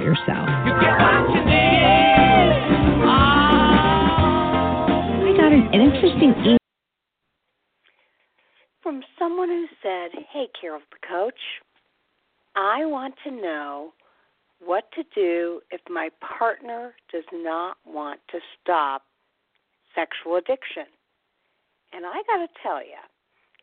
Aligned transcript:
yourself? 0.00 0.48
I 5.18 5.34
got 5.36 5.52
an, 5.52 5.68
an 5.72 5.80
interesting 5.80 6.34
email. 6.44 6.58
from 8.82 9.02
someone 9.18 9.48
who 9.48 9.66
said, 9.82 10.10
Hey, 10.32 10.48
Carol 10.60 10.80
the 10.90 11.06
coach, 11.08 11.40
I 12.54 12.84
want 12.84 13.14
to 13.24 13.30
know 13.30 13.92
what 14.64 14.84
to 14.92 15.02
do 15.14 15.60
if 15.70 15.80
my 15.90 16.10
partner 16.38 16.94
does 17.12 17.24
not 17.32 17.76
want 17.86 18.20
to 18.30 18.38
stop 18.60 19.02
sexual 19.94 20.36
addiction. 20.36 20.86
And 21.92 22.04
I 22.06 22.22
got 22.26 22.38
to 22.38 22.48
tell 22.62 22.80
you, 22.80 23.00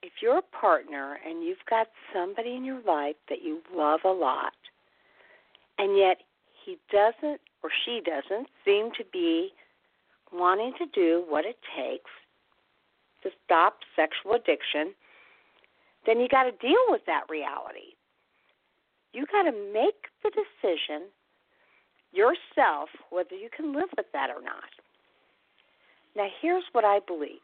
if 0.04 0.14
you're 0.22 0.40
a 0.40 0.58
partner 0.60 1.18
and 1.28 1.44
you've 1.44 1.66
got 1.70 1.88
somebody 2.14 2.56
in 2.56 2.66
your 2.66 2.82
life 2.82 3.16
that 3.30 3.44
you 3.44 3.62
love 3.76 4.02
a 4.06 4.10
lot, 4.10 4.54
and 5.82 5.98
yet 5.98 6.18
he 6.64 6.78
doesn't 6.92 7.42
or 7.64 7.72
she 7.84 8.02
doesn't 8.06 8.48
seem 8.64 8.92
to 8.98 9.04
be 9.12 9.50
wanting 10.32 10.74
to 10.78 10.86
do 10.94 11.26
what 11.28 11.44
it 11.44 11.58
takes 11.76 12.12
to 13.24 13.30
stop 13.44 13.80
sexual 13.96 14.34
addiction, 14.34 14.94
then 16.06 16.20
you 16.20 16.28
got 16.28 16.44
to 16.44 16.52
deal 16.52 16.86
with 16.90 17.02
that 17.08 17.24
reality. 17.30 17.98
You 19.14 19.26
got 19.32 19.44
to 19.44 19.52
make 19.52 20.06
the 20.24 20.32
decision 20.32 21.08
yourself 22.14 22.90
whether 23.10 23.36
you 23.36 23.50
can 23.56 23.74
live 23.74 23.90
with 23.98 24.06
that 24.14 24.30
or 24.30 24.42
not. 24.42 24.70
Now, 26.16 26.28
here's 26.42 26.64
what 26.74 26.86
I 26.86 27.00
believe 27.06 27.42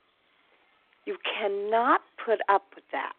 you 1.05 1.17
cannot 1.39 2.01
put 2.23 2.39
up 2.49 2.65
with 2.75 2.83
that. 2.91 3.13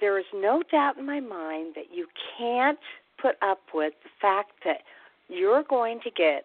There 0.00 0.18
is 0.18 0.26
no 0.34 0.62
doubt 0.70 0.98
in 0.98 1.06
my 1.06 1.20
mind 1.20 1.74
that 1.74 1.86
you 1.92 2.06
can't 2.38 2.78
put 3.24 3.36
up 3.40 3.60
with 3.72 3.94
the 4.02 4.10
fact 4.20 4.52
that 4.64 4.82
you're 5.28 5.62
going 5.62 5.98
to 6.04 6.10
get 6.10 6.44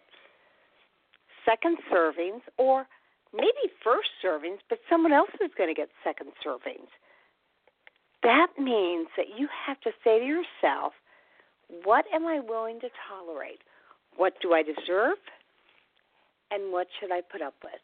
second 1.46 1.78
servings 1.92 2.42
or 2.58 2.86
maybe 3.34 3.68
first 3.84 4.10
servings, 4.24 4.60
but 4.70 4.80
someone 4.90 5.12
else 5.12 5.30
is 5.44 5.52
going 5.58 5.68
to 5.68 5.76
get 5.76 5.90
second 6.04 6.32
servings. 6.46 6.88
That 8.24 8.48
means 8.58 9.08
that 9.18 9.28
you 9.38 9.48
have 9.68 9.80
to 9.82 9.92
say 10.04 10.20
to 10.20 10.26
yourself, 10.26 10.94
what 11.84 12.06
am 12.14 12.26
I 12.26 12.40
willing 12.40 12.80
to 12.80 12.88
tolerate? 13.10 13.60
What 14.16 14.34
do 14.42 14.54
I 14.54 14.64
deserve? 14.64 15.18
And 16.52 16.72
what 16.72 16.88
should 17.00 17.12
I 17.12 17.22
put 17.22 17.42
up 17.42 17.56
with? 17.64 17.82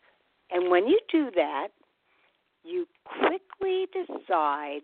And 0.51 0.71
when 0.71 0.87
you 0.87 0.99
do 1.11 1.29
that, 1.35 1.67
you 2.63 2.87
quickly 3.03 3.87
decide 3.93 4.81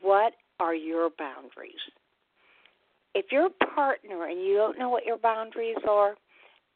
what 0.00 0.32
are 0.58 0.74
your 0.74 1.10
boundaries. 1.18 1.80
If 3.14 3.26
you're 3.32 3.46
a 3.46 3.64
partner 3.74 4.26
and 4.26 4.40
you 4.40 4.54
don't 4.56 4.78
know 4.78 4.88
what 4.88 5.04
your 5.04 5.18
boundaries 5.18 5.76
are, 5.88 6.14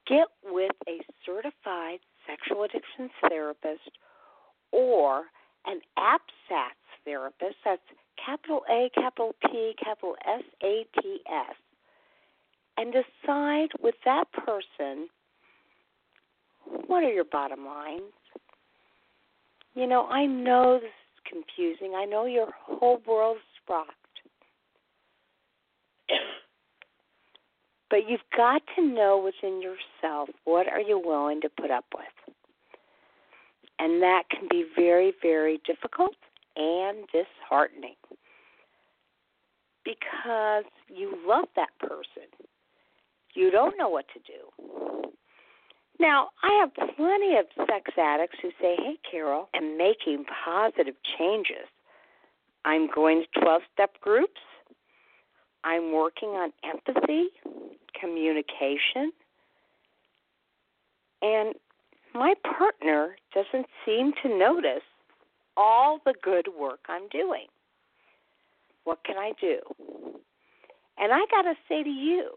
get 0.06 0.26
with 0.44 0.72
a 0.88 1.00
certified 1.24 2.00
sexual 2.26 2.64
addictions 2.64 3.10
therapist 3.28 3.90
or 4.72 5.24
an 5.66 5.80
APSATS 5.98 7.04
therapist. 7.04 7.56
That's 7.64 7.82
capital 8.24 8.62
A, 8.70 8.90
capital 8.94 9.34
P, 9.46 9.74
capital 9.82 10.16
S 10.26 10.42
A 10.62 10.84
T 11.00 11.20
S. 11.26 11.56
And 12.76 12.92
decide 12.92 13.68
with 13.80 13.94
that 14.04 14.24
person 14.32 15.08
what 16.86 17.04
are 17.04 17.12
your 17.12 17.24
bottom 17.24 17.64
lines. 17.64 18.02
You 19.74 19.86
know, 19.86 20.06
I 20.08 20.26
know 20.26 20.80
this 20.80 20.88
is 20.88 21.20
confusing. 21.30 21.94
I 21.96 22.04
know 22.04 22.26
your 22.26 22.48
whole 22.64 23.00
world's 23.06 23.40
rocked. 23.68 23.92
but 27.91 28.09
you've 28.09 28.20
got 28.37 28.62
to 28.76 28.82
know 28.82 29.22
within 29.22 29.60
yourself 29.62 30.28
what 30.44 30.66
are 30.69 30.81
you 30.81 31.00
willing 31.03 31.41
to 31.42 31.48
put 31.48 31.70
up 31.70 31.87
with. 31.94 32.37
And 33.78 34.03
that 34.03 34.25
can 34.31 34.48
be 34.48 34.64
very, 34.76 35.12
very 35.22 35.60
difficult 35.66 36.14
and 36.56 37.06
disheartening 37.12 37.97
because 39.84 40.64
you 40.88 41.19
love 41.26 41.47
that 41.56 41.70
person. 41.81 42.28
You 43.34 43.50
don't 43.50 43.76
know 43.76 43.88
what 43.88 44.06
to 44.14 44.20
do. 44.20 45.10
Now, 46.00 46.31
I 46.43 46.59
have 46.60 46.75
plenty 46.97 47.37
of 47.37 47.47
sex 47.66 47.91
addicts 47.98 48.38
who 48.43 48.50
say, 48.60 48.76
Hey, 48.76 48.98
Carol, 49.09 49.48
I'm 49.54 49.76
making 49.76 50.25
positive 50.44 50.94
changes. 51.19 51.69
I'm 52.64 52.88
going 52.93 53.25
to 53.34 53.41
12 53.41 53.62
step 53.72 54.00
groups. 54.00 54.40
I'm 55.64 55.93
working 55.93 56.31
on 56.31 56.52
empathy, 56.62 57.28
communication, 57.99 59.12
and 61.22 61.55
my 62.14 62.34
partner 62.44 63.16
doesn't 63.34 63.66
seem 63.84 64.12
to 64.22 64.38
notice 64.38 64.84
all 65.56 66.00
the 66.05 66.14
good 66.22 66.49
work 66.58 66.81
I'm 66.88 67.08
doing. 67.08 67.46
What 68.84 69.02
can 69.05 69.16
I 69.16 69.32
do? 69.40 69.58
And 70.99 71.12
I 71.12 71.25
got 71.31 71.43
to 71.43 71.55
say 71.69 71.82
to 71.82 71.90
you, 71.90 72.31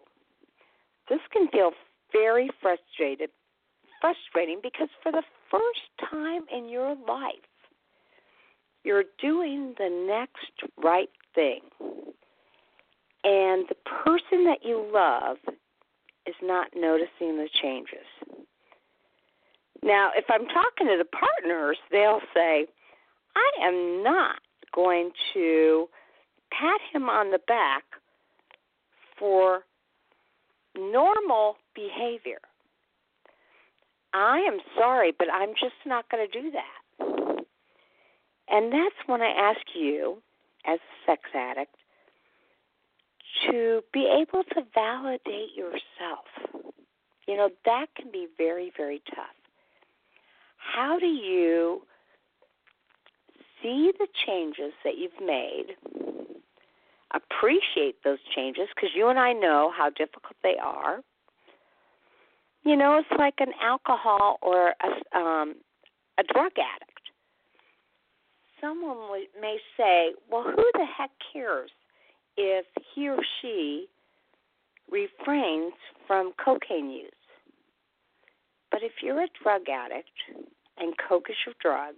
this 1.10 1.20
can 1.32 1.48
feel 1.50 1.72
very 2.12 2.50
frustrated, 2.62 3.30
frustrating 4.02 4.60
because 4.64 4.90
for 5.04 5.12
the 5.12 5.24
first 5.52 6.10
time 6.10 6.44
in 6.52 6.70
your 6.70 6.96
life, 7.08 7.36
you're 8.84 9.04
doing 9.22 9.76
the 9.78 9.90
next 10.08 10.72
right 10.82 11.10
thing. 11.36 11.62
And 13.28 13.66
the 13.68 13.76
person 14.06 14.46
that 14.46 14.60
you 14.64 14.90
love 14.94 15.36
is 16.26 16.36
not 16.42 16.70
noticing 16.74 17.36
the 17.36 17.50
changes. 17.62 18.06
Now, 19.84 20.12
if 20.16 20.24
I'm 20.30 20.48
talking 20.48 20.88
to 20.88 20.98
the 20.98 21.04
partners, 21.04 21.78
they'll 21.92 22.22
say, 22.34 22.68
I 23.36 23.52
am 23.62 24.02
not 24.02 24.40
going 24.74 25.12
to 25.34 25.90
pat 26.52 26.80
him 26.94 27.10
on 27.10 27.32
the 27.32 27.40
back 27.50 27.84
for 29.20 29.64
normal 30.78 31.58
behavior. 31.76 32.40
I 34.14 34.40
am 34.40 34.60
sorry, 34.78 35.12
but 35.18 35.28
I'm 35.34 35.50
just 35.50 35.76
not 35.86 36.10
going 36.10 36.26
to 36.32 36.42
do 36.42 36.52
that. 36.52 37.44
And 38.48 38.72
that's 38.72 38.96
when 39.06 39.22
I 39.22 39.32
ask 39.32 39.60
you, 39.76 40.22
as 40.66 40.80
a 40.80 41.12
sex 41.12 41.24
addict, 41.36 41.76
to 43.46 43.82
be 43.94 44.08
able 44.08 44.44
to 44.44 44.62
validate 44.74 45.56
yourself. 45.56 46.26
You 47.28 47.38
know, 47.38 47.50
that 47.66 47.88
can 47.96 48.12
be 48.12 48.28
very, 48.38 48.72
very 48.76 49.02
tough. 49.14 49.26
How 50.58 50.98
do 51.00 51.08
you 51.08 51.82
see 53.62 53.92
the 53.98 54.08
changes 54.26 54.74
that 54.84 54.98
you've 54.98 55.20
made, 55.26 55.76
appreciate 57.14 58.04
those 58.04 58.20
changes, 58.36 58.68
because 58.76 58.90
you 58.96 59.08
and 59.08 59.20
I 59.20 59.34
know 59.34 59.72
how 59.76 59.90
difficult 59.90 60.36
they 60.44 60.56
are? 60.62 61.02
You 62.64 62.76
know, 62.76 62.98
it's 62.98 63.20
like 63.20 63.36
an 63.40 63.54
alcohol 63.62 64.38
or 64.42 64.74
a, 64.82 65.18
um, 65.18 65.56
a 66.18 66.24
drug 66.24 66.52
addict. 66.58 66.92
Someone 68.60 68.98
may 69.40 69.58
say, 69.78 70.14
well, 70.30 70.44
who 70.44 70.70
the 70.74 70.86
heck 70.86 71.12
cares 71.32 71.72
if 72.38 72.66
he 72.94 73.10
or 73.10 73.18
she 73.42 73.88
refrains 74.90 75.74
from 76.06 76.34
cocaine 76.44 76.90
use? 76.90 77.12
But 78.72 78.84
if 78.84 78.92
you're 79.02 79.22
a 79.22 79.28
drug 79.42 79.62
addict 79.70 80.10
and 80.78 80.94
coke 81.08 81.30
is 81.30 81.36
your 81.46 81.56
drug, 81.62 81.96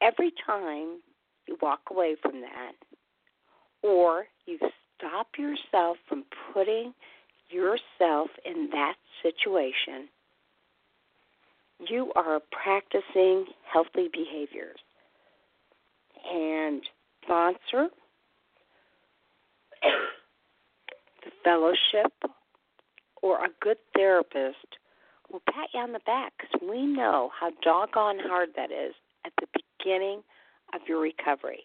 every 0.00 0.32
time 0.46 1.00
you 1.46 1.56
walk 1.62 1.80
away 1.90 2.16
from 2.20 2.40
that, 2.40 2.72
or 3.82 4.24
you 4.46 4.58
stop 4.98 5.28
yourself 5.38 5.96
from 6.08 6.24
putting 6.52 6.92
yourself 7.48 8.28
in 8.44 8.68
that 8.72 8.94
situation, 9.22 10.08
you 11.88 12.12
are 12.14 12.40
practicing 12.50 13.46
healthy 13.72 14.08
behaviors. 14.12 14.78
And 16.30 16.82
sponsor, 17.24 17.88
the 19.82 21.30
fellowship, 21.44 22.12
or 23.22 23.44
a 23.44 23.48
good 23.60 23.78
therapist 23.94 24.78
will 25.30 25.42
pat 25.46 25.68
you 25.74 25.80
on 25.80 25.92
the 25.92 26.00
back 26.06 26.32
because 26.38 26.68
we 26.68 26.86
know 26.86 27.30
how 27.38 27.50
doggone 27.62 28.18
hard 28.20 28.50
that 28.56 28.70
is 28.70 28.94
at 29.24 29.32
the 29.40 29.46
beginning 29.78 30.22
of 30.74 30.80
your 30.88 31.00
recovery. 31.00 31.60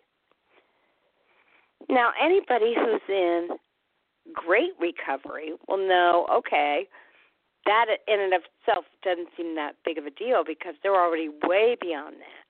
Now, 1.89 2.11
anybody 2.21 2.73
who's 2.75 3.01
in 3.07 3.49
great 4.33 4.71
recovery 4.79 5.53
will 5.67 5.87
know 5.87 6.27
okay, 6.31 6.87
that 7.65 7.85
in 8.07 8.19
and 8.19 8.33
of 8.33 8.41
itself 8.61 8.85
doesn't 9.03 9.29
seem 9.35 9.55
that 9.55 9.75
big 9.83 9.97
of 9.97 10.05
a 10.05 10.11
deal 10.11 10.43
because 10.45 10.75
they're 10.81 10.95
already 10.95 11.29
way 11.43 11.75
beyond 11.79 12.15
that. 12.15 12.45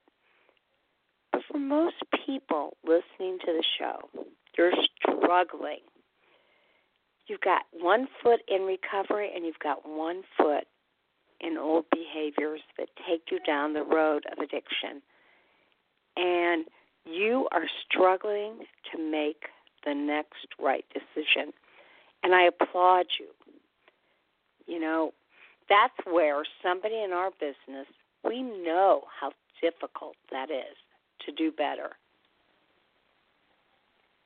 But 1.31 1.41
for 1.49 1.57
most 1.57 1.95
people 2.25 2.77
listening 2.83 3.39
to 3.45 3.53
the 3.53 3.63
show, 3.77 4.09
you're 4.57 4.71
struggling. 4.99 5.79
You've 7.27 7.41
got 7.41 7.63
one 7.71 8.07
foot 8.21 8.41
in 8.47 8.61
recovery 8.61 9.31
and 9.35 9.45
you've 9.45 9.59
got 9.59 9.87
one 9.87 10.21
foot 10.37 10.65
in 11.41 11.57
old 11.57 11.85
behaviors 11.91 12.61
that 12.77 12.89
take 13.07 13.23
you 13.31 13.39
down 13.45 13.73
the 13.73 13.83
road 13.83 14.23
of 14.31 14.37
addiction. 14.37 15.01
And 16.15 16.65
you 17.05 17.47
are 17.51 17.65
struggling 17.85 18.59
to 18.91 19.11
make 19.11 19.43
the 19.85 19.93
next 19.93 20.47
right 20.59 20.85
decision. 20.93 21.51
And 22.23 22.33
I 22.33 22.43
applaud 22.43 23.05
you. 23.19 23.27
You 24.67 24.79
know, 24.79 25.13
that's 25.69 25.93
where 26.05 26.43
somebody 26.63 27.03
in 27.03 27.11
our 27.11 27.31
business, 27.31 27.87
we 28.23 28.41
know 28.41 29.03
how 29.19 29.31
difficult 29.61 30.15
that 30.31 30.49
is 30.49 30.75
to 31.25 31.31
do 31.31 31.51
better. 31.51 31.91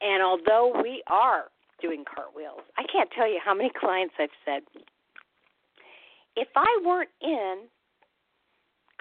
And 0.02 0.24
although 0.24 0.82
we 0.82 1.04
are 1.08 1.46
doing 1.82 2.04
cartwheels, 2.04 2.62
I 2.78 2.84
can't 2.92 3.10
tell 3.16 3.28
you 3.30 3.40
how 3.44 3.54
many 3.54 3.72
clients 3.80 4.16
I've 4.20 4.30
said, 4.46 4.64
if 6.36 6.48
I 6.56 6.82
weren't 6.86 7.10
in 7.22 7.64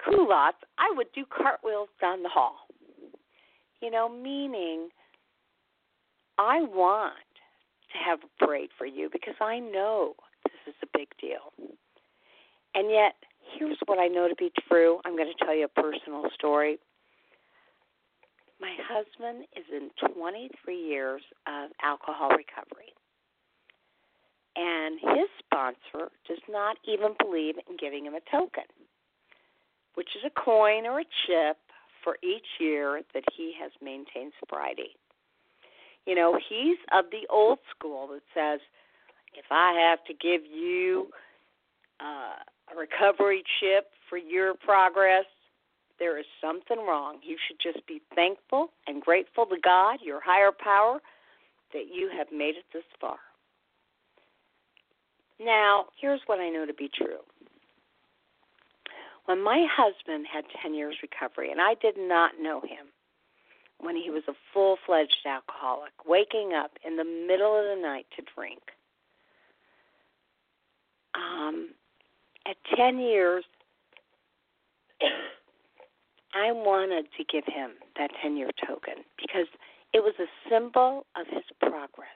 culottes, 0.03 0.57
I 0.77 0.91
would 0.95 1.07
do 1.13 1.23
cartwheels 1.25 1.89
down 2.01 2.23
the 2.23 2.29
hall. 2.29 2.67
You 3.81 3.91
know, 3.91 4.09
meaning 4.09 4.89
I 6.37 6.61
want 6.61 7.15
to 7.93 7.97
have 7.97 8.19
a 8.23 8.45
parade 8.45 8.69
for 8.77 8.85
you 8.85 9.09
because 9.11 9.35
I 9.39 9.59
know 9.59 10.15
this 10.45 10.73
is 10.73 10.75
a 10.83 10.97
big 10.97 11.07
deal. 11.19 11.53
And 12.75 12.91
yet, 12.91 13.15
here's 13.57 13.77
what 13.85 13.99
I 13.99 14.07
know 14.07 14.27
to 14.27 14.35
be 14.35 14.51
true. 14.67 14.99
I'm 15.05 15.15
going 15.15 15.31
to 15.31 15.45
tell 15.45 15.55
you 15.55 15.65
a 15.65 15.81
personal 15.81 16.23
story. 16.35 16.77
My 18.59 18.75
husband 18.87 19.45
is 19.55 19.65
in 19.71 19.89
23 20.13 20.75
years 20.75 21.21
of 21.47 21.71
alcohol 21.81 22.29
recovery. 22.29 22.93
And 24.55 24.99
his 24.99 25.29
sponsor 25.39 26.11
does 26.27 26.41
not 26.49 26.77
even 26.83 27.15
believe 27.19 27.55
in 27.69 27.77
giving 27.77 28.05
him 28.05 28.15
a 28.15 28.31
token, 28.31 28.67
which 29.95 30.09
is 30.15 30.23
a 30.25 30.39
coin 30.41 30.85
or 30.85 30.99
a 30.99 31.05
chip 31.25 31.57
for 32.03 32.17
each 32.23 32.59
year 32.59 33.01
that 33.13 33.23
he 33.35 33.53
has 33.61 33.71
maintained 33.81 34.33
sobriety. 34.39 34.97
You 36.05 36.15
know, 36.15 36.37
he's 36.49 36.77
of 36.91 37.05
the 37.11 37.27
old 37.29 37.59
school 37.69 38.07
that 38.07 38.23
says, 38.33 38.59
if 39.33 39.45
I 39.51 39.73
have 39.89 40.03
to 40.05 40.13
give 40.13 40.41
you 40.45 41.07
uh, 42.01 42.41
a 42.73 42.77
recovery 42.77 43.43
chip 43.59 43.91
for 44.09 44.17
your 44.17 44.55
progress, 44.55 45.25
there 45.99 46.17
is 46.17 46.25
something 46.41 46.79
wrong. 46.79 47.17
You 47.21 47.37
should 47.47 47.57
just 47.61 47.85
be 47.85 48.01
thankful 48.15 48.69
and 48.87 49.01
grateful 49.01 49.45
to 49.45 49.57
God, 49.63 49.99
your 50.01 50.21
higher 50.23 50.51
power, 50.51 50.99
that 51.73 51.85
you 51.93 52.09
have 52.17 52.27
made 52.31 52.55
it 52.55 52.65
this 52.73 52.83
far. 52.99 53.17
Now, 55.39 55.85
here's 55.99 56.21
what 56.25 56.39
I 56.39 56.49
know 56.49 56.65
to 56.65 56.73
be 56.73 56.89
true. 56.93 57.19
When 59.25 59.41
my 59.43 59.67
husband 59.71 60.25
had 60.31 60.43
10 60.61 60.73
years 60.73 60.95
recovery, 61.01 61.51
and 61.51 61.61
I 61.61 61.75
did 61.81 61.95
not 61.97 62.31
know 62.41 62.61
him 62.61 62.87
when 63.79 63.95
he 63.95 64.09
was 64.09 64.23
a 64.27 64.33
full 64.53 64.77
fledged 64.85 65.25
alcoholic, 65.25 65.93
waking 66.05 66.53
up 66.53 66.71
in 66.85 66.97
the 66.97 67.05
middle 67.05 67.55
of 67.57 67.63
the 67.63 67.81
night 67.81 68.07
to 68.17 68.23
drink, 68.35 68.59
um, 71.15 71.69
at 72.45 72.57
10 72.75 72.99
years, 72.99 73.45
I 76.33 76.51
wanted 76.51 77.07
to 77.17 77.23
give 77.23 77.45
him 77.45 77.71
that 77.97 78.11
10 78.21 78.37
year 78.37 78.51
token 78.65 79.03
because 79.17 79.47
it 79.93 79.99
was 79.99 80.13
a 80.19 80.29
symbol 80.49 81.05
of 81.15 81.25
his 81.27 81.43
progress. 81.59 82.07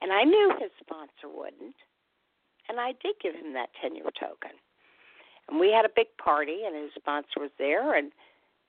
And 0.00 0.12
I 0.12 0.24
knew 0.24 0.52
his 0.58 0.70
sponsor 0.80 1.28
wouldn't. 1.32 1.76
And 2.68 2.78
I 2.78 2.92
did 3.02 3.16
give 3.22 3.34
him 3.34 3.54
that 3.54 3.70
10 3.80 3.96
year 3.96 4.10
token. 4.18 4.50
And 5.48 5.58
we 5.58 5.72
had 5.72 5.84
a 5.84 5.94
big 5.94 6.08
party, 6.22 6.64
and 6.66 6.76
his 6.76 6.90
sponsor 6.94 7.40
was 7.40 7.50
there, 7.58 7.94
and 7.94 8.12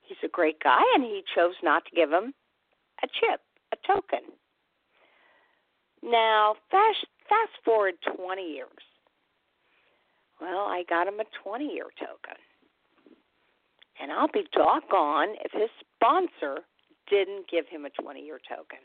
he's 0.02 0.18
a 0.24 0.30
great 0.30 0.60
guy, 0.64 0.82
and 0.96 1.04
he 1.04 1.24
chose 1.36 1.56
not 1.62 1.84
to 1.86 1.96
give 1.96 2.10
him 2.10 2.34
a 3.04 3.08
chip, 3.08 3.42
a 3.74 3.78
token. 3.86 4.32
Now, 6.02 6.56
fast, 6.72 7.06
fast 7.28 7.52
forward 7.66 7.96
20 8.16 8.42
years. 8.42 8.70
Well, 10.40 10.60
I 10.60 10.84
got 10.90 11.08
him 11.08 11.20
a 11.20 11.26
20 11.44 11.66
year 11.66 11.88
token. 12.00 12.38
And 14.02 14.12
I'll 14.12 14.32
be 14.32 14.48
doggone 14.54 15.36
if 15.44 15.52
his 15.52 15.70
sponsor 15.96 16.64
didn't 17.10 17.50
give 17.50 17.68
him 17.68 17.86
a 17.86 17.90
20 17.90 18.22
year 18.22 18.40
token. 18.48 18.80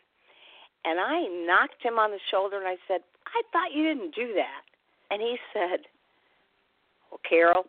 And 0.84 1.00
I 1.00 1.26
knocked 1.46 1.82
him 1.82 1.98
on 1.98 2.10
the 2.10 2.20
shoulder 2.30 2.58
and 2.58 2.68
I 2.68 2.76
said, 2.88 3.00
I 3.26 3.42
thought 3.52 3.72
you 3.72 3.84
didn't 3.84 4.14
do 4.14 4.34
that. 4.34 4.62
And 5.10 5.22
he 5.22 5.36
said, 5.52 5.86
Well, 7.10 7.20
Carol, 7.28 7.64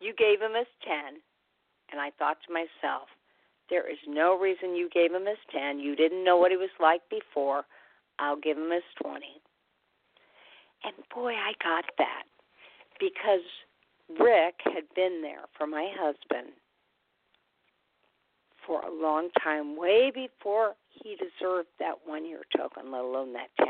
you 0.00 0.12
gave 0.14 0.40
him 0.40 0.52
his 0.54 0.70
10. 0.84 1.20
And 1.90 2.00
I 2.00 2.10
thought 2.18 2.38
to 2.46 2.52
myself, 2.52 3.08
there 3.70 3.90
is 3.90 3.98
no 4.06 4.38
reason 4.38 4.74
you 4.76 4.88
gave 4.92 5.12
him 5.12 5.26
his 5.26 5.40
10. 5.50 5.80
You 5.80 5.96
didn't 5.96 6.24
know 6.24 6.36
what 6.36 6.50
he 6.50 6.56
was 6.56 6.72
like 6.80 7.02
before. 7.10 7.64
I'll 8.18 8.38
give 8.38 8.56
him 8.56 8.70
his 8.70 8.86
20. 9.02 9.24
And 10.84 10.94
boy, 11.14 11.32
I 11.32 11.52
got 11.62 11.84
that 11.98 12.24
because 12.98 13.46
Rick 14.08 14.54
had 14.64 14.84
been 14.94 15.22
there 15.22 15.44
for 15.56 15.66
my 15.66 15.90
husband 15.94 16.52
for 18.66 18.82
a 18.82 18.92
long 18.92 19.28
time, 19.42 19.76
way 19.76 20.12
before 20.14 20.74
he 20.88 21.16
deserved 21.16 21.68
that 21.80 21.94
one 22.04 22.24
year 22.24 22.42
token, 22.56 22.92
let 22.92 23.02
alone 23.02 23.32
that 23.32 23.48
10. 23.58 23.68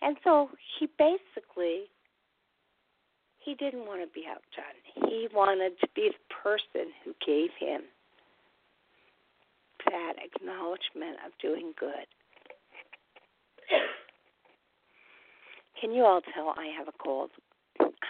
And 0.00 0.16
so 0.24 0.48
he 0.78 0.88
basically 0.98 1.84
he 3.44 3.54
didn't 3.54 3.86
want 3.86 4.00
to 4.00 4.08
be 4.14 4.24
outdone. 4.28 5.10
He 5.10 5.28
wanted 5.34 5.78
to 5.80 5.88
be 5.94 6.10
the 6.10 6.34
person 6.42 6.92
who 7.04 7.14
gave 7.24 7.50
him 7.58 7.82
that 9.86 10.14
acknowledgement 10.16 11.18
of 11.26 11.32
doing 11.40 11.72
good. 11.78 12.06
Can 15.80 15.92
you 15.92 16.04
all 16.04 16.22
tell 16.34 16.54
I 16.56 16.72
have 16.78 16.88
a 16.88 16.92
cold? 17.02 17.30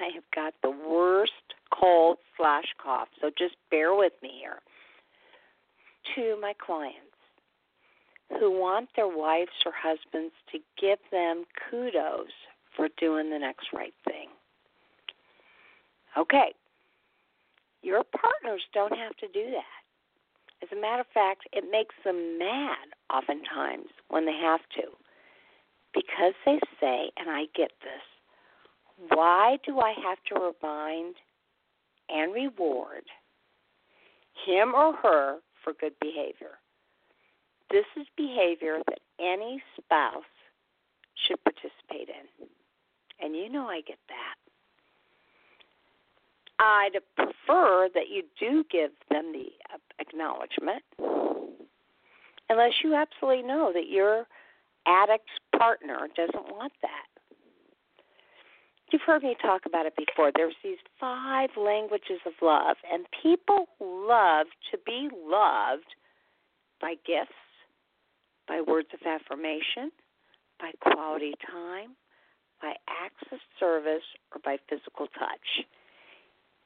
I 0.01 0.11
have 0.15 0.25
got 0.35 0.55
the 0.63 0.71
worst 0.71 1.33
cold 1.73 2.19
slash 2.37 2.67
cough, 2.83 3.09
so 3.21 3.31
just 3.37 3.57
bear 3.71 3.95
with 3.95 4.13
me 4.23 4.31
here. 4.41 4.59
To 6.17 6.41
my 6.41 6.53
clients 6.65 6.99
who 8.39 8.51
want 8.51 8.89
their 8.97 9.09
wives 9.09 9.51
or 9.65 9.73
husbands 9.77 10.35
to 10.53 10.59
give 10.81 10.99
them 11.11 11.45
kudos 11.71 12.33
for 12.77 12.89
doing 12.99 13.31
the 13.31 13.39
next 13.39 13.69
right 13.73 13.95
thing. 14.05 14.29
Okay, 16.17 16.55
your 17.83 18.03
partners 18.05 18.63
don't 18.73 18.97
have 18.97 19.17
to 19.17 19.29
do 19.29 19.51
that. 19.51 19.83
As 20.63 20.69
a 20.73 20.81
matter 20.81 21.01
of 21.01 21.07
fact, 21.13 21.43
it 21.53 21.65
makes 21.71 21.95
them 22.05 22.39
mad 22.39 22.89
oftentimes 23.13 23.89
when 24.09 24.25
they 24.25 24.37
have 24.41 24.61
to. 24.77 24.89
Because 25.93 26.35
they 26.47 26.59
say, 26.81 27.11
and 27.19 27.29
I 27.29 27.45
get 27.55 27.71
this, 27.83 28.03
why 29.09 29.59
do 29.65 29.81
I 29.81 29.95
have 30.05 30.19
to 30.29 30.53
remind 30.63 31.17
and 32.09 32.33
reward 32.35 33.05
him 34.47 34.75
or 34.75 34.95
her 34.95 35.39
for 35.63 35.73
good 35.73 35.95
behavior? 36.01 36.59
This 37.71 37.87
is 37.97 38.07
behavior 38.17 38.79
that 38.87 39.01
any 39.19 39.63
spouse 39.77 40.23
should 41.27 41.43
participate 41.45 42.09
in. 42.09 42.47
And 43.21 43.35
you 43.35 43.49
know 43.49 43.67
I 43.67 43.81
get 43.81 43.99
that. 44.09 44.35
I'd 46.59 47.01
prefer 47.17 47.89
that 47.95 48.09
you 48.11 48.23
do 48.39 48.65
give 48.71 48.91
them 49.11 49.33
the 49.33 49.47
acknowledgement, 49.99 50.83
unless 52.49 52.73
you 52.83 52.95
absolutely 52.95 53.43
know 53.43 53.73
that 53.75 53.89
your 53.89 54.27
addict's 54.87 55.33
partner 55.59 56.09
doesn't 56.17 56.53
want 56.55 56.73
that. 56.83 57.14
You've 58.95 59.03
heard 59.03 59.25
me 59.25 59.35
talk 59.43 59.63
about 59.67 59.87
it 59.87 59.95
before. 59.97 60.31
There's 60.33 60.55
these 60.63 60.79
five 61.01 61.51
languages 61.57 62.21
of 62.25 62.33
love, 62.41 62.77
and 62.93 63.05
people 63.25 63.67
love 63.81 64.47
to 64.71 64.79
be 64.87 65.09
loved 65.13 65.91
by 66.81 66.95
gifts, 67.05 67.35
by 68.47 68.61
words 68.61 68.87
of 68.95 69.01
affirmation, 69.05 69.91
by 70.61 70.71
quality 70.79 71.35
time, 71.45 71.97
by 72.63 72.75
acts 72.89 73.27
of 73.33 73.41
service, 73.59 74.05
or 74.33 74.41
by 74.45 74.59
physical 74.71 75.09
touch. 75.19 75.67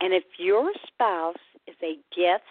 And 0.03 0.13
if 0.13 0.25
your 0.39 0.71
spouse 0.87 1.41
is 1.67 1.77
a 1.83 1.95
gifts 2.15 2.45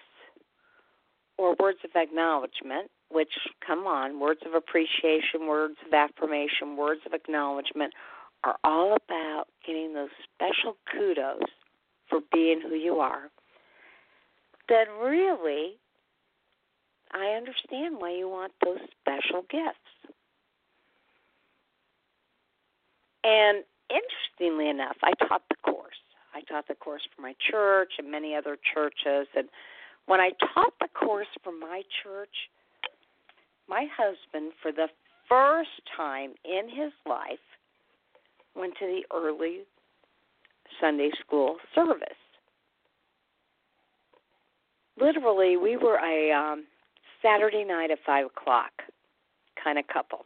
or 1.38 1.55
words 1.60 1.77
of 1.84 1.91
acknowledgement, 1.96 2.89
which 3.12 3.34
come 3.63 3.86
on, 3.86 4.19
words 4.19 4.41
of 4.43 4.55
appreciation, 4.55 5.46
words 5.46 5.75
of 5.86 5.93
affirmation, 5.93 6.75
words 6.75 7.01
of 7.05 7.13
acknowledgement 7.13 7.93
are 8.44 8.56
all 8.63 8.96
about 8.96 9.46
getting 9.65 9.94
those 9.94 10.10
special 10.34 10.77
kudos 10.91 11.44
for 12.10 12.20
being 12.32 12.62
who 12.62 12.75
you 12.75 13.00
are, 13.00 13.29
then 14.70 14.88
really 15.01 15.77
I 17.12 17.36
understand 17.38 17.98
why 18.00 18.15
you 18.15 18.29
want 18.29 18.53
those 18.63 18.79
special 19.01 19.44
gifts. 19.50 20.13
And 23.24 23.63
interestingly 23.89 24.70
enough, 24.70 24.98
I 25.03 25.12
taught 25.27 25.44
the 25.50 25.56
course. 25.63 25.96
I 26.34 26.41
taught 26.41 26.67
the 26.67 26.75
course 26.75 27.01
for 27.15 27.22
my 27.22 27.34
church 27.51 27.94
and 27.98 28.12
many 28.12 28.36
other 28.36 28.58
churches. 28.74 29.27
And 29.36 29.50
when 30.06 30.20
I 30.20 30.32
taught 30.53 30.74
the 30.79 30.88
course 30.94 31.27
for 31.44 31.51
my 31.51 31.82
church, 32.03 32.50
my 33.67 33.88
husband, 33.98 34.53
for 34.62 34.72
the 34.72 34.88
first 35.27 35.82
time 35.96 36.32
in 36.46 36.70
his 36.70 36.94
life, 37.06 37.39
went 38.57 38.73
to 38.79 38.85
the 38.85 39.01
early 39.15 39.59
Sunday 40.81 41.11
school 41.25 41.57
service. 41.73 42.07
Literally, 44.99 45.57
we 45.57 45.77
were 45.77 45.97
a 45.97 46.31
um, 46.31 46.65
Saturday 47.21 47.63
night 47.63 47.91
at 47.91 47.99
five 48.05 48.25
o'clock 48.25 48.71
kind 49.63 49.77
of 49.77 49.85
couple. 49.87 50.25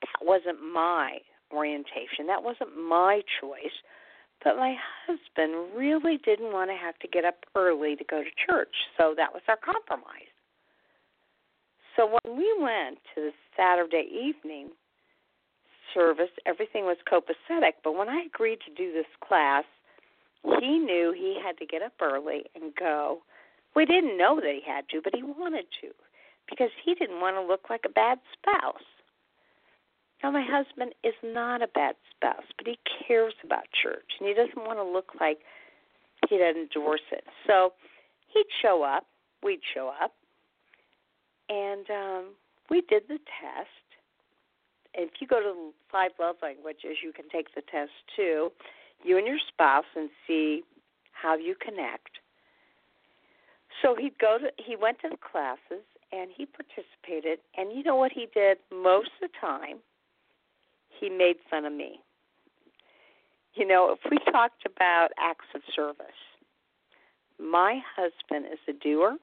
That 0.00 0.26
wasn't 0.26 0.58
my 0.72 1.18
orientation. 1.52 2.26
That 2.26 2.42
wasn't 2.42 2.76
my 2.76 3.22
choice. 3.40 3.76
But 4.44 4.56
my 4.56 4.76
husband 5.06 5.76
really 5.76 6.18
didn't 6.24 6.52
want 6.52 6.70
to 6.70 6.76
have 6.76 6.96
to 7.00 7.08
get 7.08 7.24
up 7.24 7.34
early 7.56 7.96
to 7.96 8.04
go 8.04 8.22
to 8.22 8.30
church, 8.46 8.74
so 8.96 9.14
that 9.16 9.32
was 9.32 9.42
our 9.48 9.56
compromise. 9.56 10.30
So 11.96 12.06
when 12.06 12.36
we 12.38 12.54
went 12.60 12.98
to 13.14 13.22
the 13.22 13.32
Saturday 13.56 14.06
evening 14.08 14.70
service, 15.94 16.30
everything 16.46 16.84
was 16.84 16.96
copacetic. 17.10 17.72
But 17.84 17.96
when 17.96 18.08
I 18.08 18.24
agreed 18.26 18.58
to 18.66 18.74
do 18.74 18.92
this 18.92 19.06
class, 19.26 19.64
he 20.60 20.78
knew 20.78 21.12
he 21.16 21.38
had 21.42 21.58
to 21.58 21.66
get 21.66 21.82
up 21.82 21.92
early 22.00 22.44
and 22.54 22.74
go. 22.74 23.22
We 23.74 23.84
didn't 23.84 24.18
know 24.18 24.36
that 24.36 24.54
he 24.54 24.62
had 24.66 24.88
to, 24.90 25.00
but 25.02 25.14
he 25.14 25.22
wanted 25.22 25.66
to 25.82 25.88
because 26.48 26.70
he 26.84 26.94
didn't 26.94 27.20
want 27.20 27.36
to 27.36 27.42
look 27.42 27.68
like 27.68 27.82
a 27.84 27.90
bad 27.90 28.18
spouse. 28.32 28.82
Now, 30.22 30.30
my 30.32 30.44
husband 30.44 30.94
is 31.04 31.14
not 31.22 31.62
a 31.62 31.68
bad 31.68 31.94
spouse, 32.16 32.46
but 32.56 32.66
he 32.66 32.78
cares 33.06 33.34
about 33.44 33.64
church, 33.82 34.18
and 34.18 34.28
he 34.28 34.34
doesn't 34.34 34.66
want 34.66 34.78
to 34.78 34.84
look 34.84 35.12
like 35.20 35.38
he 36.28 36.38
doesn't 36.38 36.62
endorse 36.62 37.06
it. 37.12 37.24
So 37.46 37.72
he'd 38.28 38.46
show 38.60 38.82
up, 38.82 39.06
we'd 39.42 39.60
show 39.74 39.92
up, 40.02 40.12
and 41.48 41.88
um, 41.90 42.24
we 42.68 42.80
did 42.80 43.04
the 43.08 43.18
test. 43.18 43.87
If 44.98 45.10
you 45.20 45.28
go 45.28 45.40
to 45.40 45.70
five 45.92 46.10
love 46.18 46.36
languages, 46.42 46.98
you 47.04 47.12
can 47.12 47.28
take 47.28 47.54
the 47.54 47.62
test 47.62 47.92
too, 48.16 48.50
you 49.04 49.16
and 49.16 49.26
your 49.26 49.38
spouse, 49.46 49.84
and 49.94 50.10
see 50.26 50.62
how 51.12 51.36
you 51.36 51.54
connect. 51.54 52.18
So 53.80 53.94
he'd 53.94 54.18
go 54.18 54.38
to 54.38 54.50
he 54.62 54.74
went 54.74 54.98
to 55.02 55.08
the 55.08 55.16
classes 55.16 55.86
and 56.10 56.30
he 56.36 56.46
participated. 56.46 57.38
And 57.56 57.72
you 57.72 57.84
know 57.84 57.94
what 57.94 58.10
he 58.12 58.26
did? 58.34 58.58
Most 58.72 59.10
of 59.22 59.30
the 59.30 59.38
time 59.40 59.78
he 60.98 61.08
made 61.08 61.36
fun 61.48 61.64
of 61.64 61.72
me. 61.72 62.00
You 63.54 63.66
know, 63.66 63.92
if 63.92 64.10
we 64.10 64.18
talked 64.32 64.66
about 64.66 65.08
acts 65.18 65.46
of 65.54 65.62
service, 65.74 66.06
my 67.40 67.80
husband 67.96 68.52
is 68.52 68.58
a 68.68 68.72
doer, 68.72 69.16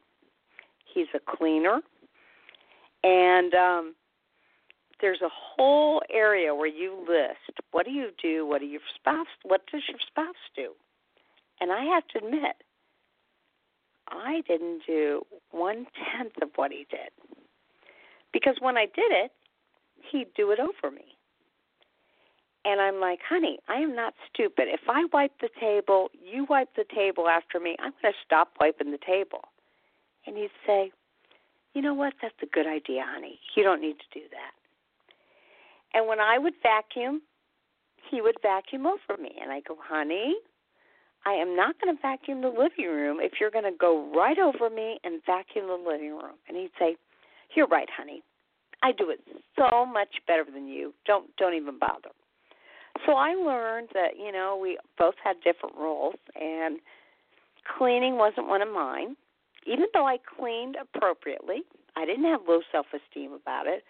he's 0.94 1.08
a 1.14 1.20
cleaner, 1.20 1.82
and 3.04 3.54
um, 3.54 3.96
there's 5.02 5.22
a 5.22 5.30
whole 5.30 6.02
area 6.10 6.56
where 6.56 6.68
you 6.68 6.98
list 7.08 7.60
what 7.72 7.86
do 7.86 7.92
you 7.92 8.10
do, 8.22 8.46
what 8.46 8.62
do 8.62 8.68
your 8.68 8.82
spouse, 8.96 9.28
what 9.44 9.62
does 9.72 9.84
your 9.88 10.00
spouse 10.08 10.36
do, 10.56 10.72
and 11.60 11.72
I 11.72 11.84
have 11.86 12.08
to 12.10 12.20
admit, 12.20 12.56
I 14.08 14.42
didn't 14.48 14.82
do 14.86 15.24
one 15.52 15.88
tenth 16.16 16.34
of 16.42 16.50
what 16.56 16.72
he 16.72 16.86
did, 16.90 17.12
because 18.32 18.56
when 18.60 18.78
I 18.78 18.86
did 18.86 19.12
it, 19.12 19.32
he'd 20.12 20.34
do 20.36 20.52
it 20.52 20.60
over 20.60 20.94
me. 20.94 21.16
And 22.66 22.82
I'm 22.82 23.00
like, 23.00 23.20
honey, 23.28 23.60
I 23.70 23.76
am 23.76 23.96
not 23.96 24.16
stupid. 24.34 24.66
If 24.68 24.90
I 24.90 25.06
wipe 25.14 25.34
the 25.40 25.50
table, 25.60 26.10
you 26.20 26.48
wipe 26.50 26.76
the 26.76 26.86
table 26.94 27.28
after 27.28 27.60
me, 27.60 27.76
I'm 27.80 27.94
going 28.02 28.12
to 28.12 28.20
stop 28.26 28.54
wiping 28.60 28.92
the 28.92 28.98
table. 29.06 29.42
And 30.26 30.36
he'd 30.36 30.50
say, 30.66 30.92
you 31.76 31.84
know 31.84 31.94
what? 31.94 32.14
That's 32.24 32.34
a 32.42 32.48
good 32.48 32.66
idea, 32.66 33.04
honey. 33.06 33.40
You 33.56 33.62
don't 33.62 33.82
need 33.82 33.98
to 34.00 34.20
do 34.20 34.26
that. 34.32 34.55
And 35.96 36.08
when 36.08 36.20
I 36.20 36.38
would 36.38 36.54
vacuum, 36.62 37.22
he 38.12 38.22
would 38.22 38.36
vacuum 38.42 38.86
over 38.86 39.20
me. 39.20 39.32
And 39.42 39.52
I 39.52 39.62
go, 39.62 39.78
honey, 39.82 40.36
I 41.26 41.32
am 41.32 41.56
not 41.56 41.76
going 41.82 41.96
to 41.96 42.02
vacuum 42.02 42.42
the 42.42 42.50
living 42.50 42.86
room 42.86 43.18
if 43.20 43.34
you're 43.40 43.50
going 43.50 43.66
to 43.66 43.78
go 43.78 44.12
right 44.16 44.38
over 44.38 44.70
me 44.70 45.00
and 45.04 45.22
vacuum 45.26 45.68
the 45.68 45.74
living 45.90 46.12
room. 46.12 46.36
And 46.48 46.58
he'd 46.58 46.72
say, 46.78 46.98
you're 47.56 47.68
right, 47.68 47.90
honey. 47.96 48.22
I 48.84 48.92
do 48.92 49.10
it 49.10 49.20
so 49.58 49.86
much 49.86 50.10
better 50.28 50.46
than 50.54 50.68
you. 50.68 50.94
Don't 51.08 51.36
don't 51.38 51.56
even 51.56 51.80
bother. 51.80 52.10
So 53.06 53.14
I 53.14 53.34
learned 53.34 53.90
that, 53.94 54.18
you 54.18 54.32
know, 54.32 54.60
we 54.62 54.78
both 54.98 55.16
had 55.24 55.38
different 55.44 55.76
roles 55.76 56.16
and 56.40 56.80
cleaning 57.78 58.18
wasn't 58.18 58.48
one 58.48 58.62
of 58.62 58.72
mine. 58.72 59.16
Even 59.66 59.86
though 59.94 60.06
I 60.06 60.18
cleaned 60.38 60.78
appropriately, 60.80 61.64
I 61.96 62.06
didn't 62.06 62.26
have 62.26 62.42
low 62.48 62.60
self 62.72 62.86
esteem 62.94 63.34
about 63.34 63.66
it, 63.66 63.84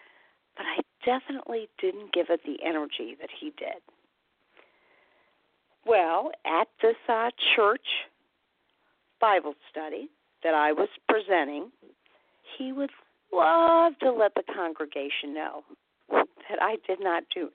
but 0.56 0.64
I 0.66 0.80
definitely 1.04 1.68
didn't 1.80 2.12
give 2.12 2.26
it 2.30 2.40
the 2.44 2.58
energy 2.64 3.16
that 3.20 3.30
he 3.38 3.52
did. 3.58 3.80
Well, 5.86 6.32
at 6.44 6.68
this 6.82 6.96
uh, 7.08 7.30
church 7.54 7.86
Bible 9.20 9.54
study 9.70 10.08
that 10.42 10.54
I 10.54 10.72
was 10.72 10.88
presenting, 11.08 11.70
he 12.58 12.72
would 12.72 12.90
love 13.32 13.92
to 14.00 14.12
let 14.12 14.34
the 14.34 14.42
congregation 14.52 15.32
know 15.34 15.62
that 16.10 16.60
I 16.60 16.76
did 16.86 16.98
not 17.00 17.24
do 17.34 17.50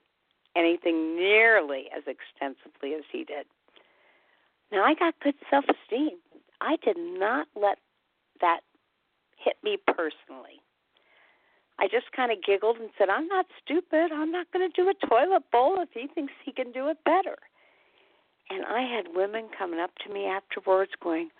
anything 0.56 1.16
nearly 1.16 1.84
as 1.96 2.02
extensively 2.06 2.94
as 2.94 3.04
he 3.10 3.24
did. 3.24 3.46
Now, 4.70 4.84
I 4.84 4.94
got 4.94 5.14
good 5.22 5.34
self 5.50 5.64
esteem. 5.68 6.18
I 6.60 6.76
did 6.84 6.96
not 6.96 7.48
let 7.54 7.78
that 8.40 8.60
hit 9.36 9.56
me 9.62 9.76
personally. 9.86 10.61
I 11.82 11.88
just 11.88 12.12
kind 12.14 12.30
of 12.30 12.38
giggled 12.42 12.76
and 12.78 12.90
said, 12.96 13.08
I'm 13.08 13.26
not 13.26 13.46
stupid. 13.62 14.12
I'm 14.12 14.30
not 14.30 14.46
going 14.52 14.70
to 14.70 14.74
do 14.74 14.88
a 14.88 15.06
toilet 15.06 15.42
bowl 15.50 15.82
if 15.82 15.88
he 15.92 16.06
thinks 16.06 16.32
he 16.44 16.52
can 16.52 16.70
do 16.70 16.88
it 16.88 16.98
better. 17.04 17.36
And 18.50 18.64
I 18.64 18.82
had 18.82 19.16
women 19.16 19.48
coming 19.58 19.80
up 19.80 19.90
to 20.06 20.12
me 20.12 20.26
afterwards 20.26 20.92
going, 21.02 21.30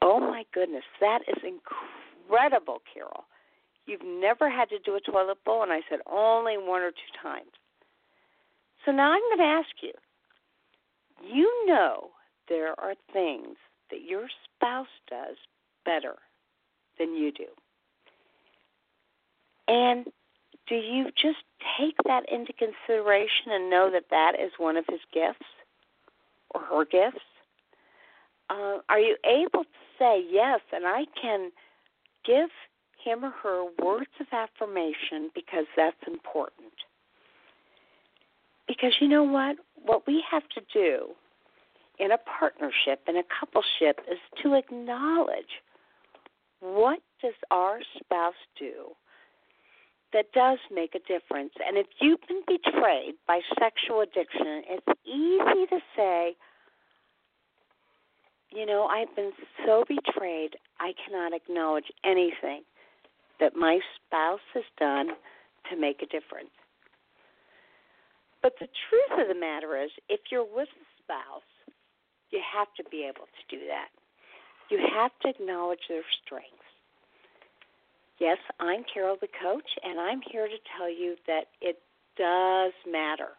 Oh 0.00 0.18
my 0.18 0.44
goodness, 0.54 0.84
that 1.00 1.20
is 1.28 1.42
incredible, 1.44 2.80
Carol. 2.92 3.24
You've 3.86 4.04
never 4.04 4.48
had 4.50 4.70
to 4.70 4.78
do 4.78 4.96
a 4.96 5.00
toilet 5.00 5.38
bowl? 5.44 5.62
And 5.62 5.72
I 5.72 5.80
said, 5.90 5.98
Only 6.10 6.56
one 6.56 6.80
or 6.80 6.90
two 6.90 7.12
times. 7.22 7.52
So 8.84 8.92
now 8.92 9.12
I'm 9.12 9.20
going 9.20 9.38
to 9.38 9.60
ask 9.60 9.68
you 9.82 9.92
you 11.22 11.66
know 11.66 12.10
there 12.48 12.78
are 12.80 12.94
things 13.12 13.56
that 13.90 14.02
your 14.08 14.28
spouse 14.44 14.86
does 15.08 15.36
better 15.84 16.14
than 16.98 17.14
you 17.14 17.32
do. 17.32 17.46
And 19.68 20.06
do 20.68 20.74
you 20.74 21.06
just 21.20 21.44
take 21.78 21.96
that 22.06 22.24
into 22.30 22.52
consideration 22.52 23.52
and 23.52 23.70
know 23.70 23.90
that 23.90 24.04
that 24.10 24.32
is 24.40 24.52
one 24.58 24.76
of 24.76 24.84
his 24.88 25.00
gifts 25.12 25.46
or 26.54 26.60
her 26.62 26.84
gifts? 26.84 27.24
Uh, 28.50 28.78
are 28.88 29.00
you 29.00 29.16
able 29.24 29.64
to 29.64 29.78
say 29.98 30.24
yes, 30.30 30.60
and 30.72 30.86
I 30.86 31.04
can 31.20 31.50
give 32.24 32.50
him 33.02 33.24
or 33.24 33.30
her 33.42 33.64
words 33.82 34.10
of 34.20 34.26
affirmation 34.32 35.30
because 35.34 35.66
that's 35.76 35.96
important? 36.06 36.72
Because 38.68 38.94
you 39.00 39.08
know 39.08 39.22
what? 39.22 39.56
What 39.84 40.06
we 40.06 40.22
have 40.30 40.42
to 40.50 40.60
do 40.72 41.08
in 41.98 42.10
a 42.10 42.18
partnership, 42.18 43.00
in 43.08 43.16
a 43.16 43.22
coupleship, 43.22 43.98
is 44.10 44.18
to 44.42 44.54
acknowledge 44.54 45.62
what 46.60 47.00
does 47.22 47.34
our 47.50 47.80
spouse 47.98 48.34
do 48.58 48.94
that 50.16 50.32
does 50.32 50.58
make 50.72 50.94
a 50.94 50.98
difference. 51.00 51.52
And 51.66 51.76
if 51.76 51.86
you've 52.00 52.20
been 52.26 52.40
betrayed 52.48 53.16
by 53.28 53.40
sexual 53.60 54.00
addiction, 54.00 54.64
it's 54.64 55.00
easy 55.04 55.66
to 55.68 55.78
say, 55.94 56.34
you 58.50 58.64
know, 58.64 58.86
I've 58.86 59.14
been 59.14 59.32
so 59.66 59.84
betrayed, 59.86 60.56
I 60.80 60.94
cannot 61.04 61.34
acknowledge 61.34 61.92
anything 62.02 62.62
that 63.40 63.54
my 63.54 63.80
spouse 63.94 64.40
has 64.54 64.64
done 64.80 65.08
to 65.70 65.76
make 65.76 66.00
a 66.00 66.06
difference. 66.06 66.56
But 68.40 68.54
the 68.58 68.68
truth 68.88 69.20
of 69.20 69.28
the 69.28 69.38
matter 69.38 69.76
is, 69.76 69.90
if 70.08 70.20
you're 70.32 70.44
with 70.44 70.68
a 70.68 70.86
spouse, 71.02 71.42
you 72.30 72.40
have 72.56 72.68
to 72.78 72.84
be 72.90 73.04
able 73.04 73.26
to 73.26 73.54
do 73.54 73.66
that. 73.66 73.88
You 74.70 74.78
have 74.96 75.10
to 75.22 75.28
acknowledge 75.28 75.80
their 75.90 76.04
strengths. 76.24 76.55
Yes, 78.18 78.38
I'm 78.60 78.84
Carol 78.92 79.16
the 79.20 79.28
coach, 79.28 79.68
and 79.84 80.00
I'm 80.00 80.22
here 80.30 80.48
to 80.48 80.56
tell 80.76 80.90
you 80.90 81.16
that 81.26 81.48
it 81.60 81.78
does 82.16 82.72
matter 82.90 83.36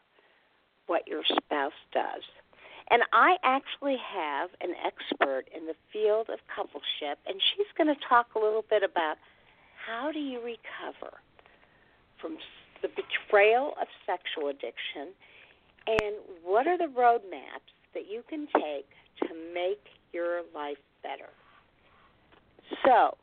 what 0.85 1.07
your 1.07 1.23
spouse 1.25 1.73
does. 1.91 2.21
And 2.89 3.01
I 3.11 3.37
actually 3.43 3.97
have 3.97 4.49
an 4.61 4.73
expert 4.85 5.45
in 5.55 5.65
the 5.65 5.73
field 5.91 6.29
of 6.29 6.39
coupleship, 6.47 7.17
and 7.25 7.41
she's 7.41 7.65
going 7.75 7.93
to 7.93 7.99
talk 8.07 8.27
a 8.35 8.39
little 8.39 8.63
bit 8.69 8.83
about 8.83 9.17
how 9.85 10.11
do 10.11 10.19
you 10.19 10.37
recover 10.37 11.17
from 12.21 12.37
the 12.81 12.89
betrayal 12.89 13.73
of 13.81 13.87
sexual 14.05 14.49
addiction, 14.49 15.09
and 15.87 16.15
what 16.43 16.67
are 16.67 16.77
the 16.77 16.91
roadmaps 16.95 17.73
that 17.93 18.03
you 18.09 18.21
can 18.29 18.47
take 18.53 18.87
to 19.23 19.29
make 19.53 19.83
your 20.13 20.43
life 20.53 20.77
better. 21.01 21.29
So, 22.85 23.17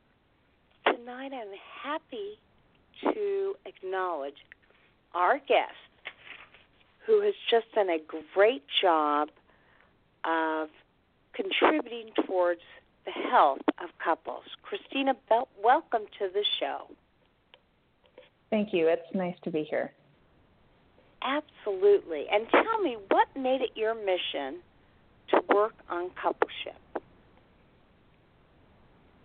tonight 1.04 1.32
I'm 1.34 1.48
happy 1.82 2.38
to 3.02 3.54
acknowledge 3.66 4.36
our 5.14 5.38
guest 5.38 5.72
who 7.06 7.20
has 7.20 7.34
just 7.50 7.66
done 7.74 7.90
a 7.90 7.98
great 8.34 8.62
job 8.80 9.28
of 10.24 10.68
contributing 11.34 12.10
towards 12.26 12.60
the 13.04 13.10
health 13.10 13.60
of 13.82 13.90
couples. 14.02 14.44
Christina, 14.62 15.14
Bell, 15.28 15.48
welcome 15.62 16.02
to 16.18 16.28
the 16.32 16.44
show. 16.58 16.86
Thank 18.48 18.72
you. 18.72 18.88
It's 18.88 19.14
nice 19.14 19.36
to 19.44 19.50
be 19.50 19.64
here. 19.64 19.92
Absolutely. 21.22 22.26
And 22.32 22.46
tell 22.50 22.80
me, 22.80 22.96
what 23.10 23.28
made 23.36 23.60
it 23.60 23.70
your 23.74 23.94
mission 23.94 24.60
to 25.30 25.40
work 25.54 25.74
on 25.90 26.10
coupleship? 26.10 26.78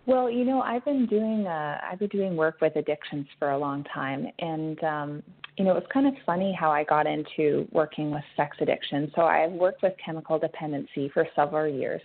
Well, 0.06 0.30
you 0.30 0.44
know, 0.44 0.60
I've 0.62 0.84
been 0.84 1.06
doing 1.06 1.46
uh, 1.46 1.78
I've 1.82 1.98
been 1.98 2.08
doing 2.08 2.36
work 2.36 2.60
with 2.60 2.76
addictions 2.76 3.26
for 3.38 3.50
a 3.50 3.58
long 3.58 3.84
time, 3.92 4.26
and 4.38 4.82
um, 4.82 5.22
you 5.56 5.64
know, 5.64 5.72
it 5.72 5.74
was 5.74 5.86
kind 5.92 6.06
of 6.06 6.14
funny 6.24 6.56
how 6.58 6.70
I 6.70 6.84
got 6.84 7.06
into 7.06 7.68
working 7.70 8.10
with 8.10 8.22
sex 8.36 8.56
addiction. 8.60 9.12
So 9.14 9.22
I've 9.22 9.52
worked 9.52 9.82
with 9.82 9.92
chemical 10.04 10.38
dependency 10.38 11.10
for 11.12 11.26
several 11.36 11.68
years, 11.68 12.00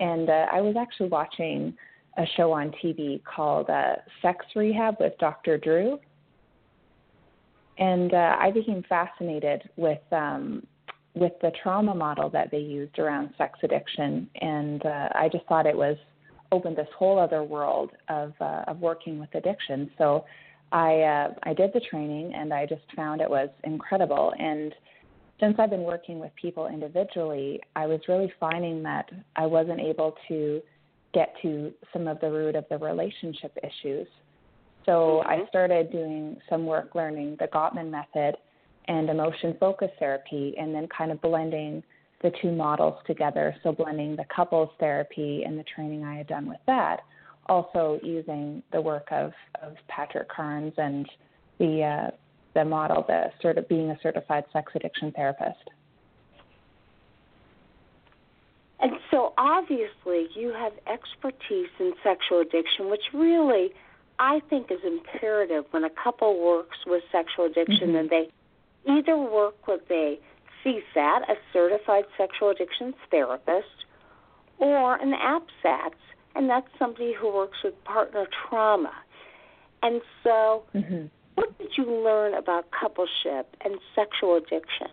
and 0.00 0.28
uh, 0.28 0.46
I 0.52 0.60
was 0.60 0.74
actually 0.78 1.08
watching 1.08 1.74
a 2.18 2.24
show 2.36 2.52
on 2.52 2.72
TV 2.82 3.22
called 3.24 3.70
uh, 3.70 3.96
Sex 4.20 4.44
Rehab 4.56 4.96
with 4.98 5.12
Dr. 5.18 5.56
Drew, 5.56 6.00
and 7.78 8.12
uh, 8.12 8.36
I 8.40 8.50
became 8.50 8.82
fascinated 8.88 9.62
with 9.76 10.00
um, 10.10 10.66
with 11.14 11.32
the 11.42 11.52
trauma 11.62 11.94
model 11.94 12.28
that 12.30 12.50
they 12.50 12.58
used 12.58 12.98
around 12.98 13.30
sex 13.38 13.58
addiction, 13.62 14.28
and 14.40 14.84
uh, 14.84 15.08
I 15.14 15.28
just 15.30 15.46
thought 15.46 15.66
it 15.66 15.76
was 15.76 15.96
opened 16.52 16.76
this 16.76 16.88
whole 16.98 17.18
other 17.18 17.42
world 17.42 17.90
of 18.08 18.32
uh, 18.40 18.64
of 18.66 18.80
working 18.80 19.18
with 19.18 19.34
addiction. 19.34 19.90
So 19.98 20.24
I 20.72 21.00
uh, 21.00 21.34
I 21.42 21.54
did 21.54 21.72
the 21.72 21.80
training, 21.80 22.34
and 22.34 22.52
I 22.52 22.66
just 22.66 22.82
found 22.94 23.20
it 23.20 23.30
was 23.30 23.48
incredible. 23.64 24.32
And 24.38 24.74
since 25.40 25.56
I've 25.58 25.70
been 25.70 25.82
working 25.82 26.18
with 26.18 26.30
people 26.40 26.68
individually, 26.68 27.60
I 27.74 27.86
was 27.86 28.00
really 28.08 28.32
finding 28.38 28.82
that 28.82 29.10
I 29.36 29.46
wasn't 29.46 29.80
able 29.80 30.14
to 30.28 30.60
get 31.12 31.34
to 31.42 31.72
some 31.92 32.06
of 32.06 32.20
the 32.20 32.30
root 32.30 32.54
of 32.54 32.64
the 32.70 32.78
relationship 32.78 33.56
issues. 33.62 34.06
So 34.86 35.22
mm-hmm. 35.22 35.28
I 35.28 35.48
started 35.48 35.90
doing 35.90 36.36
some 36.48 36.66
work 36.66 36.94
learning 36.94 37.36
the 37.40 37.46
Gottman 37.46 37.90
method 37.90 38.36
and 38.86 39.08
emotion 39.08 39.56
focus 39.58 39.90
therapy, 39.98 40.54
and 40.58 40.74
then 40.74 40.88
kind 40.96 41.10
of 41.10 41.20
blending 41.20 41.82
the 42.22 42.32
two 42.42 42.52
models 42.52 42.98
together. 43.06 43.54
So 43.62 43.72
blending 43.72 44.16
the 44.16 44.24
couples 44.34 44.70
therapy 44.78 45.42
and 45.44 45.58
the 45.58 45.64
training 45.74 46.04
I 46.04 46.16
had 46.16 46.26
done 46.26 46.46
with 46.46 46.60
that, 46.66 47.00
also 47.46 47.98
using 48.02 48.62
the 48.72 48.80
work 48.80 49.08
of, 49.10 49.32
of 49.62 49.74
Patrick 49.88 50.28
Carnes 50.28 50.74
and 50.76 51.08
the 51.58 51.82
uh, 51.82 52.10
the 52.54 52.64
model, 52.64 53.04
the 53.06 53.26
sort 53.40 53.58
of 53.58 53.68
being 53.68 53.90
a 53.90 53.98
certified 54.02 54.44
sex 54.52 54.72
addiction 54.74 55.12
therapist. 55.12 55.70
And 58.80 58.92
so 59.10 59.34
obviously 59.38 60.28
you 60.34 60.52
have 60.56 60.72
expertise 60.92 61.68
in 61.78 61.92
sexual 62.02 62.40
addiction, 62.40 62.90
which 62.90 63.02
really 63.12 63.70
I 64.18 64.40
think 64.50 64.70
is 64.70 64.80
imperative 64.84 65.64
when 65.70 65.84
a 65.84 65.90
couple 65.90 66.42
works 66.42 66.78
with 66.86 67.02
sexual 67.12 67.44
addiction 67.44 67.88
mm-hmm. 67.88 67.96
and 67.96 68.10
they 68.10 68.28
either 68.88 69.16
work 69.16 69.66
with 69.66 69.82
a 69.90 70.18
CSAT, 70.64 71.22
a 71.28 71.34
certified 71.52 72.04
sexual 72.16 72.50
addictions 72.50 72.94
therapist, 73.10 73.86
or 74.58 74.96
an 74.96 75.12
APSAT, 75.12 75.92
and 76.34 76.48
that's 76.48 76.68
somebody 76.78 77.14
who 77.18 77.32
works 77.32 77.58
with 77.64 77.74
partner 77.84 78.26
trauma. 78.48 78.92
And 79.82 80.00
so, 80.22 80.64
mm-hmm. 80.74 81.06
what 81.34 81.56
did 81.58 81.70
you 81.76 81.84
learn 81.84 82.34
about 82.34 82.66
coupleship 82.70 83.44
and 83.64 83.78
sexual 83.94 84.36
addiction? 84.36 84.88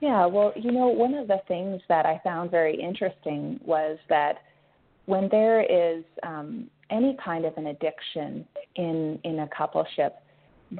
Yeah, 0.00 0.26
well, 0.26 0.52
you 0.56 0.72
know, 0.72 0.88
one 0.88 1.14
of 1.14 1.28
the 1.28 1.40
things 1.46 1.80
that 1.88 2.06
I 2.06 2.20
found 2.24 2.50
very 2.50 2.74
interesting 2.74 3.60
was 3.64 3.98
that 4.08 4.38
when 5.06 5.28
there 5.30 5.62
is 5.62 6.02
um, 6.24 6.68
any 6.90 7.16
kind 7.24 7.44
of 7.44 7.56
an 7.56 7.68
addiction 7.68 8.44
in 8.74 9.20
in 9.22 9.38
a 9.38 9.46
coupleship, 9.46 10.12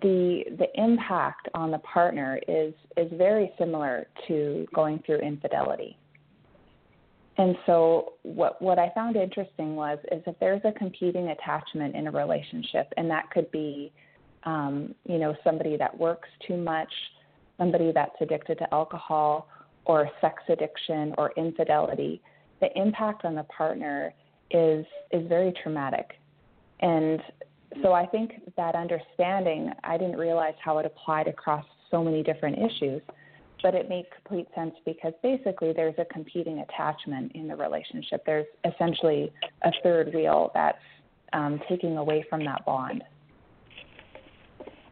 the 0.00 0.44
the 0.58 0.68
impact 0.82 1.48
on 1.54 1.70
the 1.70 1.78
partner 1.78 2.40
is 2.48 2.72
is 2.96 3.12
very 3.12 3.52
similar 3.58 4.06
to 4.28 4.66
going 4.74 5.02
through 5.04 5.18
infidelity. 5.18 5.98
And 7.36 7.56
so 7.66 8.14
what 8.22 8.60
what 8.62 8.78
I 8.78 8.90
found 8.94 9.16
interesting 9.16 9.76
was 9.76 9.98
is 10.10 10.22
if 10.26 10.38
there's 10.40 10.62
a 10.64 10.72
competing 10.72 11.28
attachment 11.28 11.94
in 11.94 12.06
a 12.06 12.10
relationship, 12.10 12.92
and 12.96 13.10
that 13.10 13.30
could 13.30 13.50
be, 13.50 13.92
um, 14.44 14.94
you 15.06 15.18
know, 15.18 15.34
somebody 15.44 15.76
that 15.76 15.96
works 15.96 16.28
too 16.46 16.56
much, 16.56 16.92
somebody 17.58 17.92
that's 17.92 18.16
addicted 18.20 18.58
to 18.58 18.74
alcohol, 18.74 19.48
or 19.84 20.10
sex 20.20 20.42
addiction, 20.48 21.14
or 21.18 21.32
infidelity, 21.36 22.22
the 22.60 22.68
impact 22.78 23.24
on 23.24 23.34
the 23.34 23.44
partner 23.44 24.14
is 24.50 24.86
is 25.10 25.26
very 25.28 25.52
traumatic. 25.62 26.12
And 26.80 27.20
so 27.82 27.92
I 27.92 28.06
think 28.06 28.32
that 28.56 28.74
understanding, 28.74 29.70
I 29.84 29.96
didn't 29.96 30.16
realize 30.16 30.54
how 30.62 30.78
it 30.78 30.86
applied 30.86 31.28
across 31.28 31.64
so 31.90 32.02
many 32.02 32.22
different 32.22 32.58
issues, 32.58 33.02
but 33.62 33.74
it 33.74 33.88
made 33.88 34.06
complete 34.14 34.48
sense 34.54 34.74
because 34.84 35.12
basically 35.22 35.72
there's 35.72 35.94
a 35.98 36.04
competing 36.06 36.60
attachment 36.60 37.32
in 37.34 37.46
the 37.48 37.54
relationship. 37.54 38.24
There's 38.26 38.46
essentially 38.64 39.32
a 39.62 39.70
third 39.82 40.12
wheel 40.12 40.50
that's 40.54 40.78
um, 41.32 41.60
taking 41.68 41.96
away 41.96 42.24
from 42.28 42.44
that 42.44 42.64
bond. 42.66 43.04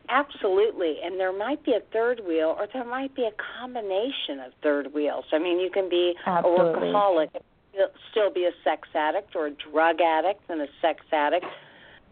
Absolutely, 0.09 0.97
and 1.05 1.21
there 1.21 1.37
might 1.37 1.64
be 1.64 1.73
a 1.73 1.81
third 1.93 2.21
wheel, 2.27 2.57
or 2.59 2.66
there 2.73 2.85
might 2.85 3.14
be 3.14 3.23
a 3.23 3.31
combination 3.61 4.40
of 4.45 4.53
third 4.61 4.93
wheels. 4.93 5.25
I 5.33 5.38
mean, 5.38 5.61
you 5.61 5.71
can 5.71 5.88
be 5.88 6.14
Absolutely. 6.27 6.88
a 6.88 6.93
workaholic, 6.93 7.29
still 8.11 8.33
be 8.33 8.45
a 8.45 8.51
sex 8.64 8.88
addict, 8.95 9.37
or 9.37 9.47
a 9.47 9.51
drug 9.51 10.01
addict 10.01 10.43
and 10.49 10.62
a 10.62 10.66
sex 10.83 11.01
addict. 11.12 11.47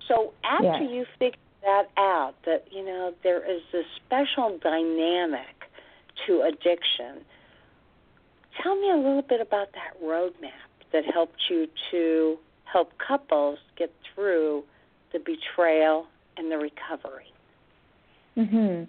So 0.09 0.33
after 0.43 0.83
yes. 0.83 0.91
you 0.91 1.05
figure 1.19 1.39
that 1.63 1.85
out, 1.97 2.35
that 2.47 2.65
you 2.71 2.85
know 2.85 3.13
there 3.23 3.45
is 3.45 3.61
this 3.73 3.85
special 4.05 4.59
dynamic 4.63 5.69
to 6.27 6.43
addiction. 6.43 7.25
Tell 8.63 8.75
me 8.75 8.91
a 8.91 8.97
little 8.97 9.23
bit 9.23 9.41
about 9.41 9.69
that 9.73 10.03
roadmap 10.03 10.69
that 10.93 11.05
helped 11.05 11.39
you 11.49 11.69
to 11.91 12.39
help 12.65 12.93
couples 12.99 13.59
get 13.77 13.93
through 14.15 14.65
the 15.13 15.19
betrayal 15.19 16.07
and 16.37 16.51
the 16.51 16.59
recovery. 16.59 17.33
Mhm. 18.37 18.89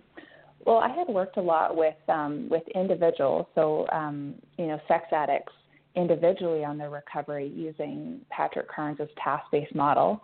Well, 0.65 0.77
I 0.77 0.89
had 0.89 1.07
worked 1.07 1.37
a 1.37 1.41
lot 1.41 1.75
with 1.75 1.95
um, 2.07 2.47
with 2.49 2.67
individuals, 2.69 3.47
so 3.55 3.87
um, 3.91 4.35
you 4.57 4.67
know, 4.67 4.79
sex 4.87 5.05
addicts 5.11 5.53
individually 5.95 6.63
on 6.63 6.77
their 6.77 6.89
recovery 6.89 7.47
using 7.47 8.21
Patrick 8.29 8.67
Carnes' 8.69 9.09
task-based 9.23 9.73
model, 9.73 10.21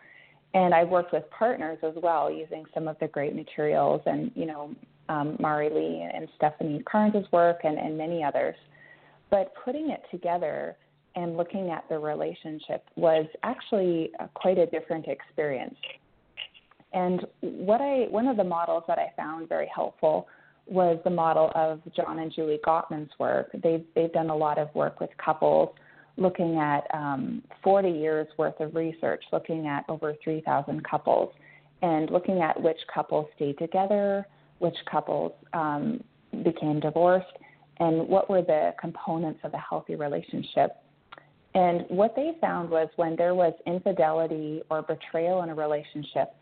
and 0.55 0.73
I've 0.73 0.87
worked 0.87 1.11
with 1.11 1.29
partners 1.37 1.77
as 1.83 1.93
well 2.01 2.31
using 2.31 2.63
some 2.73 2.87
of 2.87 2.97
the 2.99 3.07
great 3.09 3.35
materials 3.35 4.01
and 4.05 4.31
you 4.35 4.47
know 4.47 4.73
um, 5.09 5.37
Mari 5.39 5.69
Lee 5.69 6.09
and 6.11 6.27
Stephanie 6.37 6.81
Carnes' 6.89 7.27
work 7.31 7.59
and, 7.63 7.77
and 7.77 7.95
many 7.95 8.23
others. 8.23 8.55
But 9.29 9.53
putting 9.63 9.91
it 9.91 10.01
together 10.09 10.75
and 11.15 11.37
looking 11.37 11.69
at 11.69 11.83
the 11.89 11.99
relationship 11.99 12.85
was 12.95 13.27
actually 13.43 14.11
a, 14.19 14.27
quite 14.29 14.57
a 14.57 14.65
different 14.65 15.07
experience. 15.07 15.75
And 16.93 17.25
what 17.41 17.81
I 17.81 18.05
one 18.09 18.27
of 18.27 18.37
the 18.37 18.43
models 18.43 18.83
that 18.87 18.97
I 18.97 19.11
found 19.17 19.49
very 19.49 19.69
helpful 19.73 20.27
was 20.67 20.97
the 21.03 21.09
model 21.09 21.51
of 21.53 21.81
John 21.95 22.19
and 22.19 22.33
Julie 22.33 22.59
Gottman's 22.65 23.11
work. 23.19 23.51
They've 23.61 23.83
they've 23.93 24.13
done 24.13 24.29
a 24.29 24.35
lot 24.35 24.57
of 24.57 24.73
work 24.73 25.01
with 25.01 25.09
couples, 25.23 25.69
looking 26.17 26.57
at 26.57 26.83
um, 26.93 27.43
40 27.63 27.89
years 27.89 28.27
worth 28.37 28.59
of 28.59 28.75
research, 28.75 29.23
looking 29.31 29.67
at 29.67 29.83
over 29.89 30.15
3,000 30.23 30.83
couples, 30.83 31.33
and 31.81 32.09
looking 32.09 32.41
at 32.41 32.59
which 32.61 32.77
couples 32.93 33.27
stayed 33.35 33.57
together, 33.57 34.25
which 34.59 34.75
couples 34.89 35.33
um, 35.53 36.03
became 36.43 36.79
divorced, 36.79 37.25
and 37.79 38.07
what 38.07 38.29
were 38.29 38.41
the 38.41 38.73
components 38.79 39.39
of 39.43 39.53
a 39.53 39.57
healthy 39.57 39.95
relationship. 39.95 40.77
And 41.53 41.85
what 41.89 42.15
they 42.15 42.31
found 42.41 42.69
was 42.69 42.89
when 42.95 43.15
there 43.15 43.35
was 43.35 43.53
infidelity 43.65 44.61
or 44.69 44.81
betrayal 44.81 45.43
in 45.43 45.49
a 45.49 45.55
relationship, 45.55 46.33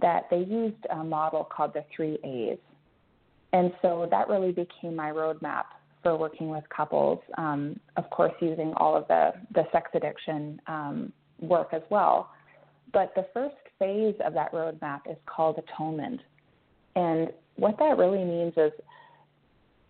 that 0.00 0.24
they 0.30 0.38
used 0.38 0.86
a 0.90 1.04
model 1.04 1.44
called 1.44 1.74
the 1.74 1.84
three 1.94 2.18
A's. 2.24 2.58
And 3.52 3.72
so 3.82 4.06
that 4.10 4.28
really 4.28 4.52
became 4.52 4.96
my 4.96 5.10
roadmap 5.10 5.64
for 6.02 6.16
working 6.16 6.48
with 6.48 6.64
couples, 6.74 7.18
um, 7.36 7.78
of 7.96 8.08
course, 8.10 8.32
using 8.40 8.72
all 8.76 8.96
of 8.96 9.06
the, 9.08 9.32
the 9.54 9.64
sex 9.72 9.90
addiction 9.94 10.60
um, 10.66 11.12
work 11.40 11.68
as 11.72 11.82
well. 11.90 12.30
But 12.92 13.12
the 13.14 13.26
first 13.32 13.56
phase 13.78 14.14
of 14.24 14.34
that 14.34 14.52
roadmap 14.52 15.00
is 15.10 15.16
called 15.26 15.58
atonement. 15.58 16.20
And 16.96 17.28
what 17.56 17.78
that 17.78 17.98
really 17.98 18.24
means 18.24 18.54
is 18.56 18.72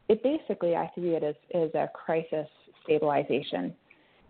it 0.09 0.23
basically, 0.23 0.75
I 0.75 0.91
see 0.95 1.11
it 1.11 1.23
as, 1.23 1.37
as 1.55 1.71
a 1.75 1.89
crisis 1.95 2.49
stabilization 2.83 3.75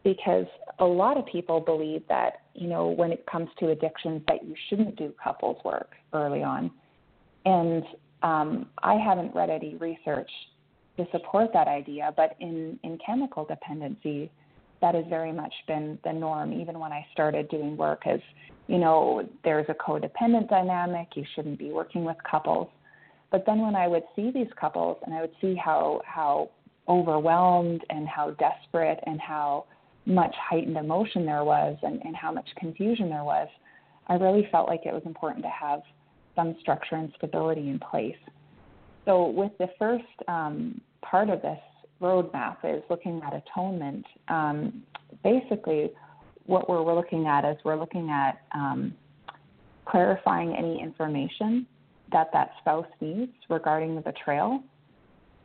because 0.05 0.47
a 0.79 0.85
lot 0.85 1.17
of 1.17 1.27
people 1.27 1.61
believe 1.61 2.03
that, 2.09 2.43
you 2.55 2.69
know, 2.69 2.89
when 2.89 3.13
it 3.13 3.25
comes 3.31 3.49
to 3.59 3.71
addictions, 3.71 4.23
that 4.29 4.45
you 4.45 4.55
shouldn't 4.69 4.97
do 4.97 5.13
couples 5.23 5.59
work 5.65 5.93
early 6.13 6.43
on. 6.43 6.71
And 7.45 7.85
um, 8.23 8.67
I 8.83 8.95
haven't 8.95 9.35
read 9.35 9.51
any 9.51 9.77
research 9.77 10.31
to 11.05 11.11
support 11.11 11.51
that 11.53 11.69
idea, 11.69 12.13
but 12.17 12.37
in, 12.41 12.79
in 12.83 12.99
chemical 13.05 13.45
dependency, 13.45 14.31
that 14.81 14.95
has 14.95 15.05
very 15.09 15.33
much 15.33 15.53
been 15.67 15.99
the 16.05 16.13
norm, 16.13 16.53
even 16.53 16.79
when 16.79 16.93
I 16.93 17.07
started 17.13 17.49
doing 17.49 17.77
work 17.77 18.07
as, 18.07 18.21
you 18.67 18.79
know, 18.79 19.29
there's 19.45 19.67
a 19.69 19.75
codependent 19.75 20.49
dynamic, 20.49 21.09
you 21.15 21.25
shouldn't 21.35 21.59
be 21.59 21.71
working 21.71 22.05
with 22.05 22.17
couples. 22.29 22.69
But 23.31 23.45
then 23.47 23.61
when 23.61 23.77
I 23.77 23.87
would 23.89 24.05
see 24.17 24.31
these 24.31 24.49
couples 24.59 24.97
and 25.05 25.15
I 25.15 25.21
would 25.21 25.35
see 25.41 25.55
how 25.55 26.03
how 26.05 26.51
overwhelmed 26.89 27.85
and 27.91 28.09
how 28.09 28.31
desperate 28.33 28.99
and 29.07 29.21
how 29.21 29.67
much 30.07 30.35
heightened 30.51 30.77
emotion 30.77 31.25
there 31.25 31.45
was 31.45 31.77
and, 31.83 32.01
and 32.05 32.17
how 32.17 32.33
much 32.33 32.49
confusion 32.59 33.09
there 33.09 33.23
was, 33.23 33.49
I 34.09 34.15
really 34.15 34.49
felt 34.51 34.67
like 34.67 34.81
it 34.87 34.93
was 34.93 35.03
important 35.05 35.45
to 35.45 35.51
have 35.51 35.83
some 36.35 36.57
structure 36.61 36.97
and 36.97 37.13
stability 37.17 37.69
in 37.69 37.79
place. 37.79 38.17
So, 39.05 39.27
with 39.29 39.53
the 39.59 39.69
first 39.79 40.05
um, 40.27 40.81
part 41.03 41.31
of 41.31 41.43
this 41.43 41.59
roadmap 42.01 42.57
is 42.65 42.83
looking 42.91 43.21
at 43.25 43.33
atonement. 43.35 44.07
Um, 44.29 44.83
basically, 45.23 45.91
what 46.47 46.69
we're, 46.69 46.83
we're, 46.83 46.95
looking 46.95 47.27
at 47.27 47.45
is 47.45 47.57
we're 47.65 47.79
looking 47.79 48.11
at 48.11 48.43
um, 48.55 48.95
clarifying 49.87 50.57
any 50.57 50.81
information 50.81 51.67
that 52.13 52.31
that 52.33 52.53
spouse 52.61 52.87
needs 53.01 53.33
regarding 53.49 53.95
the 53.95 54.01
betrayal. 54.01 54.63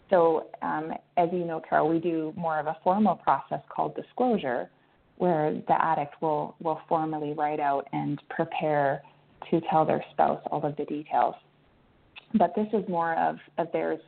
So, 0.10 0.48
um, 0.62 0.94
as 1.18 1.30
you 1.32 1.46
know, 1.46 1.62
Carol, 1.68 1.90
we 1.90 2.00
do 2.00 2.34
more 2.36 2.60
of 2.60 2.68
a 2.68 2.78
formal 2.84 3.16
process 3.16 3.62
called 3.70 3.96
disclosure, 3.96 4.70
where 5.18 5.54
the 5.68 5.84
addict 5.84 6.22
will, 6.22 6.56
will 6.62 6.80
formally 6.88 7.34
write 7.34 7.60
out 7.60 7.88
and 7.92 8.22
prepare 8.30 9.02
to 9.50 9.62
tell 9.70 9.86
their 9.86 10.04
spouse 10.12 10.42
all 10.52 10.64
of 10.64 10.76
the 10.76 10.86
details. 10.86 11.36
But 12.34 12.54
this 12.56 12.68
is 12.74 12.88
more 12.90 13.16
of, 13.16 13.38
of 13.58 13.68
there's, 13.72 14.00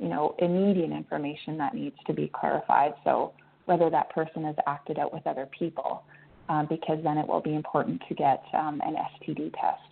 you 0.00 0.08
know, 0.08 0.34
immediate 0.38 0.90
information 0.90 1.58
that 1.58 1.74
needs 1.74 1.96
to 2.06 2.14
be 2.14 2.30
clarified. 2.34 2.94
So 3.04 3.34
whether 3.66 3.90
that 3.90 4.10
person 4.10 4.44
has 4.44 4.56
acted 4.66 4.98
out 4.98 5.12
with 5.12 5.26
other 5.26 5.46
people, 5.56 6.02
um, 6.48 6.66
because 6.68 6.98
then 7.04 7.18
it 7.18 7.28
will 7.28 7.42
be 7.42 7.54
important 7.54 8.02
to 8.08 8.14
get 8.14 8.42
um, 8.54 8.80
an 8.84 8.96
STD 8.96 9.52
test. 9.52 9.82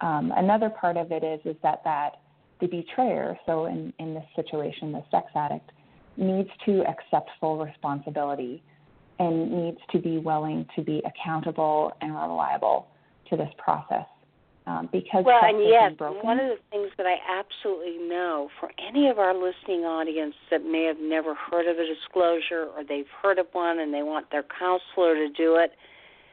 Um, 0.00 0.32
another 0.36 0.70
part 0.70 0.96
of 0.96 1.12
it 1.12 1.22
is 1.22 1.40
is 1.44 1.56
that 1.62 1.82
that 1.84 2.20
the 2.60 2.66
betrayer, 2.66 3.38
so 3.44 3.66
in, 3.66 3.92
in 3.98 4.14
this 4.14 4.24
situation, 4.34 4.90
the 4.90 5.04
sex 5.10 5.26
addict, 5.34 5.70
needs 6.16 6.48
to 6.64 6.82
accept 6.86 7.30
full 7.38 7.62
responsibility 7.62 8.62
and 9.18 9.52
needs 9.52 9.78
to 9.92 9.98
be 9.98 10.18
willing 10.18 10.66
to 10.74 10.82
be 10.82 11.02
accountable 11.04 11.92
and 12.00 12.14
reliable 12.14 12.88
to 13.28 13.36
this 13.36 13.50
process. 13.58 14.06
Um, 14.68 14.88
because 14.90 15.24
well, 15.24 15.44
and 15.44 15.62
yes, 15.62 15.92
one 16.24 16.40
of 16.40 16.48
the 16.48 16.58
things 16.70 16.90
that 16.96 17.06
I 17.06 17.18
absolutely 17.30 17.98
know 18.08 18.48
for 18.58 18.72
any 18.84 19.08
of 19.08 19.16
our 19.16 19.32
listening 19.32 19.84
audience 19.84 20.34
that 20.50 20.64
may 20.64 20.82
have 20.84 20.98
never 20.98 21.34
heard 21.34 21.68
of 21.68 21.78
a 21.78 21.86
disclosure 21.86 22.66
or 22.76 22.82
they've 22.82 23.06
heard 23.22 23.38
of 23.38 23.46
one 23.52 23.78
and 23.78 23.94
they 23.94 24.02
want 24.02 24.32
their 24.32 24.42
counselor 24.42 25.14
to 25.14 25.28
do 25.28 25.54
it, 25.54 25.70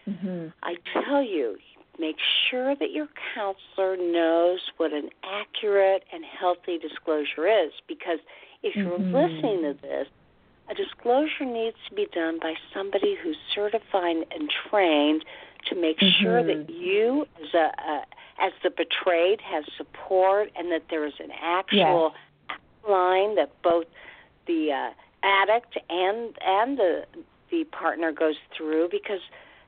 mm-hmm. 0.10 0.48
I 0.64 0.78
tell 0.94 1.22
you, 1.22 1.58
make 2.00 2.16
sure 2.50 2.76
that 2.76 2.92
your 2.92 3.08
counselor 3.36 3.98
knows 3.98 4.62
what 4.78 4.94
an 4.94 5.10
accurate 5.24 6.04
and 6.12 6.24
healthy 6.26 6.80
disclosure 6.80 7.48
is 7.48 7.72
because 7.88 8.18
if 8.64 8.76
you're 8.76 8.98
mm-hmm. 8.98 9.14
listening 9.14 9.62
to 9.62 9.78
this, 9.80 10.08
a 10.72 10.74
disclosure 10.74 11.46
needs 11.46 11.78
to 11.88 11.94
be 11.94 12.08
done 12.16 12.40
by 12.42 12.56
somebody 12.74 13.16
who's 13.22 13.38
certified 13.54 14.16
and 14.32 14.52
trained 14.72 15.24
to 15.70 15.76
make 15.76 16.00
mm-hmm. 16.00 16.24
sure 16.24 16.44
that 16.44 16.68
you 16.70 17.28
as 17.44 17.54
a, 17.54 17.58
a 17.58 18.06
as 18.40 18.52
the 18.64 18.70
betrayed 18.70 19.42
has 19.42 19.64
support 19.78 20.52
and 20.56 20.72
that 20.72 20.84
there 20.90 21.06
is 21.06 21.14
an 21.20 21.32
actual 21.42 22.14
yes. 22.50 22.60
line 22.90 23.36
that 23.36 23.52
both 23.62 23.86
the 24.48 24.72
uh, 24.72 24.90
addict 25.24 25.78
and 25.90 26.36
and 26.46 26.78
the 26.78 27.06
the 27.52 27.64
partner 27.66 28.12
goes 28.12 28.36
through 28.56 28.90
because 28.90 29.22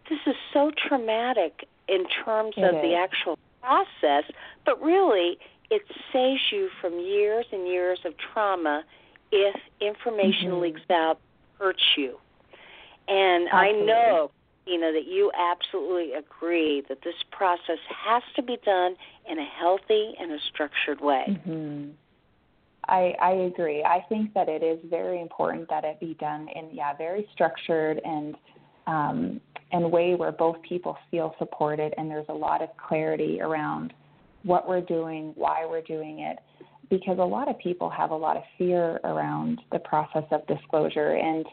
this 0.09 0.19
is 0.25 0.35
so 0.51 0.71
traumatic 0.87 1.67
in 1.87 2.05
terms 2.25 2.55
it 2.57 2.63
of 2.63 2.75
is. 2.75 2.81
the 2.81 2.95
actual 2.95 3.37
process, 3.61 4.23
but 4.65 4.81
really 4.81 5.37
it 5.69 5.83
saves 6.11 6.41
you 6.51 6.69
from 6.81 6.99
years 6.99 7.45
and 7.51 7.67
years 7.67 7.99
of 8.05 8.13
trauma 8.17 8.83
if 9.31 9.55
information 9.81 10.51
mm-hmm. 10.51 10.61
leaks 10.61 10.81
out 10.89 11.19
hurts 11.59 11.83
you. 11.97 12.17
And 13.07 13.47
Absolutely. 13.51 13.81
I 13.81 13.85
know, 13.85 14.31
you 14.65 14.79
know, 14.79 14.91
that 14.91 15.05
you 15.05 15.31
absolutely 15.37 16.13
agree 16.13 16.83
that 16.89 16.99
this 17.03 17.15
process 17.31 17.79
has 18.05 18.23
to 18.35 18.41
be 18.41 18.57
done 18.65 18.95
in 19.29 19.37
a 19.37 19.45
healthy 19.45 20.13
and 20.19 20.31
a 20.31 20.37
structured 20.51 21.01
way. 21.01 21.25
Mm-hmm. 21.29 21.91
I, 22.87 23.15
I 23.21 23.31
agree. 23.31 23.83
I 23.83 24.05
think 24.09 24.33
that 24.33 24.47
it 24.47 24.61
is 24.61 24.79
very 24.89 25.19
important 25.21 25.69
that 25.69 25.83
it 25.83 25.99
be 25.99 26.15
done 26.19 26.47
in 26.55 26.69
yeah 26.71 26.95
very 26.95 27.27
structured 27.33 27.99
and 28.03 28.35
um, 28.85 29.41
and 29.71 29.91
way 29.91 30.13
where 30.13 30.31
both 30.31 30.61
people 30.61 30.95
feel 31.09 31.33
supported 31.39 31.93
and 31.97 32.09
there's 32.09 32.29
a 32.29 32.33
lot 32.33 32.61
of 32.61 32.69
clarity 32.77 33.41
around 33.41 33.93
what 34.43 34.69
we're 34.69 34.81
doing, 34.81 35.33
why 35.35 35.65
we're 35.67 35.81
doing 35.81 36.19
it. 36.19 36.37
because 36.89 37.17
a 37.19 37.23
lot 37.23 37.49
of 37.49 37.57
people 37.59 37.89
have 37.89 38.11
a 38.11 38.15
lot 38.15 38.37
of 38.37 38.43
fear 38.57 38.99
around 39.03 39.61
the 39.71 39.79
process 39.79 40.23
of 40.31 40.45
disclosure. 40.47 41.15
And 41.15 41.45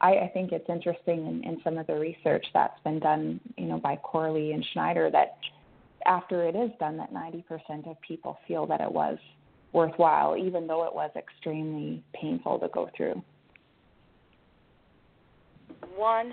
I, 0.00 0.10
I 0.10 0.30
think 0.32 0.52
it's 0.52 0.68
interesting 0.68 1.26
in, 1.26 1.44
in 1.44 1.60
some 1.64 1.78
of 1.78 1.86
the 1.86 1.94
research 1.94 2.46
that's 2.54 2.80
been 2.84 3.00
done, 3.00 3.40
you 3.56 3.66
know, 3.66 3.78
by 3.78 3.96
Corley 3.96 4.52
and 4.52 4.64
Schneider 4.72 5.10
that 5.10 5.38
after 6.06 6.44
it 6.44 6.54
is 6.54 6.70
done, 6.78 6.96
that 6.98 7.12
90% 7.12 7.90
of 7.90 8.00
people 8.00 8.38
feel 8.46 8.66
that 8.66 8.80
it 8.80 8.90
was 8.90 9.18
worthwhile, 9.72 10.36
even 10.36 10.66
though 10.66 10.84
it 10.84 10.94
was 10.94 11.10
extremely 11.16 12.02
painful 12.14 12.58
to 12.60 12.68
go 12.68 12.88
through. 12.96 13.22
100%. 15.98 16.30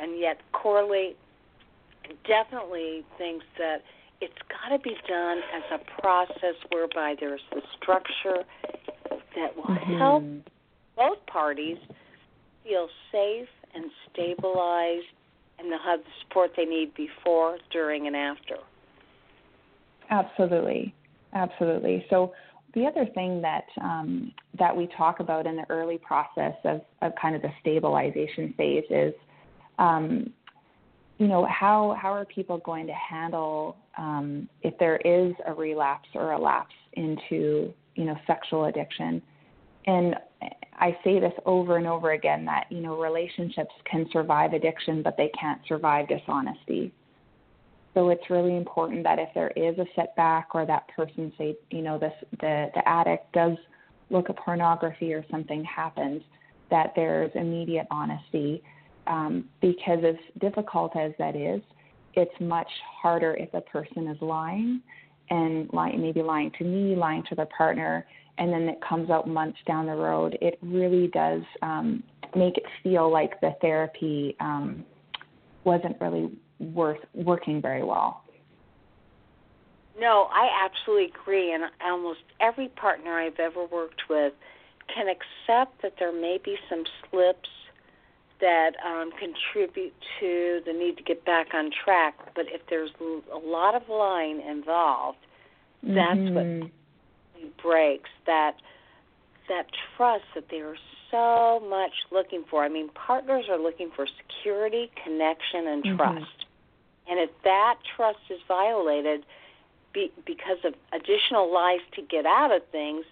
And 0.00 0.18
yet, 0.18 0.38
Corley 0.52 1.16
definitely 2.26 3.04
thinks 3.18 3.44
that 3.58 3.82
it's 4.20 4.34
got 4.48 4.76
to 4.76 4.82
be 4.82 4.96
done 5.08 5.38
as 5.54 5.80
a 5.80 6.00
process 6.00 6.54
whereby 6.70 7.14
there's 7.18 7.40
the 7.52 7.62
structure 7.80 8.44
that 9.34 9.56
will 9.56 9.64
mm-hmm. 9.64 9.98
help 9.98 10.24
both 10.96 11.26
parties 11.26 11.76
feel 12.66 12.88
safe 13.12 13.48
and 13.74 13.84
stabilized 14.12 15.06
and 15.58 15.70
they'll 15.70 15.78
have 15.78 16.00
the 16.00 16.10
support 16.22 16.50
they 16.56 16.64
need 16.64 16.92
before, 16.94 17.58
during, 17.72 18.06
and 18.06 18.16
after. 18.16 18.56
Absolutely, 20.10 20.94
absolutely. 21.32 22.04
So 22.10 22.32
the 22.74 22.84
other 22.84 23.06
thing 23.14 23.40
that 23.40 23.64
um, 23.80 24.32
that 24.58 24.76
we 24.76 24.88
talk 24.96 25.20
about 25.20 25.46
in 25.46 25.56
the 25.56 25.64
early 25.70 25.98
process 25.98 26.54
of, 26.64 26.82
of 27.02 27.12
kind 27.20 27.34
of 27.34 27.42
the 27.42 27.50
stabilization 27.60 28.54
phase 28.56 28.84
is, 28.90 29.14
um, 29.78 30.30
you 31.18 31.26
know, 31.26 31.46
how 31.46 31.96
how 32.00 32.12
are 32.12 32.26
people 32.26 32.58
going 32.58 32.86
to 32.86 32.92
handle 32.92 33.76
um, 33.96 34.48
if 34.62 34.76
there 34.78 34.96
is 34.98 35.32
a 35.46 35.54
relapse 35.54 36.08
or 36.14 36.32
a 36.32 36.38
lapse 36.38 36.74
into 36.92 37.72
you 37.94 38.04
know 38.04 38.16
sexual 38.26 38.66
addiction? 38.66 39.22
And 39.86 40.16
I 40.78 40.96
say 41.02 41.18
this 41.18 41.32
over 41.46 41.78
and 41.78 41.86
over 41.86 42.12
again 42.12 42.44
that 42.44 42.66
you 42.70 42.80
know 42.80 43.00
relationships 43.00 43.74
can 43.90 44.06
survive 44.12 44.52
addiction, 44.52 45.02
but 45.02 45.16
they 45.16 45.30
can't 45.38 45.60
survive 45.66 46.08
dishonesty. 46.08 46.92
So 47.94 48.10
it's 48.10 48.28
really 48.28 48.56
important 48.56 49.02
that 49.04 49.18
if 49.18 49.30
there 49.34 49.52
is 49.56 49.78
a 49.78 49.86
setback 49.94 50.48
or 50.54 50.66
that 50.66 50.86
person 50.94 51.32
say 51.38 51.56
you 51.70 51.82
know 51.82 51.98
this 51.98 52.12
the 52.40 52.70
the 52.74 52.86
addict 52.86 53.32
does 53.32 53.56
look 54.10 54.30
at 54.30 54.36
pornography 54.36 55.12
or 55.12 55.24
something 55.30 55.64
happens, 55.64 56.22
that 56.70 56.92
there's 56.94 57.30
immediate 57.34 57.86
honesty. 57.90 58.62
Um, 59.06 59.44
because 59.60 60.00
as 60.04 60.16
difficult 60.40 60.96
as 60.96 61.12
that 61.18 61.36
is, 61.36 61.62
it's 62.14 62.34
much 62.40 62.68
harder 63.00 63.34
if 63.34 63.52
a 63.54 63.60
person 63.60 64.08
is 64.08 64.20
lying 64.20 64.80
and 65.30 65.70
lying, 65.72 66.00
maybe 66.00 66.22
lying 66.22 66.50
to 66.58 66.64
me, 66.64 66.96
lying 66.96 67.22
to 67.28 67.34
their 67.34 67.48
partner, 67.56 68.06
and 68.38 68.52
then 68.52 68.62
it 68.62 68.78
comes 68.86 69.10
out 69.10 69.28
months 69.28 69.58
down 69.66 69.86
the 69.86 69.94
road, 69.94 70.36
it 70.40 70.58
really 70.62 71.08
does 71.08 71.42
um, 71.62 72.02
make 72.34 72.56
it 72.56 72.64
feel 72.82 73.10
like 73.10 73.40
the 73.40 73.54
therapy 73.60 74.36
um, 74.40 74.84
wasn't 75.64 75.96
really 76.00 76.30
worth 76.58 77.00
working 77.14 77.60
very 77.60 77.82
well. 77.82 78.22
No, 79.98 80.28
I 80.30 80.48
absolutely 80.64 81.06
agree, 81.06 81.52
and 81.54 81.64
almost 81.82 82.20
every 82.40 82.68
partner 82.68 83.18
I've 83.18 83.38
ever 83.38 83.64
worked 83.64 84.02
with 84.10 84.34
can 84.94 85.06
accept 85.08 85.80
that 85.82 85.94
there 85.98 86.12
may 86.12 86.38
be 86.42 86.56
some 86.68 86.84
slips 87.08 87.48
that 88.40 88.72
um, 88.84 89.10
contribute 89.12 89.94
to 90.20 90.60
the 90.66 90.72
need 90.72 90.98
to 90.98 91.02
get 91.02 91.24
back 91.24 91.48
on 91.54 91.70
track. 91.84 92.14
But 92.34 92.46
if 92.48 92.60
there's 92.68 92.90
a 93.32 93.38
lot 93.38 93.74
of 93.74 93.88
lying 93.88 94.42
involved, 94.42 95.18
that's 95.82 96.18
mm-hmm. 96.18 96.60
what 96.60 96.70
breaks 97.62 98.10
that 98.26 98.56
that 99.48 99.66
trust 99.96 100.24
that 100.34 100.48
they 100.50 100.60
are 100.60 100.76
so 101.10 101.64
much 101.68 101.92
looking 102.10 102.44
for. 102.50 102.64
I 102.64 102.68
mean, 102.68 102.88
partners 102.90 103.46
are 103.48 103.58
looking 103.58 103.90
for 103.94 104.06
security, 104.06 104.90
connection, 105.04 105.68
and 105.68 105.84
mm-hmm. 105.84 105.96
trust. 105.96 106.46
And 107.08 107.20
if 107.20 107.30
that 107.44 107.76
trust 107.96 108.18
is 108.28 108.40
violated 108.48 109.24
be, 109.92 110.12
because 110.24 110.58
of 110.64 110.74
additional 110.92 111.52
lies 111.52 111.80
to 111.94 112.02
get 112.02 112.26
out 112.26 112.50
of 112.50 112.62
things, 112.70 113.04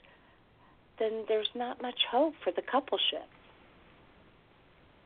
then 0.99 1.25
there's 1.29 1.51
not 1.55 1.81
much 1.83 2.01
hope 2.11 2.35
for 2.43 2.53
the 2.53 2.63
coupleship. 2.63 3.27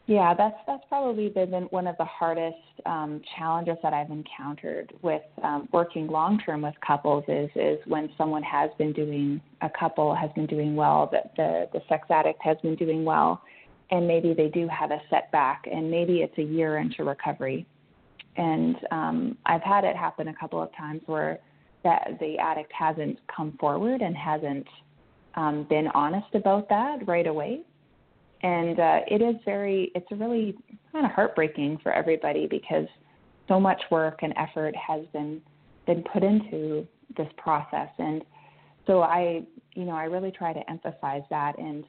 Yeah, 0.09 0.33
that's 0.33 0.57
that's 0.66 0.83
probably 0.88 1.29
been 1.29 1.53
one 1.68 1.87
of 1.87 1.94
the 1.99 2.07
hardest 2.07 2.57
um, 2.87 3.21
challenges 3.37 3.77
that 3.83 3.92
I've 3.92 4.11
encountered 4.11 4.94
with 5.03 5.21
um, 5.42 5.68
working 5.71 6.07
long 6.07 6.38
term 6.38 6.62
with 6.62 6.75
couples 6.85 7.25
is 7.29 7.51
is 7.55 7.79
when 7.85 8.09
someone 8.16 8.42
has 8.42 8.71
been 8.79 8.94
doing 8.94 9.38
a 9.61 9.68
couple 9.68 10.14
has 10.14 10.31
been 10.35 10.47
doing 10.47 10.75
well, 10.75 11.11
that 11.12 11.33
the 11.37 11.68
the 11.75 11.83
sex 11.90 12.07
addict 12.09 12.40
has 12.42 12.57
been 12.62 12.75
doing 12.75 13.05
well, 13.05 13.42
and 13.90 14.09
maybe 14.09 14.33
they 14.33 14.49
do 14.49 14.66
have 14.68 14.92
a 14.92 14.99
setback, 15.11 15.66
and 15.71 15.90
maybe 15.90 16.23
it's 16.23 16.38
a 16.38 16.42
year 16.42 16.79
into 16.79 17.05
recovery, 17.05 17.66
and 18.38 18.77
um, 18.90 19.37
I've 19.44 19.62
had 19.62 19.85
it 19.85 19.94
happen 19.94 20.29
a 20.29 20.35
couple 20.35 20.62
of 20.62 20.75
times 20.75 21.03
where 21.05 21.38
that 21.85 22.16
the 22.18 22.38
addict 22.38 22.73
hasn't 22.73 23.18
come 23.29 23.59
forward 23.61 24.01
and 24.01 24.16
hasn't 24.16 24.68
um, 25.35 25.66
been 25.68 25.88
honest 25.88 26.35
about 26.35 26.66
that 26.71 27.07
right 27.07 27.27
away 27.27 27.61
and 28.42 28.79
uh, 28.79 29.01
it 29.09 29.22
is 29.22 29.37
very 29.44 29.90
it's 29.94 30.11
really 30.12 30.57
kind 30.92 31.05
of 31.05 31.12
heartbreaking 31.12 31.79
for 31.83 31.92
everybody 31.92 32.46
because 32.46 32.87
so 33.48 33.59
much 33.59 33.81
work 33.90 34.20
and 34.22 34.35
effort 34.37 34.74
has 34.77 35.05
been 35.12 35.40
been 35.87 36.05
put 36.12 36.22
into 36.22 36.87
this 37.16 37.29
process. 37.37 37.88
And 37.98 38.22
so 38.88 39.03
i 39.03 39.42
you 39.74 39.85
know 39.85 39.92
i 39.92 40.05
really 40.05 40.33
try 40.33 40.53
to 40.53 40.68
emphasize 40.68 41.22
that 41.31 41.57
and 41.59 41.85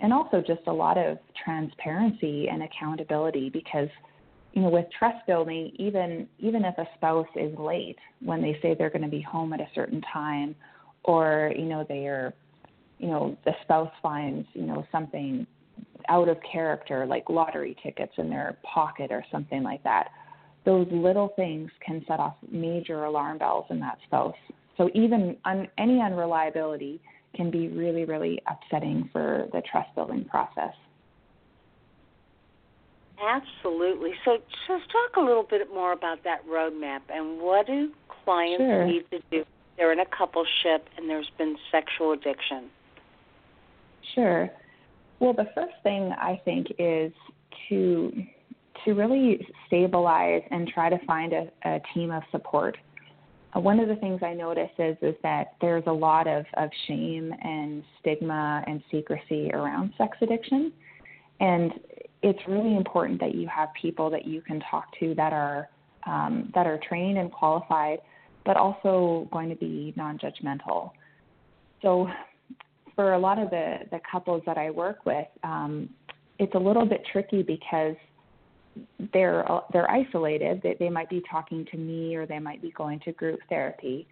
and 0.00 0.12
also 0.12 0.40
just 0.46 0.60
a 0.68 0.72
lot 0.72 0.96
of 0.96 1.18
transparency 1.42 2.48
and 2.48 2.62
accountability 2.62 3.50
because 3.50 3.88
you 4.52 4.62
know 4.62 4.68
with 4.68 4.84
trust 4.96 5.26
building 5.26 5.72
even 5.76 6.28
even 6.38 6.64
if 6.64 6.76
a 6.78 6.86
spouse 6.96 7.26
is 7.34 7.56
late 7.58 7.96
when 8.20 8.40
they 8.40 8.56
say 8.62 8.76
they're 8.78 8.90
going 8.90 9.02
to 9.02 9.08
be 9.08 9.22
home 9.22 9.52
at 9.52 9.60
a 9.60 9.68
certain 9.74 10.02
time 10.12 10.54
or 11.02 11.52
you 11.56 11.64
know 11.64 11.84
they 11.88 12.06
are 12.06 12.32
you 12.98 13.08
know 13.08 13.36
the 13.44 13.52
spouse 13.62 13.92
finds 14.02 14.46
you 14.52 14.62
know 14.62 14.86
something 14.92 15.46
out 16.08 16.28
of 16.28 16.38
character, 16.50 17.06
like 17.06 17.28
lottery 17.28 17.76
tickets 17.82 18.12
in 18.18 18.30
their 18.30 18.56
pocket 18.62 19.10
or 19.10 19.24
something 19.30 19.62
like 19.62 19.82
that, 19.84 20.08
those 20.64 20.86
little 20.90 21.32
things 21.36 21.70
can 21.84 22.04
set 22.08 22.20
off 22.20 22.34
major 22.50 23.04
alarm 23.04 23.38
bells 23.38 23.66
in 23.70 23.80
that 23.80 23.98
spouse. 24.06 24.34
So 24.76 24.90
even 24.94 25.36
un, 25.44 25.68
any 25.78 26.00
unreliability 26.00 27.00
can 27.34 27.50
be 27.50 27.68
really, 27.68 28.04
really 28.04 28.40
upsetting 28.48 29.08
for 29.12 29.48
the 29.52 29.62
trust 29.70 29.94
building 29.94 30.24
process. 30.24 30.74
Absolutely. 33.22 34.12
So 34.24 34.38
just 34.66 34.90
talk 34.90 35.16
a 35.16 35.20
little 35.20 35.44
bit 35.44 35.68
more 35.72 35.92
about 35.92 36.24
that 36.24 36.46
roadmap 36.46 37.00
and 37.08 37.40
what 37.40 37.66
do 37.66 37.92
clients 38.24 38.62
sure. 38.62 38.86
need 38.86 39.04
to 39.10 39.20
do? 39.30 39.44
They're 39.76 39.92
in 39.92 40.00
a 40.00 40.04
coupleship 40.04 40.80
and 40.96 41.08
there's 41.08 41.30
been 41.38 41.56
sexual 41.70 42.12
addiction. 42.12 42.70
Sure. 44.14 44.50
Well, 45.24 45.32
the 45.32 45.48
first 45.54 45.72
thing 45.82 46.12
I 46.18 46.38
think 46.44 46.66
is 46.78 47.10
to 47.70 48.12
to 48.84 48.92
really 48.92 49.48
stabilize 49.66 50.42
and 50.50 50.68
try 50.68 50.90
to 50.90 50.98
find 51.06 51.32
a, 51.32 51.48
a 51.64 51.80
team 51.94 52.10
of 52.10 52.22
support. 52.30 52.76
Uh, 53.56 53.60
one 53.60 53.80
of 53.80 53.88
the 53.88 53.96
things 53.96 54.20
I 54.22 54.34
notice 54.34 54.68
is 54.78 54.98
is 55.00 55.14
that 55.22 55.54
there's 55.62 55.84
a 55.86 55.92
lot 55.92 56.26
of, 56.26 56.44
of 56.58 56.68
shame 56.86 57.32
and 57.42 57.82
stigma 58.00 58.62
and 58.66 58.82
secrecy 58.90 59.50
around 59.54 59.94
sex 59.96 60.18
addiction, 60.20 60.70
and 61.40 61.72
it's 62.22 62.40
really 62.46 62.76
important 62.76 63.18
that 63.20 63.34
you 63.34 63.48
have 63.48 63.70
people 63.80 64.10
that 64.10 64.26
you 64.26 64.42
can 64.42 64.60
talk 64.70 64.88
to 65.00 65.14
that 65.14 65.32
are 65.32 65.70
um, 66.04 66.52
that 66.54 66.66
are 66.66 66.78
trained 66.86 67.16
and 67.16 67.32
qualified, 67.32 68.00
but 68.44 68.58
also 68.58 69.26
going 69.32 69.48
to 69.48 69.56
be 69.56 69.94
non-judgmental. 69.96 70.90
So 71.80 72.08
for 72.94 73.14
a 73.14 73.18
lot 73.18 73.38
of 73.38 73.50
the, 73.50 73.78
the 73.90 74.00
couples 74.10 74.42
that 74.46 74.58
I 74.58 74.70
work 74.70 75.04
with, 75.04 75.26
um, 75.42 75.88
it's 76.38 76.54
a 76.54 76.58
little 76.58 76.86
bit 76.86 77.02
tricky 77.12 77.42
because 77.42 77.96
they're 79.12 79.44
they're 79.72 79.90
isolated. 79.90 80.60
They, 80.62 80.76
they 80.78 80.88
might 80.88 81.08
be 81.08 81.22
talking 81.30 81.64
to 81.70 81.76
me 81.76 82.16
or 82.16 82.26
they 82.26 82.40
might 82.40 82.60
be 82.60 82.72
going 82.72 83.00
to 83.00 83.12
group 83.12 83.38
therapy, 83.48 84.06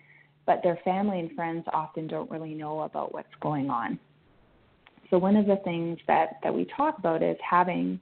but 0.46 0.60
their 0.62 0.78
family 0.84 1.18
and 1.18 1.32
friends 1.32 1.64
often 1.72 2.06
don't 2.06 2.30
really 2.30 2.54
know 2.54 2.82
about 2.82 3.12
what's 3.12 3.34
going 3.40 3.70
on. 3.70 3.98
So 5.10 5.18
one 5.18 5.36
of 5.36 5.46
the 5.46 5.56
things 5.64 5.98
that, 6.06 6.38
that 6.42 6.54
we 6.54 6.66
talk 6.76 6.98
about 6.98 7.22
is 7.22 7.36
having 7.48 8.00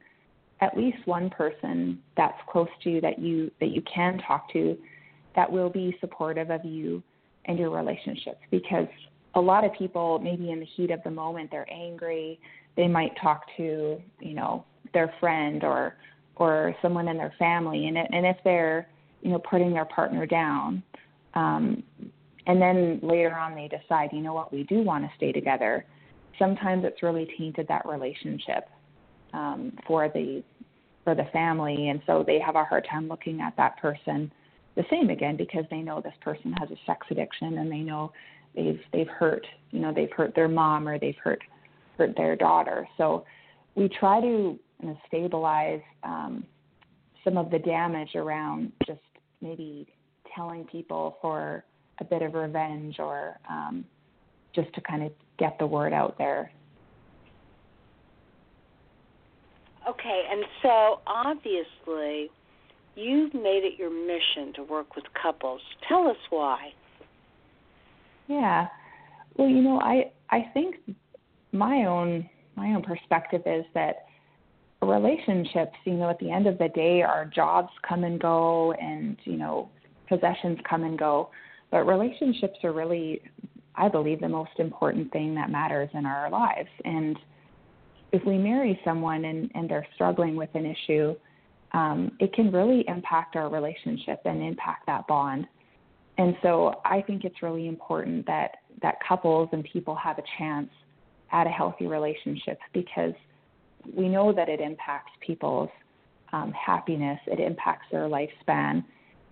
at 0.61 0.77
least 0.77 0.99
one 1.07 1.31
person 1.31 1.99
that's 2.16 2.38
close 2.51 2.69
to 2.85 2.90
you 2.90 3.01
that 3.01 3.19
you 3.19 3.51
that 3.61 3.71
you 3.71 3.83
can 3.93 4.19
talk 4.27 4.53
to 4.53 4.77
that 5.35 5.51
will 5.51 5.71
be 5.71 5.97
supportive 6.01 6.51
of 6.51 6.64
you 6.64 7.03
and 7.47 7.59
your 7.59 7.71
relationships 7.71 8.40
because 8.51 8.87
a 9.35 9.40
lot 9.40 9.64
of 9.64 9.73
people 9.75 10.19
maybe 10.19 10.51
in 10.51 10.61
the 10.61 10.66
heat 10.66 10.90
of 10.90 11.03
the 11.05 11.11
moment 11.11 11.51
they're 11.51 11.71
angry 11.73 12.40
they 12.77 12.88
might 12.88 13.12
talk 13.21 13.43
to 13.57 14.01
you 14.21 14.35
know 14.35 14.64
their 14.93 15.12
friend 15.21 15.64
or 15.64 15.97
or 16.37 16.75
someone 16.81 17.09
in 17.09 17.16
their 17.16 17.35
family 17.38 17.87
and 17.87 17.97
it, 17.97 18.07
and 18.12 18.27
if 18.27 18.37
they're 18.45 18.88
you 19.23 19.31
know 19.31 19.38
putting 19.38 19.73
their 19.73 19.85
partner 19.85 20.27
down 20.27 20.83
um 21.35 21.83
and 22.47 22.61
then 22.61 23.01
later 23.03 23.35
on 23.37 23.55
they 23.55 23.69
decide, 23.69 24.11
you 24.12 24.21
know 24.21 24.35
what, 24.35 24.53
we 24.53 24.64
do 24.64 24.83
want 24.83 25.05
to 25.05 25.11
stay 25.16 25.33
together. 25.33 25.85
Sometimes 26.38 26.85
it's 26.85 27.03
really 27.03 27.29
tainted 27.38 27.69
that 27.69 27.87
relationship 27.87 28.69
um, 29.33 29.73
for 29.87 30.09
the 30.09 30.43
for 31.05 31.14
the 31.14 31.25
family, 31.33 31.88
and 31.88 32.03
so 32.07 32.23
they 32.27 32.38
have 32.38 32.57
a 32.57 32.64
hard 32.64 32.87
time 32.90 33.09
looking 33.09 33.40
at 33.40 33.57
that 33.57 33.79
person 33.79 34.31
the 34.77 34.85
same 34.90 35.11
again 35.11 35.37
because 35.37 35.64
they 35.71 35.79
know 35.79 36.01
this 36.01 36.14
person 36.21 36.53
has 36.59 36.71
a 36.71 36.77
sex 36.87 37.07
addiction 37.11 37.59
and 37.59 37.71
they 37.71 37.79
know 37.79 38.12
they've 38.55 38.81
they've 38.93 39.09
hurt 39.09 39.47
you 39.71 39.81
know 39.81 39.93
they've 39.95 40.13
hurt 40.13 40.35
their 40.35 40.49
mom 40.49 40.89
or 40.89 40.99
they've 40.99 41.17
hurt 41.23 41.41
hurt 41.99 42.17
their 42.17 42.37
daughter. 42.37 42.89
So 42.97 43.25
we 43.75 43.89
try 43.89 44.21
to 44.21 44.27
you 44.27 44.59
know, 44.83 44.99
stabilize 45.07 45.83
um, 46.03 46.45
some 47.25 47.37
of 47.37 47.51
the 47.51 47.59
damage 47.59 48.15
around 48.15 48.73
just 48.87 49.01
maybe 49.41 49.87
telling 50.35 50.65
people 50.65 51.17
for 51.21 51.65
a 52.01 52.05
bit 52.05 52.23
of 52.23 52.35
revenge 52.35 52.97
or 52.99 53.39
um, 53.49 53.85
just 54.55 54.73
to 54.75 54.81
kind 54.81 55.03
of 55.03 55.13
get 55.39 55.59
the 55.59 55.67
word 55.67 55.93
out 55.93 56.17
there. 56.19 56.51
Okay, 59.89 60.23
and 60.31 60.45
so 60.63 61.01
obviously 61.07 62.31
you've 62.95 63.35
made 63.35 63.63
it 63.65 63.79
your 63.79 63.91
mission 63.91 64.53
to 64.55 64.63
work 64.63 64.95
with 64.95 65.05
couples. 65.21 65.61
Tell 65.89 66.07
us 66.07 66.17
why. 66.29 66.73
Yeah. 68.31 68.69
Well, 69.37 69.49
you 69.49 69.61
know, 69.61 69.81
I 69.81 70.12
I 70.31 70.47
think 70.55 70.77
my 71.51 71.85
own 71.87 72.31
my 72.55 72.69
own 72.69 72.83
perspective 72.83 73.43
is 73.45 73.64
that 73.75 74.07
relationships, 74.81 75.75
you 75.85 75.95
know, 75.95 76.09
at 76.09 76.19
the 76.21 76.31
end 76.31 76.47
of 76.47 76.57
the 76.59 76.69
day, 76.69 77.03
our 77.03 77.25
jobs 77.25 77.71
come 77.87 78.05
and 78.05 78.21
go, 78.21 78.73
and 78.81 79.16
you 79.25 79.37
know, 79.37 79.69
possessions 80.09 80.59
come 80.69 80.85
and 80.85 80.97
go, 80.97 81.31
but 81.73 81.85
relationships 81.87 82.59
are 82.62 82.73
really, 82.73 83.21
I 83.75 83.88
believe, 83.88 84.21
the 84.21 84.29
most 84.29 84.53
important 84.59 85.11
thing 85.12 85.35
that 85.35 85.51
matters 85.51 85.90
in 85.93 86.07
our 86.07 86.31
lives. 86.31 86.71
And 86.85 87.19
if 88.12 88.25
we 88.25 88.38
marry 88.38 88.81
someone 88.85 89.25
and 89.25 89.51
and 89.57 89.69
they're 89.69 89.87
struggling 89.97 90.37
with 90.37 90.51
an 90.55 90.66
issue, 90.66 91.16
um, 91.73 92.12
it 92.21 92.33
can 92.33 92.53
really 92.53 92.85
impact 92.87 93.35
our 93.35 93.49
relationship 93.49 94.21
and 94.25 94.40
impact 94.40 94.87
that 94.87 95.09
bond. 95.09 95.49
And 96.20 96.37
so 96.42 96.83
I 96.85 97.00
think 97.00 97.24
it's 97.24 97.42
really 97.42 97.66
important 97.66 98.26
that 98.26 98.56
that 98.83 98.96
couples 99.06 99.48
and 99.52 99.64
people 99.64 99.94
have 99.94 100.18
a 100.18 100.22
chance 100.37 100.68
at 101.33 101.46
a 101.46 101.50
healthy 101.50 101.87
relationship 101.87 102.59
because 102.74 103.14
we 103.96 104.06
know 104.06 104.30
that 104.30 104.50
it 104.50 104.61
impacts 104.61 105.12
people's 105.26 105.70
um, 106.35 106.52
happiness, 106.52 107.18
it 107.26 107.40
impacts 107.40 107.87
their 107.90 108.02
lifespan. 108.02 108.85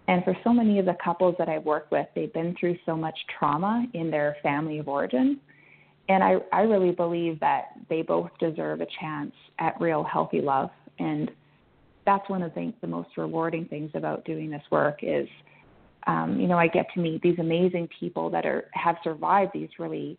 And 0.09 0.25
for 0.25 0.35
so 0.43 0.51
many 0.51 0.79
of 0.79 0.87
the 0.87 0.97
couples 1.05 1.35
that 1.39 1.47
I've 1.51 1.67
worked 1.67 1.93
with, 1.93 2.07
they've 2.15 2.33
been 2.33 2.57
through 2.59 2.79
so 2.87 2.97
much 2.97 3.19
trauma 3.39 3.85
in 3.93 4.11
their 4.11 4.39
family 4.43 4.79
of 4.79 4.89
origin. 4.89 5.39
And 6.09 6.25
I, 6.25 6.37
I 6.55 6.63
really 6.63 6.93
believe 6.93 7.39
that 7.41 7.73
they 7.91 8.01
both 8.01 8.31
deserve 8.41 8.81
a 8.81 8.87
chance 8.99 9.35
at 9.59 9.79
real 9.79 10.05
healthy 10.05 10.41
love. 10.41 10.71
And 10.99 11.31
that's 12.07 12.27
one 12.31 12.43
of 12.43 12.55
the, 12.55 12.73
the 12.81 12.87
most 12.87 13.11
rewarding 13.19 13.67
things 13.67 13.91
about 13.93 14.25
doing 14.25 14.49
this 14.49 14.63
work 14.71 15.01
is, 15.03 15.29
um, 16.07 16.39
you 16.41 16.47
know, 16.47 16.59
I 16.59 16.69
get 16.69 16.87
to 16.95 17.01
meet 17.01 17.23
these 17.23 17.39
amazing 17.39 17.89
people 17.99 18.31
that 18.31 18.47
are 18.47 18.67
have 18.73 18.97
survived 19.05 19.53
these 19.53 19.69
really, 19.79 20.19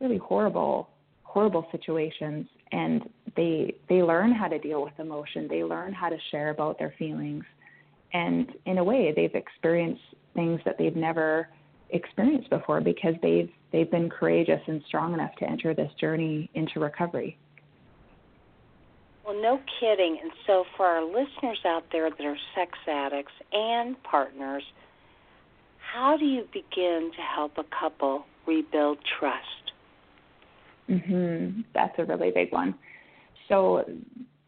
really 0.00 0.18
horrible 0.18 0.90
horrible 1.34 1.66
situations. 1.72 2.46
And 2.72 3.10
they 3.36 3.74
they 3.88 4.02
learn 4.02 4.32
how 4.32 4.48
to 4.48 4.58
deal 4.58 4.82
with 4.82 4.94
emotion. 4.98 5.48
They 5.48 5.64
learn 5.64 5.92
how 5.92 6.08
to 6.08 6.16
share 6.30 6.50
about 6.50 6.78
their 6.78 6.94
feelings. 6.98 7.44
And 8.12 8.52
in 8.66 8.78
a 8.78 8.84
way 8.84 9.12
they've 9.14 9.34
experienced 9.34 10.02
things 10.34 10.60
that 10.64 10.78
they've 10.78 10.96
never 10.96 11.48
experienced 11.90 12.50
before 12.50 12.80
because 12.80 13.14
they've 13.22 13.50
they've 13.72 13.90
been 13.90 14.08
courageous 14.08 14.60
and 14.66 14.82
strong 14.86 15.12
enough 15.12 15.34
to 15.40 15.44
enter 15.48 15.74
this 15.74 15.90
journey 16.00 16.48
into 16.54 16.78
recovery. 16.78 17.36
Well 19.26 19.40
no 19.40 19.60
kidding. 19.80 20.18
And 20.22 20.30
so 20.46 20.64
for 20.76 20.86
our 20.86 21.04
listeners 21.04 21.58
out 21.66 21.84
there 21.90 22.10
that 22.10 22.24
are 22.24 22.36
sex 22.54 22.78
addicts 22.86 23.32
and 23.52 24.00
partners 24.04 24.62
how 25.94 26.16
do 26.16 26.24
you 26.24 26.44
begin 26.52 27.10
to 27.14 27.22
help 27.22 27.52
a 27.56 27.64
couple 27.80 28.24
rebuild 28.46 28.98
trust 29.18 29.64
Mm-hmm. 30.88 31.62
That's 31.74 31.94
a 31.98 32.04
really 32.04 32.30
big 32.30 32.52
one. 32.52 32.74
So 33.48 33.84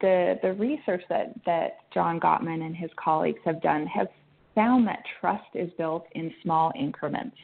the 0.01 0.39
the 0.43 0.53
research 0.55 1.03
that 1.09 1.35
that 1.47 1.79
John 1.93 2.21
Gottman 2.21 2.65
and 2.65 2.77
his 2.77 2.91
colleagues 3.03 3.41
have 3.45 3.63
done 3.63 3.87
has 3.87 4.09
found 4.55 4.87
that 4.87 5.03
trust 5.21 5.49
is 5.55 5.71
built 5.79 6.07
in 6.13 6.33
small 6.43 6.73
increments. 6.79 7.37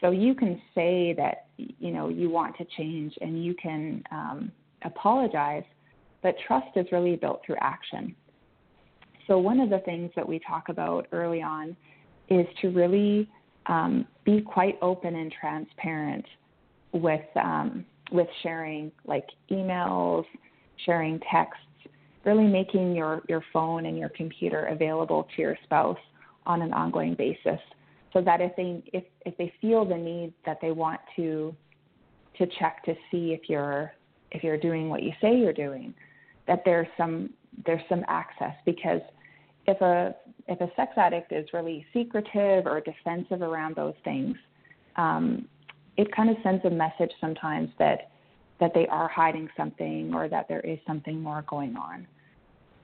So 0.00 0.10
you 0.10 0.34
can 0.34 0.60
say 0.74 1.14
that 1.16 1.46
you 1.56 1.90
know 1.90 2.08
you 2.08 2.30
want 2.30 2.56
to 2.58 2.66
change 2.76 3.14
and 3.20 3.44
you 3.44 3.54
can 3.54 4.02
um, 4.10 4.52
apologize, 4.84 5.64
but 6.22 6.34
trust 6.46 6.76
is 6.76 6.86
really 6.92 7.16
built 7.16 7.40
through 7.44 7.56
action. 7.60 8.14
So 9.26 9.38
one 9.38 9.58
of 9.58 9.70
the 9.70 9.80
things 9.80 10.12
that 10.14 10.28
we 10.28 10.38
talk 10.38 10.68
about 10.68 11.08
early 11.10 11.42
on 11.42 11.76
is 12.28 12.46
to 12.60 12.68
really 12.68 13.28
um, 13.66 14.06
be 14.24 14.40
quite 14.40 14.78
open 14.82 15.14
and 15.14 15.32
transparent 15.40 16.24
with 16.92 17.24
um, 17.36 17.84
with 18.12 18.28
sharing 18.42 18.92
like 19.06 19.26
emails, 19.50 20.24
sharing 20.84 21.20
texts, 21.30 21.62
really 22.24 22.46
making 22.46 22.94
your, 22.94 23.22
your 23.28 23.42
phone 23.52 23.86
and 23.86 23.98
your 23.98 24.08
computer 24.10 24.66
available 24.66 25.26
to 25.34 25.42
your 25.42 25.56
spouse 25.64 25.98
on 26.46 26.62
an 26.62 26.72
ongoing 26.72 27.14
basis 27.14 27.60
so 28.12 28.20
that 28.22 28.40
if 28.40 28.54
they 28.56 28.82
if, 28.92 29.04
if 29.24 29.36
they 29.36 29.52
feel 29.60 29.84
the 29.84 29.96
need 29.96 30.32
that 30.44 30.58
they 30.60 30.72
want 30.72 31.00
to 31.16 31.54
to 32.38 32.46
check 32.58 32.84
to 32.84 32.94
see 33.10 33.32
if 33.32 33.48
you're 33.48 33.92
if 34.32 34.42
you're 34.42 34.58
doing 34.58 34.88
what 34.88 35.02
you 35.02 35.12
say 35.20 35.36
you're 35.36 35.52
doing, 35.52 35.94
that 36.46 36.62
there's 36.64 36.88
some 36.96 37.30
there's 37.64 37.82
some 37.88 38.04
access 38.08 38.54
because 38.64 39.00
if 39.66 39.80
a 39.80 40.14
if 40.48 40.60
a 40.60 40.68
sex 40.76 40.92
addict 40.96 41.32
is 41.32 41.46
really 41.52 41.84
secretive 41.92 42.66
or 42.66 42.80
defensive 42.80 43.42
around 43.42 43.74
those 43.74 43.94
things, 44.04 44.36
um, 44.96 45.46
it 45.96 46.14
kind 46.14 46.30
of 46.30 46.36
sends 46.42 46.64
a 46.64 46.70
message 46.70 47.10
sometimes 47.20 47.70
that 47.78 48.10
that 48.60 48.72
they 48.74 48.86
are 48.86 49.08
hiding 49.08 49.48
something 49.56 50.14
or 50.14 50.28
that 50.28 50.48
there 50.48 50.60
is 50.60 50.78
something 50.86 51.20
more 51.20 51.44
going 51.48 51.76
on. 51.76 52.06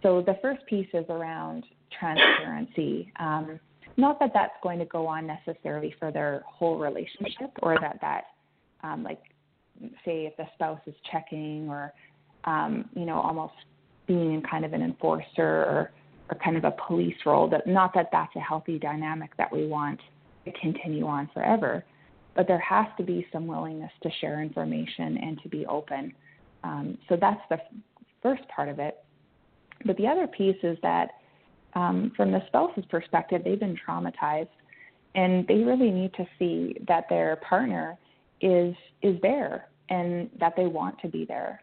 So 0.03 0.21
the 0.21 0.37
first 0.43 0.67
piece 0.67 0.89
is 0.93 1.07
around 1.09 1.65
transparency. 1.99 3.11
Um, 3.19 3.59
not 3.97 4.19
that 4.21 4.33
that's 4.35 4.55
going 4.63 4.79
to 4.81 4.85
go 4.85 5.07
on 5.07 5.27
necessarily 5.27 5.95
for 5.99 6.11
their 6.11 6.43
whole 6.47 6.79
relationship, 6.79 7.51
or 7.63 7.79
that 7.81 7.99
that 8.01 8.25
um, 8.83 9.03
like 9.05 9.21
say 10.05 10.27
if 10.27 10.37
the 10.37 10.45
spouse 10.55 10.81
is 10.87 10.95
checking 11.11 11.69
or 11.69 11.93
um, 12.45 12.89
you 12.95 13.05
know 13.05 13.21
almost 13.21 13.55
being 14.07 14.43
kind 14.51 14.65
of 14.65 14.73
an 14.73 14.83
enforcer 14.83 15.23
or 15.39 15.93
or 16.33 16.37
kind 16.37 16.57
of 16.57 16.65
a 16.65 16.75
police 16.87 17.17
role. 17.27 17.49
That 17.49 17.67
not 17.67 17.93
that 17.95 18.09
that's 18.11 18.35
a 18.37 18.41
healthy 18.41 18.79
dynamic 18.79 19.37
that 19.37 19.53
we 19.53 19.67
want 19.67 20.01
to 20.45 20.53
continue 20.61 21.07
on 21.07 21.29
forever 21.33 21.85
but 22.35 22.47
there 22.47 22.59
has 22.59 22.87
to 22.97 23.03
be 23.03 23.27
some 23.33 23.47
willingness 23.47 23.93
to 24.03 24.11
share 24.21 24.43
information 24.43 25.19
and 25.19 25.41
to 25.43 25.49
be 25.49 25.67
open. 25.67 26.13
Um, 26.65 26.99
so 27.09 27.17
that's 27.21 27.41
the 27.51 27.59
first 28.23 28.43
part 28.49 28.69
of 28.69 28.79
it. 28.79 29.05
But 29.85 29.97
the 29.97 30.07
other 30.07 30.27
piece 30.27 30.57
is 30.63 30.79
that 30.83 31.11
um, 31.75 32.13
from 32.17 32.33
the 32.33 32.43
spouse's 32.47 32.85
perspective, 32.89 33.43
they've 33.45 33.59
been 33.59 33.77
traumatized, 33.87 34.49
and 35.15 35.47
they 35.47 35.57
really 35.57 35.91
need 35.91 36.15
to 36.15 36.25
see 36.39 36.77
that 36.89 37.05
their 37.09 37.37
partner 37.37 37.99
is 38.41 38.75
is 39.03 39.21
there 39.23 39.69
and 39.89 40.31
that 40.39 40.55
they 40.57 40.67
want 40.67 40.99
to 41.01 41.09
be 41.09 41.25
there, 41.25 41.63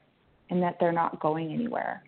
and 0.50 0.62
that 0.62 0.78
they're 0.80 0.92
not 0.92 1.20
going 1.20 1.52
anywhere. 1.52 2.04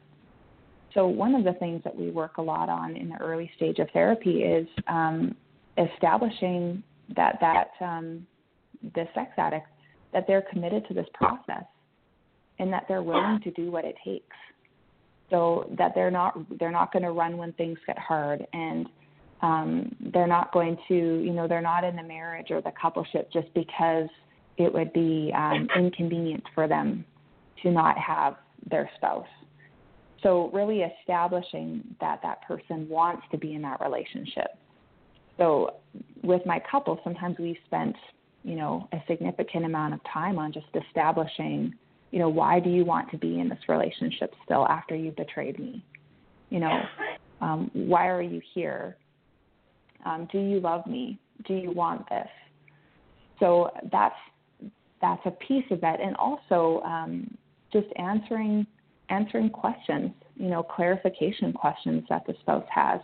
So 0.94 1.08
one 1.08 1.36
of 1.36 1.44
the 1.44 1.54
things 1.54 1.82
that 1.84 1.96
we 1.96 2.12
work 2.12 2.38
a 2.38 2.42
lot 2.42 2.70
on 2.70 2.96
in 2.96 3.10
the 3.10 3.18
early 3.18 3.50
stage 3.56 3.80
of 3.80 3.88
therapy 3.92 4.44
is 4.44 4.68
um, 4.88 5.36
establishing 5.78 6.84
that 7.16 7.38
that 7.40 7.70
um, 7.82 8.26
the 8.96 9.06
sex 9.14 9.32
addict 9.38 9.68
that 10.14 10.26
they're 10.28 10.44
committed 10.52 10.86
to 10.88 10.94
this 10.94 11.08
process 11.14 11.64
and 12.60 12.72
that 12.72 12.86
they're 12.88 13.04
willing 13.04 13.40
to 13.44 13.52
do 13.52 13.72
what 13.72 13.86
it 13.86 13.96
takes. 14.04 14.36
So 15.30 15.70
that 15.78 15.94
they're 15.96 16.12
not 16.12 16.38
they're 16.60 16.72
not 16.72 16.92
going 16.92 17.04
to 17.04 17.12
run 17.12 17.38
when 17.38 17.54
things 17.54 17.80
get 17.88 17.98
hard 17.98 18.46
and 18.52 18.88
um, 19.42 19.96
they're 20.14 20.28
not 20.28 20.52
going 20.52 20.78
to 20.90 20.94
you 20.94 21.32
know 21.32 21.48
they're 21.48 21.62
not 21.62 21.86
in 21.86 21.96
the 21.96 22.04
marriage 22.04 22.52
or 22.52 22.62
the 22.62 22.72
coupleship 22.72 23.32
just 23.32 23.52
because 23.54 24.10
it 24.58 24.72
would 24.74 24.92
be 24.92 25.32
um, 25.36 25.70
inconvenient 25.78 26.44
for 26.54 26.68
them 26.68 27.06
to 27.64 27.72
not 27.72 27.98
have 27.98 28.36
their 28.70 28.90
spouse 28.98 29.26
so 30.24 30.50
really 30.54 30.82
establishing 30.82 31.84
that 32.00 32.20
that 32.22 32.42
person 32.48 32.88
wants 32.90 33.24
to 33.32 33.38
be 33.38 33.54
in 33.54 33.62
that 33.62 33.80
relationship 33.82 34.58
so 35.38 35.76
with 36.24 36.46
my 36.46 36.62
couple 36.70 37.00
sometimes 37.04 37.38
we 37.40 37.58
spent 37.66 37.96
you 38.44 38.56
know, 38.56 38.88
a 38.92 38.98
significant 39.08 39.66
amount 39.66 39.94
of 39.94 40.00
time 40.12 40.40
on 40.40 40.52
just 40.52 40.66
establishing, 40.88 41.74
you 42.12 42.20
know, 42.20 42.30
why 42.30 42.60
do 42.60 42.70
you 42.70 42.84
want 42.84 43.10
to 43.12 43.18
be 43.18 43.40
in 43.40 43.50
this 43.50 43.60
relationship 43.68 44.34
still 44.44 44.68
after 44.68 44.96
you've 44.96 45.16
betrayed 45.16 45.60
me? 45.60 45.84
You 46.50 46.60
know, 46.62 46.82
um, 47.42 47.70
why 47.74 48.08
are 48.08 48.22
you 48.22 48.42
here? 48.54 48.98
Um, 50.06 50.28
do 50.32 50.40
you 50.40 50.60
love 50.60 50.86
me? 50.88 51.20
Do 51.48 51.54
you 51.54 51.72
want 51.72 52.10
this? 52.10 52.28
So 53.40 53.72
that's 53.92 54.16
that's 55.02 55.22
a 55.26 55.32
piece 55.32 55.66
of 55.72 55.82
that, 55.82 56.00
and 56.00 56.16
also 56.18 56.82
um, 56.86 57.36
just 57.74 57.88
answering 57.96 58.68
answering 59.12 59.50
questions, 59.50 60.12
you 60.36 60.50
know, 60.50 60.64
clarification 60.64 61.54
questions 61.54 62.04
that 62.10 62.26
the 62.26 62.34
spouse 62.42 62.66
has. 62.74 63.00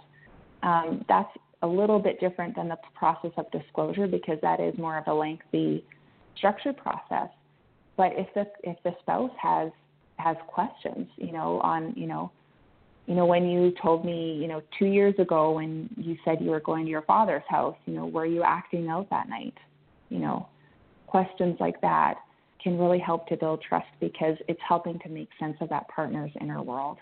Um, 0.63 1.05
that's 1.07 1.29
a 1.61 1.67
little 1.67 1.99
bit 1.99 2.19
different 2.19 2.55
than 2.55 2.67
the 2.69 2.77
process 2.95 3.31
of 3.37 3.49
disclosure 3.51 4.07
because 4.07 4.37
that 4.41 4.59
is 4.59 4.77
more 4.77 4.97
of 4.97 5.07
a 5.07 5.13
lengthy, 5.13 5.85
structured 6.35 6.77
process. 6.77 7.29
But 7.95 8.13
if 8.15 8.27
the 8.33 8.45
if 8.63 8.77
the 8.83 8.91
spouse 9.01 9.31
has 9.41 9.71
has 10.17 10.37
questions, 10.47 11.07
you 11.17 11.31
know, 11.31 11.59
on 11.61 11.93
you 11.95 12.07
know, 12.07 12.31
you 13.07 13.15
know, 13.15 13.25
when 13.25 13.47
you 13.47 13.73
told 13.81 14.05
me, 14.05 14.37
you 14.39 14.47
know, 14.47 14.61
two 14.77 14.85
years 14.85 15.15
ago 15.19 15.51
when 15.51 15.89
you 15.97 16.15
said 16.23 16.39
you 16.41 16.51
were 16.51 16.59
going 16.59 16.85
to 16.85 16.91
your 16.91 17.01
father's 17.03 17.43
house, 17.49 17.75
you 17.85 17.93
know, 17.93 18.05
were 18.05 18.25
you 18.25 18.43
acting 18.43 18.87
out 18.87 19.09
that 19.09 19.27
night? 19.29 19.55
You 20.09 20.19
know, 20.19 20.47
questions 21.07 21.57
like 21.59 21.81
that 21.81 22.15
can 22.67 22.77
really 22.77 22.99
help 22.99 23.27
to 23.27 23.37
build 23.37 23.61
trust 23.61 23.87
because 24.01 24.35
it's 24.49 24.59
helping 24.67 24.99
to 24.99 25.07
make 25.07 25.29
sense 25.39 25.55
of 25.61 25.69
that 25.69 25.87
partner's 25.87 26.31
inner 26.41 26.61
world. 26.61 26.97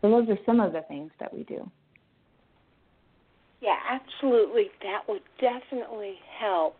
So 0.00 0.08
those 0.08 0.28
are 0.30 0.38
some 0.46 0.60
of 0.60 0.72
the 0.72 0.80
things 0.88 1.10
that 1.20 1.32
we 1.32 1.42
do. 1.44 1.70
Yeah, 3.60 3.76
absolutely. 3.88 4.70
That 4.82 5.02
would 5.08 5.20
definitely 5.38 6.14
help 6.40 6.76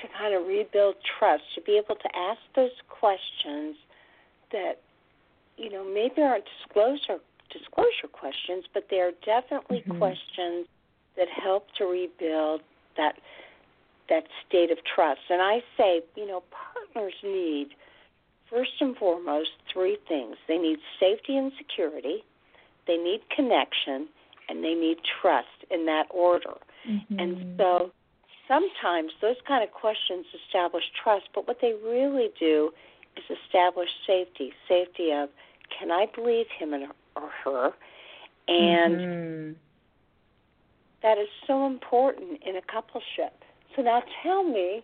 to 0.00 0.06
kind 0.16 0.34
of 0.34 0.46
rebuild 0.46 0.94
trust, 1.18 1.42
to 1.56 1.62
be 1.62 1.80
able 1.82 1.96
to 1.96 2.16
ask 2.16 2.38
those 2.54 2.70
questions 2.88 3.74
that, 4.52 4.74
you 5.56 5.70
know, 5.70 5.84
maybe 5.84 6.22
aren't 6.22 6.44
disclosure 6.62 7.18
disclosure 7.52 8.08
questions, 8.12 8.64
but 8.74 8.84
they 8.90 8.98
are 8.98 9.12
definitely 9.24 9.78
mm-hmm. 9.78 9.98
questions 9.98 10.66
that 11.16 11.28
help 11.42 11.66
to 11.78 11.84
rebuild 11.84 12.60
that 12.96 13.14
that 14.08 14.24
state 14.46 14.70
of 14.70 14.78
trust. 14.84 15.20
And 15.30 15.42
I 15.42 15.62
say, 15.76 16.02
you 16.16 16.26
know, 16.26 16.42
partners 16.50 17.14
need 17.22 17.68
first 18.50 18.72
and 18.80 18.96
foremost 18.96 19.50
three 19.72 19.98
things. 20.08 20.36
They 20.48 20.58
need 20.58 20.78
safety 21.00 21.36
and 21.36 21.52
security, 21.58 22.24
they 22.86 22.96
need 22.96 23.20
connection, 23.34 24.08
and 24.48 24.62
they 24.62 24.74
need 24.74 24.98
trust 25.20 25.48
in 25.70 25.86
that 25.86 26.06
order. 26.10 26.54
Mm-hmm. 26.88 27.18
And 27.18 27.58
so 27.58 27.90
sometimes 28.48 29.12
those 29.20 29.36
kind 29.46 29.64
of 29.64 29.72
questions 29.72 30.26
establish 30.46 30.84
trust, 31.02 31.28
but 31.34 31.48
what 31.48 31.58
they 31.60 31.74
really 31.84 32.28
do 32.38 32.72
is 33.16 33.24
establish 33.44 33.88
safety 34.06 34.52
safety 34.68 35.10
of 35.10 35.28
can 35.76 35.90
I 35.90 36.06
believe 36.14 36.46
him 36.56 36.74
or 36.74 37.30
her? 37.44 37.72
And 38.48 38.96
mm-hmm. 38.96 39.52
that 41.02 41.18
is 41.18 41.28
so 41.46 41.66
important 41.66 42.40
in 42.46 42.56
a 42.56 42.60
coupleship. 42.60 43.32
So 43.76 43.82
now 43.82 44.02
tell 44.22 44.42
me, 44.42 44.82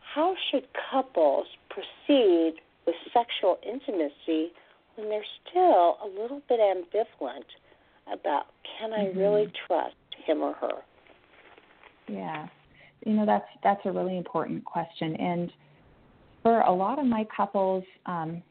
how 0.00 0.34
should 0.50 0.66
couples 0.90 1.46
proceed 1.68 2.54
with 2.86 2.94
sexual 3.12 3.58
intimacy 3.62 4.52
when 4.96 5.10
they're 5.10 5.24
still 5.48 5.98
a 6.02 6.08
little 6.18 6.40
bit 6.48 6.60
ambivalent 6.60 7.44
about 8.10 8.46
can 8.78 8.92
I 8.92 9.06
mm-hmm. 9.06 9.18
really 9.18 9.52
trust 9.66 9.94
him 10.24 10.40
or 10.40 10.54
her? 10.54 10.82
Yeah. 12.08 12.48
You 13.04 13.12
know, 13.12 13.26
that's 13.26 13.46
that's 13.62 13.80
a 13.84 13.92
really 13.92 14.16
important 14.16 14.64
question. 14.64 15.16
And 15.16 15.52
for 16.42 16.60
a 16.60 16.72
lot 16.72 16.98
of 16.98 17.06
my 17.06 17.26
couples, 17.36 17.84
um, 18.06 18.42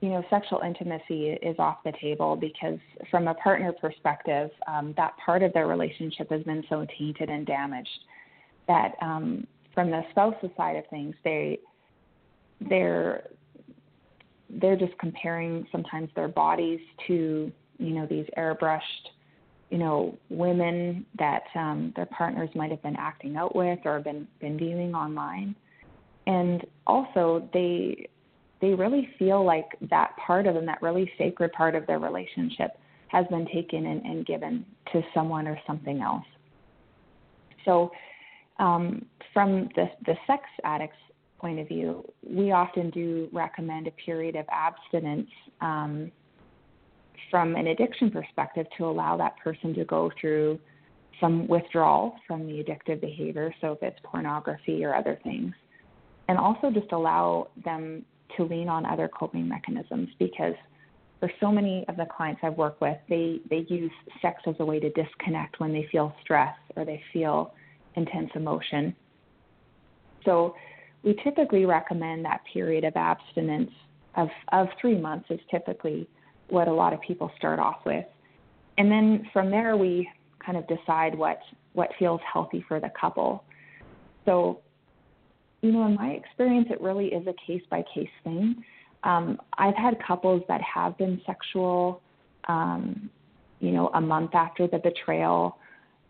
you 0.00 0.10
know, 0.10 0.22
sexual 0.30 0.60
intimacy 0.60 1.30
is 1.42 1.56
off 1.58 1.78
the 1.84 1.92
table 2.00 2.36
because, 2.36 2.78
from 3.10 3.26
a 3.26 3.34
partner 3.34 3.72
perspective, 3.72 4.50
um, 4.68 4.94
that 4.96 5.14
part 5.24 5.42
of 5.42 5.52
their 5.52 5.66
relationship 5.66 6.30
has 6.30 6.42
been 6.44 6.62
so 6.68 6.86
tainted 6.98 7.28
and 7.28 7.46
damaged 7.46 7.88
that, 8.68 8.94
um, 9.02 9.46
from 9.74 9.90
the 9.90 10.02
spouse's 10.10 10.50
side 10.56 10.76
of 10.76 10.84
things, 10.88 11.14
they 11.24 11.58
they're 12.68 13.24
they're 14.50 14.76
just 14.76 14.96
comparing 14.98 15.66
sometimes 15.70 16.08
their 16.16 16.28
bodies 16.28 16.80
to 17.06 17.52
you 17.78 17.90
know 17.90 18.06
these 18.06 18.26
airbrushed 18.36 18.80
you 19.70 19.78
know 19.78 20.16
women 20.30 21.04
that 21.18 21.42
um, 21.54 21.92
their 21.96 22.06
partners 22.06 22.48
might 22.54 22.70
have 22.70 22.82
been 22.82 22.96
acting 22.96 23.36
out 23.36 23.54
with 23.54 23.78
or 23.84 24.00
been 24.00 24.26
been 24.40 24.56
viewing 24.56 24.94
online, 24.94 25.54
and 26.26 26.64
also 26.86 27.48
they 27.52 28.08
they 28.60 28.74
really 28.74 29.08
feel 29.18 29.44
like 29.44 29.66
that 29.90 30.16
part 30.16 30.46
of 30.46 30.54
them, 30.54 30.66
that 30.66 30.82
really 30.82 31.10
sacred 31.18 31.52
part 31.52 31.74
of 31.74 31.86
their 31.86 31.98
relationship, 31.98 32.78
has 33.08 33.26
been 33.28 33.46
taken 33.46 33.86
and, 33.86 34.04
and 34.04 34.26
given 34.26 34.64
to 34.92 35.02
someone 35.14 35.46
or 35.46 35.58
something 35.66 36.00
else. 36.00 36.24
So, 37.64 37.90
um, 38.58 39.04
from 39.32 39.68
the, 39.76 39.86
the 40.06 40.14
sex 40.26 40.42
addict's 40.64 40.96
point 41.38 41.60
of 41.60 41.68
view, 41.68 42.04
we 42.28 42.50
often 42.50 42.90
do 42.90 43.28
recommend 43.32 43.86
a 43.86 43.92
period 43.92 44.34
of 44.34 44.46
abstinence 44.50 45.28
um, 45.60 46.10
from 47.30 47.54
an 47.54 47.68
addiction 47.68 48.10
perspective 48.10 48.66
to 48.76 48.86
allow 48.86 49.16
that 49.16 49.36
person 49.38 49.74
to 49.74 49.84
go 49.84 50.10
through 50.20 50.58
some 51.20 51.46
withdrawal 51.48 52.14
from 52.26 52.46
the 52.46 52.62
addictive 52.62 53.00
behavior, 53.00 53.54
so 53.60 53.72
if 53.72 53.82
it's 53.82 53.98
pornography 54.04 54.84
or 54.84 54.94
other 54.94 55.18
things, 55.22 55.52
and 56.28 56.38
also 56.38 56.70
just 56.70 56.92
allow 56.92 57.48
them 57.64 58.04
to 58.36 58.44
lean 58.44 58.68
on 58.68 58.84
other 58.84 59.08
coping 59.08 59.48
mechanisms 59.48 60.08
because 60.18 60.54
for 61.20 61.30
so 61.40 61.50
many 61.50 61.84
of 61.88 61.96
the 61.96 62.06
clients 62.06 62.40
I've 62.44 62.56
worked 62.56 62.80
with, 62.80 62.96
they, 63.08 63.40
they 63.50 63.66
use 63.68 63.90
sex 64.22 64.42
as 64.46 64.54
a 64.60 64.64
way 64.64 64.78
to 64.78 64.90
disconnect 64.90 65.58
when 65.58 65.72
they 65.72 65.88
feel 65.90 66.14
stress 66.22 66.54
or 66.76 66.84
they 66.84 67.02
feel 67.12 67.54
intense 67.96 68.30
emotion. 68.34 68.94
So 70.24 70.54
we 71.02 71.18
typically 71.24 71.64
recommend 71.64 72.24
that 72.24 72.42
period 72.52 72.84
of 72.84 72.94
abstinence 72.96 73.70
of, 74.16 74.28
of 74.52 74.68
three 74.80 74.98
months 74.98 75.26
is 75.30 75.40
typically 75.50 76.08
what 76.48 76.68
a 76.68 76.72
lot 76.72 76.92
of 76.92 77.00
people 77.00 77.30
start 77.36 77.58
off 77.58 77.80
with. 77.84 78.04
And 78.78 78.90
then 78.90 79.28
from 79.32 79.50
there 79.50 79.76
we 79.76 80.08
kind 80.44 80.56
of 80.56 80.66
decide 80.68 81.16
what, 81.16 81.40
what 81.72 81.90
feels 81.98 82.20
healthy 82.32 82.64
for 82.68 82.80
the 82.80 82.90
couple. 82.98 83.44
So 84.24 84.60
you 85.60 85.72
know, 85.72 85.86
in 85.86 85.94
my 85.94 86.10
experience, 86.10 86.68
it 86.70 86.80
really 86.80 87.06
is 87.06 87.26
a 87.26 87.34
case 87.46 87.62
by 87.70 87.84
case 87.94 88.08
thing. 88.24 88.64
Um, 89.04 89.38
I've 89.54 89.76
had 89.76 90.02
couples 90.04 90.42
that 90.48 90.60
have 90.62 90.96
been 90.98 91.20
sexual, 91.26 92.00
um, 92.48 93.10
you 93.60 93.72
know, 93.72 93.90
a 93.94 94.00
month 94.00 94.34
after 94.34 94.66
the 94.66 94.78
betrayal, 94.78 95.58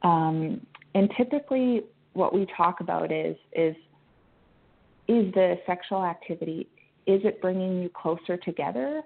um, 0.03 0.61
and 0.95 1.11
typically 1.17 1.83
what 2.13 2.35
we 2.35 2.47
talk 2.57 2.81
about 2.81 3.13
is 3.13 3.37
is 3.53 3.77
is 5.07 5.33
the 5.35 5.59
sexual 5.67 6.05
activity 6.05 6.69
is 7.07 7.23
it 7.25 7.41
bringing 7.41 7.83
you 7.83 7.89
closer 7.89 8.37
together, 8.37 9.03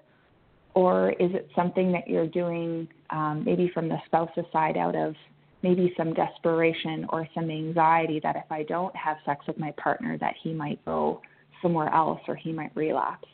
or 0.73 1.11
is 1.13 1.33
it 1.33 1.49
something 1.55 1.91
that 1.93 2.07
you're 2.07 2.27
doing 2.27 2.87
um, 3.11 3.43
maybe 3.45 3.71
from 3.73 3.87
the 3.87 3.97
spouse's 4.05 4.45
side 4.51 4.75
out 4.75 4.95
of 4.95 5.15
maybe 5.63 5.93
some 5.97 6.13
desperation 6.13 7.05
or 7.09 7.27
some 7.33 7.49
anxiety 7.49 8.19
that 8.21 8.35
if 8.35 8.51
I 8.51 8.63
don't 8.63 8.95
have 8.95 9.17
sex 9.25 9.47
with 9.47 9.57
my 9.57 9.71
partner, 9.71 10.17
that 10.19 10.35
he 10.43 10.53
might 10.53 10.83
go 10.85 11.21
somewhere 11.61 11.91
else 11.93 12.19
or 12.27 12.35
he 12.35 12.51
might 12.51 12.75
relapse. 12.75 13.27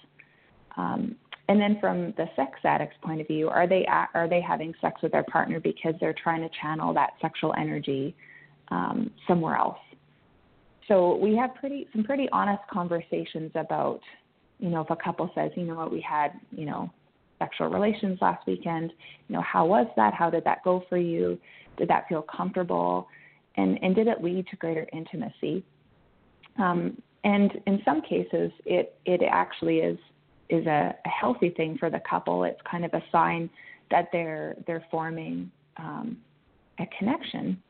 Um, 0.77 1.15
and 1.49 1.59
then 1.59 1.79
from 1.81 2.13
the 2.15 2.27
sex 2.35 2.59
addict's 2.63 2.95
point 3.01 3.19
of 3.19 3.27
view, 3.27 3.49
are 3.49 3.67
they 3.67 3.85
are 4.13 4.29
they 4.29 4.39
having 4.39 4.73
sex 4.79 5.01
with 5.01 5.11
their 5.11 5.23
partner 5.23 5.59
because 5.59 5.95
they're 5.99 6.13
trying 6.13 6.41
to 6.41 6.49
channel 6.61 6.93
that 6.93 7.13
sexual 7.19 7.55
energy 7.57 8.15
um, 8.69 9.09
somewhere 9.27 9.55
else? 9.55 9.79
So 10.87 11.15
we 11.15 11.35
have 11.37 11.55
pretty 11.55 11.87
some 11.91 12.03
pretty 12.03 12.29
honest 12.31 12.61
conversations 12.71 13.51
about, 13.55 13.99
you 14.59 14.69
know, 14.69 14.81
if 14.81 14.91
a 14.91 14.95
couple 14.95 15.31
says, 15.33 15.49
you 15.55 15.63
know 15.63 15.73
what, 15.73 15.91
we 15.91 16.01
had, 16.01 16.33
you 16.51 16.67
know, 16.67 16.91
sexual 17.39 17.69
relations 17.69 18.19
last 18.21 18.45
weekend, 18.45 18.91
you 19.27 19.35
know, 19.35 19.41
how 19.41 19.65
was 19.65 19.87
that? 19.95 20.13
How 20.13 20.29
did 20.29 20.43
that 20.43 20.63
go 20.63 20.83
for 20.87 20.97
you? 20.97 21.39
Did 21.79 21.87
that 21.87 22.07
feel 22.07 22.21
comfortable? 22.21 23.07
And, 23.57 23.79
and 23.81 23.95
did 23.95 24.07
it 24.07 24.23
lead 24.23 24.45
to 24.47 24.55
greater 24.57 24.87
intimacy? 24.93 25.63
Um, 26.59 27.01
and 27.23 27.51
in 27.65 27.81
some 27.83 28.01
cases, 28.01 28.51
it, 28.65 28.95
it 29.05 29.21
actually 29.29 29.77
is, 29.77 29.97
is 30.49 30.65
a, 30.67 30.95
a, 31.05 31.09
healthy 31.09 31.49
thing 31.49 31.77
for 31.77 31.89
the 31.89 31.99
couple. 32.09 32.43
It's 32.43 32.59
kind 32.69 32.85
of 32.85 32.93
a 32.93 33.03
sign 33.11 33.49
that 33.91 34.09
they're, 34.11 34.55
they're 34.67 34.85
forming 34.91 35.51
um, 35.77 36.17
a 36.79 36.85
connection. 36.97 37.61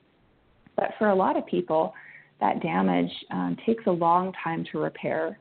But 0.75 0.91
for 0.97 1.09
a 1.09 1.15
lot 1.15 1.37
of 1.37 1.45
people, 1.45 1.93
that 2.39 2.61
damage 2.61 3.11
um, 3.31 3.57
takes 3.65 3.85
a 3.87 3.91
long 3.91 4.33
time 4.43 4.65
to 4.71 4.79
repair. 4.79 5.37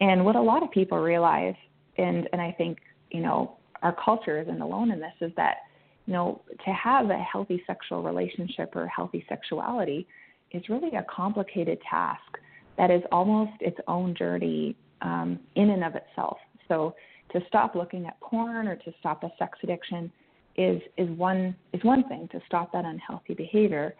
And 0.00 0.24
what 0.24 0.36
a 0.36 0.42
lot 0.42 0.62
of 0.62 0.70
people 0.70 0.98
realize, 0.98 1.54
and, 1.98 2.28
and 2.32 2.40
I 2.40 2.52
think, 2.52 2.78
you 3.10 3.20
know, 3.20 3.56
our 3.82 3.94
culture 4.02 4.40
isn't 4.40 4.60
alone 4.60 4.90
in 4.90 4.98
this, 4.98 5.12
is 5.20 5.30
that 5.36 5.58
you 6.06 6.12
know, 6.12 6.42
to 6.64 6.72
have 6.72 7.10
a 7.10 7.18
healthy 7.18 7.62
sexual 7.66 8.02
relationship 8.02 8.76
or 8.76 8.86
healthy 8.86 9.24
sexuality 9.28 10.06
is 10.52 10.68
really 10.68 10.94
a 10.96 11.04
complicated 11.04 11.78
task 11.88 12.38
that 12.76 12.90
is 12.90 13.02
almost 13.10 13.52
its 13.60 13.78
own 13.88 14.14
journey 14.14 14.76
um, 15.02 15.38
in 15.54 15.70
and 15.70 15.84
of 15.84 15.94
itself. 15.94 16.38
So 16.68 16.94
to 17.32 17.40
stop 17.48 17.74
looking 17.74 18.06
at 18.06 18.18
porn 18.20 18.68
or 18.68 18.76
to 18.76 18.92
stop 19.00 19.22
a 19.24 19.30
sex 19.38 19.58
addiction 19.62 20.10
is 20.56 20.80
is 20.96 21.08
one 21.10 21.54
is 21.72 21.82
one 21.82 22.06
thing 22.08 22.28
to 22.30 22.40
stop 22.46 22.72
that 22.72 22.84
unhealthy 22.84 23.34
behavior, 23.34 23.94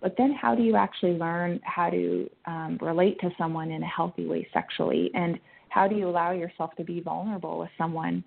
but 0.00 0.16
then 0.16 0.32
how 0.32 0.54
do 0.54 0.62
you 0.62 0.76
actually 0.76 1.12
learn 1.12 1.60
how 1.62 1.90
to 1.90 2.28
um, 2.46 2.78
relate 2.80 3.20
to 3.20 3.30
someone 3.38 3.70
in 3.70 3.82
a 3.82 3.86
healthy 3.86 4.26
way 4.26 4.46
sexually? 4.52 5.10
And 5.14 5.38
how 5.68 5.86
do 5.86 5.94
you 5.94 6.08
allow 6.08 6.32
yourself 6.32 6.74
to 6.76 6.84
be 6.84 7.00
vulnerable 7.00 7.58
with 7.60 7.70
someone 7.78 8.24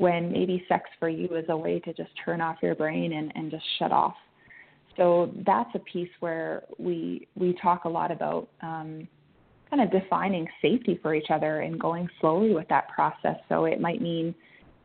when 0.00 0.32
maybe 0.32 0.64
sex 0.66 0.88
for 0.98 1.10
you 1.10 1.28
is 1.36 1.44
a 1.50 1.56
way 1.56 1.78
to 1.78 1.92
just 1.92 2.08
turn 2.24 2.40
off 2.40 2.56
your 2.62 2.74
brain 2.74 3.12
and, 3.12 3.30
and 3.34 3.50
just 3.50 3.64
shut 3.78 3.92
off? 3.92 4.14
So 4.96 5.30
that's 5.44 5.68
a 5.74 5.78
piece 5.80 6.08
where 6.20 6.62
we 6.78 7.28
we 7.34 7.54
talk 7.62 7.84
a 7.84 7.88
lot 7.88 8.10
about 8.10 8.48
um, 8.62 9.06
kind 9.68 9.82
of 9.82 9.90
defining 9.92 10.48
safety 10.62 10.98
for 11.02 11.14
each 11.14 11.28
other 11.30 11.60
and 11.60 11.78
going 11.78 12.08
slowly 12.18 12.54
with 12.54 12.66
that 12.68 12.88
process. 12.88 13.36
So 13.50 13.66
it 13.66 13.78
might 13.78 14.00
mean, 14.00 14.34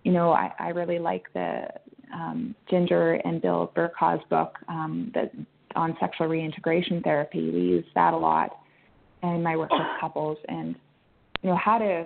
you 0.03 0.11
know, 0.11 0.34
I, 0.34 0.51
I 0.59 0.70
really 0.70 0.99
like 0.99 1.24
the 1.34 1.68
um, 2.13 2.53
Ginger 2.70 3.13
and 3.24 3.41
Bill 3.41 3.72
Bercaw's 3.74 4.24
book 4.30 4.57
um, 4.68 5.11
that 5.16 5.32
on 5.78 5.95
sexual 6.01 6.28
reintegration 6.28 7.01
therapy. 7.01 7.51
We 7.51 7.61
use 7.61 7.86
that 7.95 8.13
a 8.13 8.18
lot 8.18 8.57
in 9.24 9.41
my 9.41 9.55
work 9.55 9.72
with 9.72 9.82
couples, 10.01 10.38
and 10.49 10.76
you 11.41 11.49
know 11.49 11.57
how 11.57 11.78
to 11.78 12.05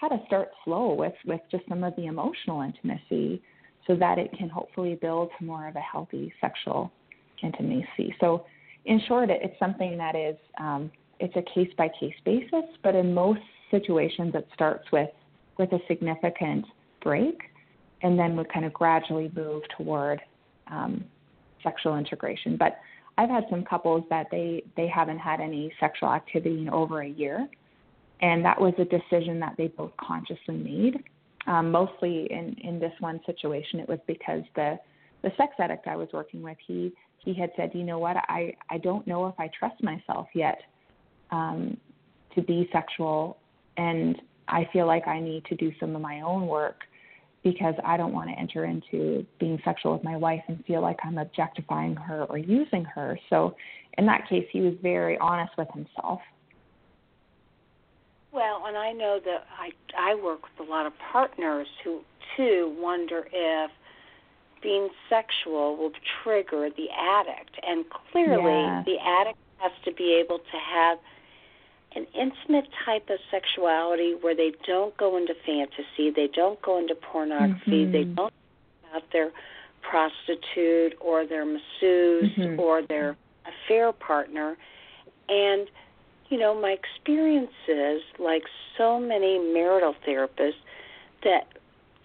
how 0.00 0.08
to 0.08 0.18
start 0.26 0.48
slow 0.64 0.94
with 0.94 1.14
with 1.24 1.40
just 1.50 1.64
some 1.68 1.82
of 1.84 1.94
the 1.96 2.06
emotional 2.06 2.62
intimacy, 2.62 3.42
so 3.86 3.96
that 3.96 4.18
it 4.18 4.30
can 4.38 4.48
hopefully 4.48 4.98
build 5.00 5.30
to 5.38 5.44
more 5.44 5.68
of 5.68 5.76
a 5.76 5.80
healthy 5.80 6.32
sexual 6.40 6.92
intimacy. 7.42 8.14
So, 8.20 8.44
in 8.84 9.00
short, 9.08 9.30
it, 9.30 9.40
it's 9.42 9.58
something 9.58 9.96
that 9.98 10.14
is 10.14 10.36
um, 10.60 10.90
it's 11.20 11.34
a 11.36 11.42
case 11.54 11.72
by 11.78 11.88
case 12.00 12.14
basis, 12.24 12.64
but 12.82 12.94
in 12.94 13.14
most 13.14 13.40
situations, 13.70 14.34
it 14.34 14.46
starts 14.54 14.84
with 14.92 15.10
with 15.58 15.72
a 15.72 15.78
significant 15.88 16.66
break, 17.02 17.40
and 18.02 18.18
then 18.18 18.36
we 18.36 18.44
kind 18.44 18.66
of 18.66 18.72
gradually 18.72 19.30
move 19.34 19.62
toward 19.76 20.20
um, 20.70 21.04
sexual 21.62 21.96
integration. 21.96 22.56
But 22.56 22.78
I've 23.18 23.30
had 23.30 23.44
some 23.48 23.64
couples 23.64 24.04
that 24.10 24.26
they 24.30 24.62
they 24.76 24.88
haven't 24.88 25.18
had 25.18 25.40
any 25.40 25.72
sexual 25.80 26.10
activity 26.10 26.60
in 26.60 26.68
over 26.68 27.00
a 27.00 27.08
year, 27.08 27.48
and 28.20 28.44
that 28.44 28.60
was 28.60 28.74
a 28.78 28.84
decision 28.84 29.40
that 29.40 29.54
they 29.56 29.68
both 29.68 29.92
consciously 30.00 30.56
made. 30.56 31.02
Um, 31.46 31.70
mostly 31.70 32.26
in 32.30 32.56
in 32.62 32.80
this 32.80 32.92
one 33.00 33.20
situation, 33.26 33.80
it 33.80 33.88
was 33.88 33.98
because 34.06 34.42
the 34.54 34.78
the 35.22 35.30
sex 35.36 35.54
addict 35.58 35.86
I 35.86 35.96
was 35.96 36.08
working 36.12 36.42
with 36.42 36.56
he 36.66 36.92
he 37.18 37.34
had 37.34 37.50
said, 37.56 37.70
you 37.74 37.82
know 37.82 37.98
what, 37.98 38.16
I 38.16 38.54
I 38.70 38.78
don't 38.78 39.06
know 39.06 39.26
if 39.26 39.34
I 39.38 39.50
trust 39.58 39.82
myself 39.82 40.28
yet 40.34 40.60
um, 41.30 41.76
to 42.34 42.42
be 42.42 42.68
sexual, 42.72 43.38
and 43.76 44.20
I 44.48 44.68
feel 44.72 44.86
like 44.86 45.06
I 45.06 45.20
need 45.20 45.44
to 45.46 45.56
do 45.56 45.72
some 45.78 45.94
of 45.94 46.02
my 46.02 46.20
own 46.20 46.46
work 46.46 46.80
because 47.42 47.74
I 47.84 47.96
don't 47.96 48.12
want 48.12 48.28
to 48.28 48.36
enter 48.36 48.64
into 48.64 49.24
being 49.38 49.60
sexual 49.64 49.92
with 49.92 50.02
my 50.02 50.16
wife 50.16 50.42
and 50.48 50.64
feel 50.64 50.82
like 50.82 50.98
I'm 51.04 51.18
objectifying 51.18 51.94
her 51.94 52.24
or 52.24 52.38
using 52.38 52.84
her. 52.84 53.16
So 53.30 53.54
in 53.98 54.06
that 54.06 54.28
case, 54.28 54.46
he 54.50 54.60
was 54.60 54.74
very 54.82 55.16
honest 55.18 55.52
with 55.56 55.68
himself. 55.72 56.20
Well, 58.36 58.64
and 58.66 58.76
I 58.76 58.92
know 58.92 59.18
that 59.24 59.46
I 59.58 59.70
I 59.96 60.14
work 60.14 60.42
with 60.42 60.68
a 60.68 60.70
lot 60.70 60.84
of 60.84 60.92
partners 61.10 61.66
who 61.82 62.02
too 62.36 62.76
wonder 62.78 63.26
if 63.32 63.70
being 64.62 64.90
sexual 65.08 65.78
will 65.78 65.92
trigger 66.22 66.68
the 66.76 66.88
addict, 66.90 67.58
and 67.66 67.86
clearly 68.12 68.84
the 68.84 68.98
addict 69.02 69.38
has 69.56 69.72
to 69.86 69.92
be 69.92 70.20
able 70.22 70.38
to 70.38 70.58
have 70.58 70.98
an 71.94 72.06
intimate 72.14 72.68
type 72.84 73.08
of 73.08 73.18
sexuality 73.30 74.14
where 74.20 74.36
they 74.36 74.52
don't 74.66 74.94
go 74.98 75.16
into 75.16 75.32
fantasy, 75.46 76.10
they 76.14 76.28
don't 76.34 76.60
go 76.60 76.78
into 76.78 76.94
pornography, 76.94 77.84
mm-hmm. 77.84 77.92
they 77.92 78.04
don't 78.04 78.34
about 78.90 79.10
their 79.14 79.30
prostitute 79.80 80.94
or 81.00 81.26
their 81.26 81.46
masseuse 81.46 82.30
mm-hmm. 82.36 82.60
or 82.60 82.82
their 82.82 83.16
affair 83.46 83.92
partner. 83.92 84.58
And, 85.30 85.68
you 86.28 86.38
know, 86.38 86.54
my 86.54 86.70
experience 86.70 87.52
is, 87.68 88.02
like 88.18 88.44
so 88.76 88.98
many 88.98 89.38
marital 89.38 89.94
therapists, 90.06 90.54
that 91.24 91.48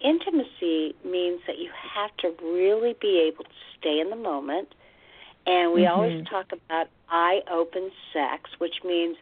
intimacy 0.00 0.94
means 1.04 1.40
that 1.46 1.58
you 1.58 1.70
have 1.94 2.16
to 2.18 2.32
really 2.42 2.94
be 3.00 3.20
able 3.20 3.44
to 3.44 3.50
stay 3.78 4.00
in 4.00 4.10
the 4.10 4.16
moment. 4.16 4.74
And 5.46 5.72
we 5.72 5.82
mm-hmm. 5.82 5.92
always 5.92 6.26
talk 6.26 6.52
about 6.52 6.88
eye 7.08 7.40
open 7.50 7.90
sex, 8.12 8.50
which 8.58 8.76
means 8.84 9.16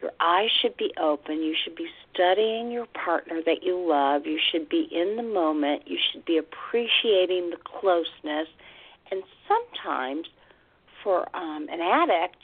your 0.00 0.12
eyes 0.20 0.50
should 0.60 0.76
be 0.76 0.92
open. 1.00 1.42
You 1.42 1.54
should 1.62 1.74
be 1.74 1.88
studying 2.12 2.70
your 2.70 2.86
partner 2.86 3.40
that 3.46 3.62
you 3.62 3.78
love. 3.78 4.26
You 4.26 4.38
should 4.38 4.68
be 4.68 4.88
in 4.92 5.16
the 5.16 5.22
moment. 5.22 5.84
You 5.86 5.98
should 6.12 6.24
be 6.24 6.36
appreciating 6.36 7.50
the 7.50 7.56
closeness. 7.64 8.48
And 9.10 9.22
sometimes, 9.48 10.26
for 11.02 11.28
um, 11.34 11.68
an 11.70 11.80
addict, 11.80 12.36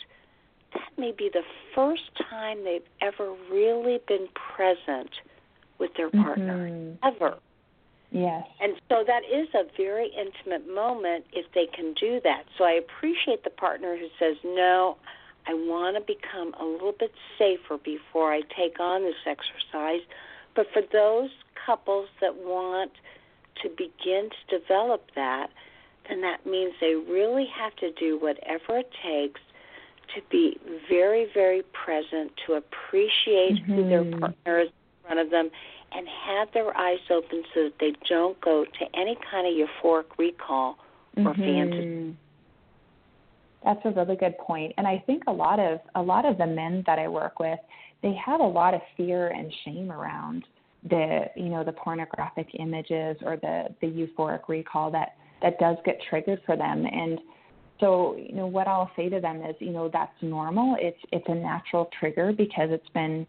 that 0.74 0.90
may 0.98 1.12
be 1.12 1.30
the 1.32 1.42
first 1.74 2.10
time 2.30 2.64
they've 2.64 2.82
ever 3.00 3.34
really 3.50 4.00
been 4.06 4.28
present 4.54 5.10
with 5.78 5.90
their 5.96 6.10
partner, 6.10 6.68
mm-hmm. 6.70 7.06
ever. 7.06 7.38
Yes. 8.12 8.44
And 8.60 8.74
so 8.88 9.04
that 9.06 9.22
is 9.24 9.48
a 9.54 9.64
very 9.76 10.08
intimate 10.08 10.72
moment 10.72 11.26
if 11.32 11.46
they 11.54 11.66
can 11.66 11.94
do 11.94 12.20
that. 12.24 12.44
So 12.58 12.64
I 12.64 12.72
appreciate 12.72 13.44
the 13.44 13.50
partner 13.50 13.96
who 13.96 14.08
says, 14.18 14.36
No, 14.44 14.96
I 15.46 15.54
want 15.54 15.96
to 15.96 16.02
become 16.02 16.54
a 16.60 16.64
little 16.64 16.94
bit 16.98 17.12
safer 17.38 17.78
before 17.78 18.32
I 18.32 18.42
take 18.56 18.80
on 18.80 19.02
this 19.02 19.14
exercise. 19.26 20.02
But 20.56 20.66
for 20.72 20.82
those 20.92 21.30
couples 21.66 22.08
that 22.20 22.34
want 22.34 22.92
to 23.62 23.68
begin 23.68 24.30
to 24.30 24.58
develop 24.58 25.06
that, 25.14 25.50
then 26.08 26.20
that 26.22 26.44
means 26.44 26.74
they 26.80 26.94
really 26.94 27.46
have 27.56 27.74
to 27.76 27.92
do 27.92 28.18
whatever 28.18 28.78
it 28.78 28.90
takes 29.04 29.40
to 30.14 30.22
be 30.30 30.58
very, 30.88 31.26
very 31.34 31.62
present, 31.72 32.32
to 32.46 32.54
appreciate 32.54 33.54
mm-hmm. 33.54 33.74
who 33.74 33.88
their 33.88 34.04
partner 34.18 34.60
is 34.60 34.68
in 34.68 35.06
front 35.06 35.20
of 35.20 35.30
them, 35.30 35.50
and 35.92 36.06
have 36.26 36.48
their 36.52 36.76
eyes 36.76 36.98
open 37.10 37.42
so 37.54 37.64
that 37.64 37.74
they 37.80 37.92
don't 38.08 38.40
go 38.40 38.64
to 38.64 38.98
any 38.98 39.16
kind 39.30 39.46
of 39.46 39.52
euphoric 39.54 40.04
recall 40.18 40.76
or 41.16 41.24
mm-hmm. 41.24 41.42
fantasy. 41.42 42.16
That's 43.64 43.80
a 43.84 43.90
really 43.90 44.16
good 44.16 44.38
point. 44.38 44.72
And 44.78 44.86
I 44.86 45.02
think 45.06 45.24
a 45.26 45.32
lot 45.32 45.60
of 45.60 45.80
a 45.94 46.02
lot 46.02 46.24
of 46.24 46.38
the 46.38 46.46
men 46.46 46.82
that 46.86 46.98
I 46.98 47.08
work 47.08 47.38
with, 47.38 47.58
they 48.02 48.14
have 48.24 48.40
a 48.40 48.46
lot 48.46 48.72
of 48.72 48.80
fear 48.96 49.28
and 49.28 49.52
shame 49.64 49.92
around 49.92 50.44
the 50.88 51.24
you 51.36 51.50
know 51.50 51.62
the 51.62 51.72
pornographic 51.72 52.48
images 52.58 53.16
or 53.22 53.36
the 53.36 53.66
the 53.82 53.86
euphoric 53.86 54.48
recall 54.48 54.90
that 54.90 55.16
that 55.42 55.58
does 55.58 55.76
get 55.84 55.98
triggered 56.08 56.40
for 56.46 56.56
them 56.56 56.86
and 56.86 57.18
so 57.80 58.16
you 58.16 58.34
know 58.34 58.46
what 58.46 58.68
I'll 58.68 58.90
say 58.94 59.08
to 59.08 59.20
them 59.20 59.42
is 59.42 59.56
you 59.58 59.70
know 59.70 59.90
that's 59.92 60.12
normal. 60.22 60.76
It's 60.78 60.98
it's 61.12 61.24
a 61.28 61.34
natural 61.34 61.90
trigger 61.98 62.32
because 62.36 62.68
it's 62.70 62.88
been 62.90 63.26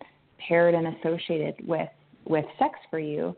paired 0.47 0.75
and 0.75 0.95
associated 0.97 1.55
with 1.67 1.89
with 2.25 2.45
sex 2.59 2.77
for 2.89 2.99
you. 2.99 3.35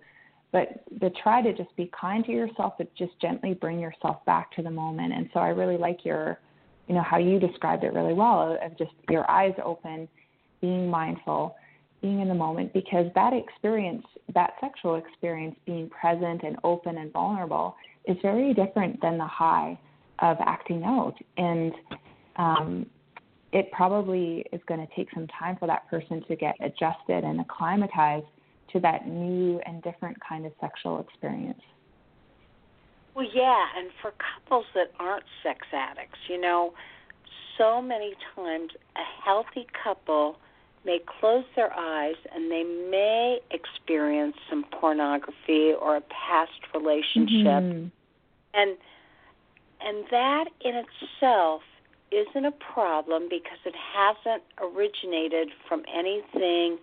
But 0.51 0.83
but 0.99 1.13
try 1.21 1.41
to 1.41 1.53
just 1.53 1.75
be 1.75 1.89
kind 1.99 2.25
to 2.25 2.31
yourself 2.31 2.73
but 2.77 2.93
just 2.95 3.19
gently 3.21 3.53
bring 3.53 3.79
yourself 3.79 4.23
back 4.25 4.51
to 4.55 4.61
the 4.61 4.71
moment. 4.71 5.13
And 5.13 5.29
so 5.33 5.39
I 5.39 5.49
really 5.49 5.77
like 5.77 6.03
your 6.03 6.39
you 6.87 6.95
know 6.95 7.03
how 7.03 7.17
you 7.17 7.39
described 7.39 7.83
it 7.83 7.93
really 7.93 8.13
well 8.13 8.57
of 8.61 8.77
just 8.77 8.91
your 9.09 9.29
eyes 9.29 9.53
open 9.63 10.07
being 10.61 10.89
mindful 10.89 11.55
being 12.01 12.19
in 12.19 12.27
the 12.27 12.35
moment 12.35 12.73
because 12.73 13.05
that 13.15 13.33
experience 13.33 14.05
that 14.33 14.51
sexual 14.59 14.95
experience 14.95 15.55
being 15.65 15.89
present 15.89 16.43
and 16.43 16.57
open 16.63 16.97
and 16.97 17.11
vulnerable 17.13 17.75
is 18.05 18.17
very 18.21 18.53
different 18.53 18.99
than 19.01 19.17
the 19.17 19.25
high 19.25 19.77
of 20.19 20.37
acting 20.39 20.83
out 20.83 21.15
and 21.37 21.73
um, 22.37 22.85
it 23.51 23.71
probably 23.71 24.45
is 24.51 24.61
going 24.67 24.79
to 24.79 24.95
take 24.95 25.07
some 25.13 25.27
time 25.27 25.55
for 25.57 25.67
that 25.67 25.87
person 25.89 26.23
to 26.27 26.35
get 26.35 26.55
adjusted 26.59 27.23
and 27.23 27.39
acclimatized 27.39 28.25
to 28.71 28.79
that 28.79 29.07
new 29.07 29.59
and 29.65 29.83
different 29.83 30.17
kind 30.27 30.45
of 30.45 30.51
sexual 30.59 30.99
experience 30.99 31.61
well, 33.15 33.27
yeah, 33.31 33.65
and 33.77 33.89
for 34.01 34.11
couples 34.11 34.65
that 34.73 34.91
aren't 34.99 35.25
sex 35.43 35.67
addicts, 35.71 36.17
you 36.27 36.39
know, 36.39 36.73
so 37.57 37.81
many 37.81 38.13
times 38.35 38.71
a 38.95 39.23
healthy 39.23 39.67
couple 39.83 40.37
may 40.85 40.99
close 41.19 41.45
their 41.55 41.71
eyes 41.73 42.15
and 42.33 42.51
they 42.51 42.63
may 42.63 43.39
experience 43.51 44.35
some 44.49 44.65
pornography 44.79 45.73
or 45.79 45.97
a 45.97 46.01
past 46.01 46.51
relationship. 46.73 47.45
Mm-hmm. 47.45 47.87
And 48.55 48.77
and 49.85 50.05
that 50.11 50.45
in 50.61 50.75
itself 50.75 51.61
isn't 52.11 52.45
a 52.45 52.51
problem 52.51 53.27
because 53.29 53.57
it 53.65 53.73
hasn't 53.75 54.43
originated 54.61 55.49
from 55.67 55.83
anything 55.93 56.77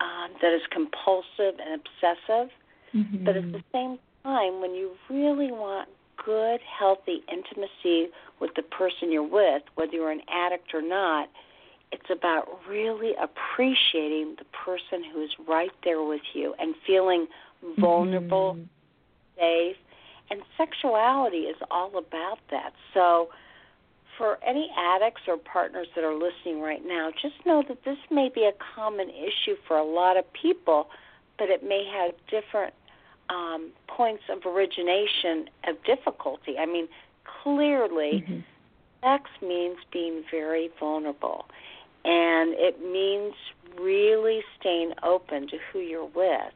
um, 0.00 0.30
that 0.40 0.54
is 0.54 0.62
compulsive 0.70 1.58
and 1.60 1.80
obsessive. 1.80 2.50
Mm-hmm. 2.94 3.24
But 3.24 3.36
at 3.36 3.52
the 3.52 3.62
same 3.72 3.98
time 4.22 4.60
when 4.60 4.74
you 4.74 4.92
really 5.10 5.50
want 5.50 5.88
good, 6.24 6.60
healthy 6.78 7.22
intimacy 7.30 8.12
with 8.40 8.50
the 8.54 8.62
person 8.62 9.10
you're 9.10 9.22
with, 9.22 9.62
whether 9.74 9.92
you're 9.92 10.10
an 10.10 10.22
addict 10.32 10.74
or 10.74 10.82
not, 10.82 11.28
it's 11.90 12.10
about 12.10 12.48
really 12.68 13.12
appreciating 13.20 14.36
the 14.38 14.44
person 14.64 15.04
who 15.12 15.22
is 15.22 15.30
right 15.46 15.72
there 15.84 16.02
with 16.02 16.22
you 16.32 16.54
and 16.58 16.74
feeling 16.86 17.26
vulnerable, 17.78 18.54
mm-hmm. 18.54 19.40
safe. 19.40 19.76
And 20.32 20.40
sexuality 20.56 21.40
is 21.40 21.56
all 21.70 21.90
about 21.98 22.38
that. 22.50 22.72
So, 22.94 23.28
for 24.16 24.38
any 24.42 24.70
addicts 24.78 25.20
or 25.28 25.36
partners 25.36 25.88
that 25.94 26.04
are 26.04 26.14
listening 26.14 26.62
right 26.62 26.80
now, 26.82 27.10
just 27.20 27.34
know 27.44 27.62
that 27.68 27.84
this 27.84 27.98
may 28.10 28.30
be 28.34 28.44
a 28.44 28.52
common 28.74 29.10
issue 29.10 29.56
for 29.68 29.76
a 29.76 29.84
lot 29.84 30.16
of 30.16 30.24
people, 30.32 30.88
but 31.38 31.50
it 31.50 31.62
may 31.62 31.84
have 31.84 32.14
different 32.30 32.72
um, 33.28 33.72
points 33.88 34.22
of 34.30 34.46
origination 34.46 35.50
of 35.68 35.76
difficulty. 35.84 36.56
I 36.58 36.64
mean, 36.64 36.88
clearly, 37.42 38.24
mm-hmm. 38.26 38.40
sex 39.02 39.30
means 39.42 39.76
being 39.92 40.24
very 40.30 40.70
vulnerable, 40.80 41.44
and 42.06 42.54
it 42.54 42.80
means 42.80 43.34
really 43.78 44.40
staying 44.58 44.92
open 45.02 45.46
to 45.48 45.58
who 45.70 45.80
you're 45.80 46.06
with, 46.06 46.54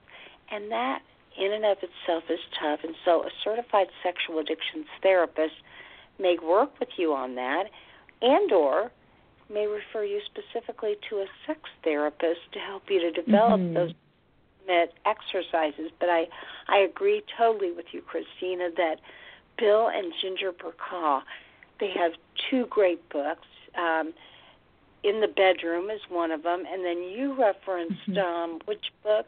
and 0.50 0.70
that 0.70 1.02
in 1.38 1.52
and 1.52 1.64
of 1.64 1.78
itself 1.78 2.24
is 2.30 2.40
tough. 2.60 2.80
And 2.84 2.94
so, 3.04 3.24
a 3.24 3.30
certified 3.44 3.88
sexual 4.02 4.38
addictions 4.38 4.86
therapist 5.02 5.54
may 6.18 6.36
work 6.42 6.78
with 6.80 6.88
you 6.96 7.14
on 7.14 7.34
that, 7.34 7.64
and 8.22 8.50
or 8.52 8.90
may 9.52 9.66
refer 9.66 10.04
you 10.04 10.20
specifically 10.26 10.96
to 11.08 11.16
a 11.16 11.26
sex 11.46 11.60
therapist 11.84 12.40
to 12.52 12.58
help 12.58 12.84
you 12.88 13.00
to 13.00 13.10
develop 13.10 13.60
mm-hmm. 13.60 13.74
those 13.74 13.92
exercises. 15.04 15.90
But 16.00 16.08
I 16.08 16.26
I 16.68 16.78
agree 16.78 17.22
totally 17.38 17.72
with 17.72 17.86
you, 17.92 18.02
Christina, 18.02 18.70
that 18.76 18.96
Bill 19.58 19.88
and 19.88 20.12
Ginger 20.20 20.52
Bercaw, 20.52 21.22
they 21.80 21.90
have 21.90 22.12
two 22.50 22.66
great 22.66 23.08
books. 23.08 23.46
Um, 23.76 24.14
in 25.04 25.20
the 25.20 25.28
bedroom 25.28 25.88
is 25.88 26.00
one 26.08 26.32
of 26.32 26.42
them, 26.42 26.64
and 26.68 26.84
then 26.84 27.02
you 27.02 27.34
referenced 27.38 28.08
mm-hmm. 28.08 28.18
um, 28.18 28.60
which 28.64 28.86
book? 29.04 29.26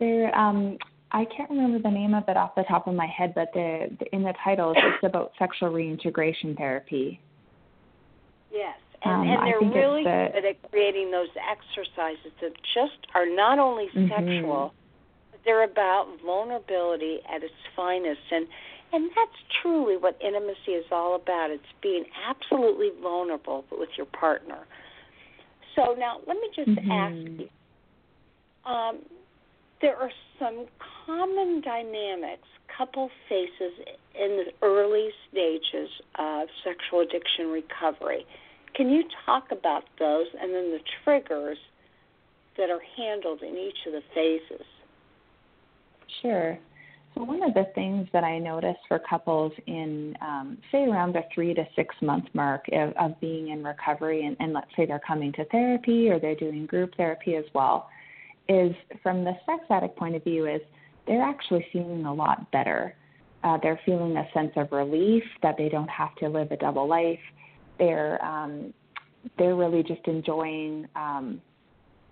There, 0.00 0.36
um, 0.36 0.78
I 1.12 1.26
can't 1.26 1.50
remember 1.50 1.78
the 1.78 1.90
name 1.90 2.14
of 2.14 2.24
it 2.28 2.36
off 2.36 2.54
the 2.56 2.64
top 2.64 2.86
of 2.88 2.94
my 2.94 3.06
head, 3.06 3.34
but 3.34 3.52
the, 3.52 3.94
the 4.00 4.14
in 4.14 4.22
the 4.22 4.32
title 4.42 4.72
it's 4.76 5.04
about 5.04 5.32
sexual 5.38 5.68
reintegration 5.68 6.56
therapy. 6.56 7.20
Yes, 8.50 8.78
and, 9.04 9.12
um, 9.14 9.28
and 9.28 9.46
they're 9.46 9.70
really 9.70 10.02
the, 10.04 10.28
good 10.32 10.44
at 10.44 10.70
creating 10.70 11.10
those 11.10 11.28
exercises 11.36 12.32
that 12.40 12.52
just 12.74 13.06
are 13.14 13.26
not 13.26 13.58
only 13.58 13.88
mm-hmm. 13.94 14.08
sexual, 14.08 14.72
but 15.30 15.40
they're 15.44 15.64
about 15.64 16.06
vulnerability 16.24 17.20
at 17.32 17.42
its 17.42 17.54
finest, 17.76 18.20
and 18.30 18.46
and 18.92 19.10
that's 19.14 19.38
truly 19.62 19.96
what 19.96 20.18
intimacy 20.24 20.72
is 20.72 20.86
all 20.90 21.14
about. 21.14 21.50
It's 21.50 21.62
being 21.82 22.04
absolutely 22.28 22.90
vulnerable 23.02 23.64
with 23.70 23.90
your 23.96 24.06
partner. 24.06 24.66
So 25.76 25.94
now, 25.98 26.20
let 26.26 26.36
me 26.36 26.50
just 26.56 26.70
mm-hmm. 26.70 26.90
ask 26.90 27.40
you. 27.40 27.48
Um, 28.70 28.98
there 29.80 29.96
are 29.96 30.10
some 30.38 30.66
common 31.06 31.60
dynamics 31.60 32.46
couple 32.76 33.10
faces 33.28 33.72
in 34.14 34.44
the 34.44 34.66
early 34.66 35.10
stages 35.28 35.90
of 36.18 36.48
sexual 36.64 37.00
addiction 37.00 37.48
recovery. 37.48 38.24
Can 38.74 38.88
you 38.88 39.02
talk 39.26 39.48
about 39.50 39.84
those 39.98 40.26
and 40.40 40.54
then 40.54 40.70
the 40.70 40.78
triggers 41.04 41.58
that 42.56 42.70
are 42.70 42.80
handled 42.96 43.42
in 43.42 43.56
each 43.56 43.76
of 43.86 43.92
the 43.92 44.02
phases? 44.14 44.66
Sure. 46.22 46.58
So, 47.14 47.24
one 47.24 47.42
of 47.42 47.54
the 47.54 47.66
things 47.74 48.08
that 48.12 48.22
I 48.22 48.38
notice 48.38 48.76
for 48.86 49.00
couples 49.00 49.52
in, 49.66 50.16
um, 50.20 50.58
say, 50.70 50.84
around 50.84 51.14
the 51.14 51.22
three 51.34 51.54
to 51.54 51.64
six 51.74 51.94
month 52.00 52.26
mark 52.34 52.64
of, 52.72 52.92
of 53.00 53.20
being 53.20 53.48
in 53.48 53.64
recovery, 53.64 54.24
and, 54.24 54.36
and 54.38 54.52
let's 54.52 54.70
say 54.76 54.86
they're 54.86 55.00
coming 55.04 55.32
to 55.32 55.44
therapy 55.46 56.08
or 56.08 56.20
they're 56.20 56.36
doing 56.36 56.66
group 56.66 56.94
therapy 56.96 57.34
as 57.34 57.44
well, 57.52 57.88
is 58.48 58.74
from 59.02 59.24
the 59.24 59.32
sex 59.46 59.64
addict 59.70 59.96
point 59.96 60.16
of 60.16 60.24
view 60.24 60.46
is 60.46 60.60
they're 61.06 61.22
actually 61.22 61.66
feeling 61.72 62.04
a 62.04 62.14
lot 62.14 62.50
better. 62.50 62.94
Uh, 63.42 63.58
they're 63.62 63.80
feeling 63.86 64.16
a 64.16 64.28
sense 64.34 64.52
of 64.56 64.70
relief 64.72 65.24
that 65.42 65.56
they 65.56 65.68
don't 65.68 65.88
have 65.88 66.14
to 66.16 66.28
live 66.28 66.50
a 66.50 66.56
double 66.56 66.86
life. 66.88 67.20
They're 67.78 68.22
um, 68.24 68.74
they're 69.38 69.54
really 69.54 69.82
just 69.82 70.06
enjoying 70.06 70.86
um, 70.96 71.40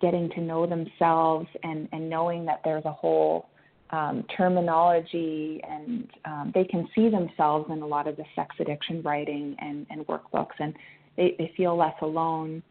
getting 0.00 0.30
to 0.30 0.40
know 0.40 0.66
themselves 0.66 1.46
and, 1.62 1.88
and 1.92 2.08
knowing 2.08 2.44
that 2.46 2.60
there's 2.64 2.84
a 2.84 2.92
whole 2.92 3.48
um, 3.90 4.24
terminology 4.36 5.60
and 5.68 6.08
um, 6.24 6.52
they 6.54 6.64
can 6.64 6.86
see 6.94 7.08
themselves 7.08 7.66
in 7.70 7.80
a 7.80 7.86
lot 7.86 8.06
of 8.06 8.16
the 8.16 8.24
sex 8.36 8.54
addiction 8.60 9.02
writing 9.02 9.56
and, 9.60 9.86
and 9.90 10.06
workbooks 10.06 10.54
and 10.58 10.74
they, 11.16 11.34
they 11.38 11.52
feel 11.56 11.76
less 11.76 11.94
alone. 12.02 12.62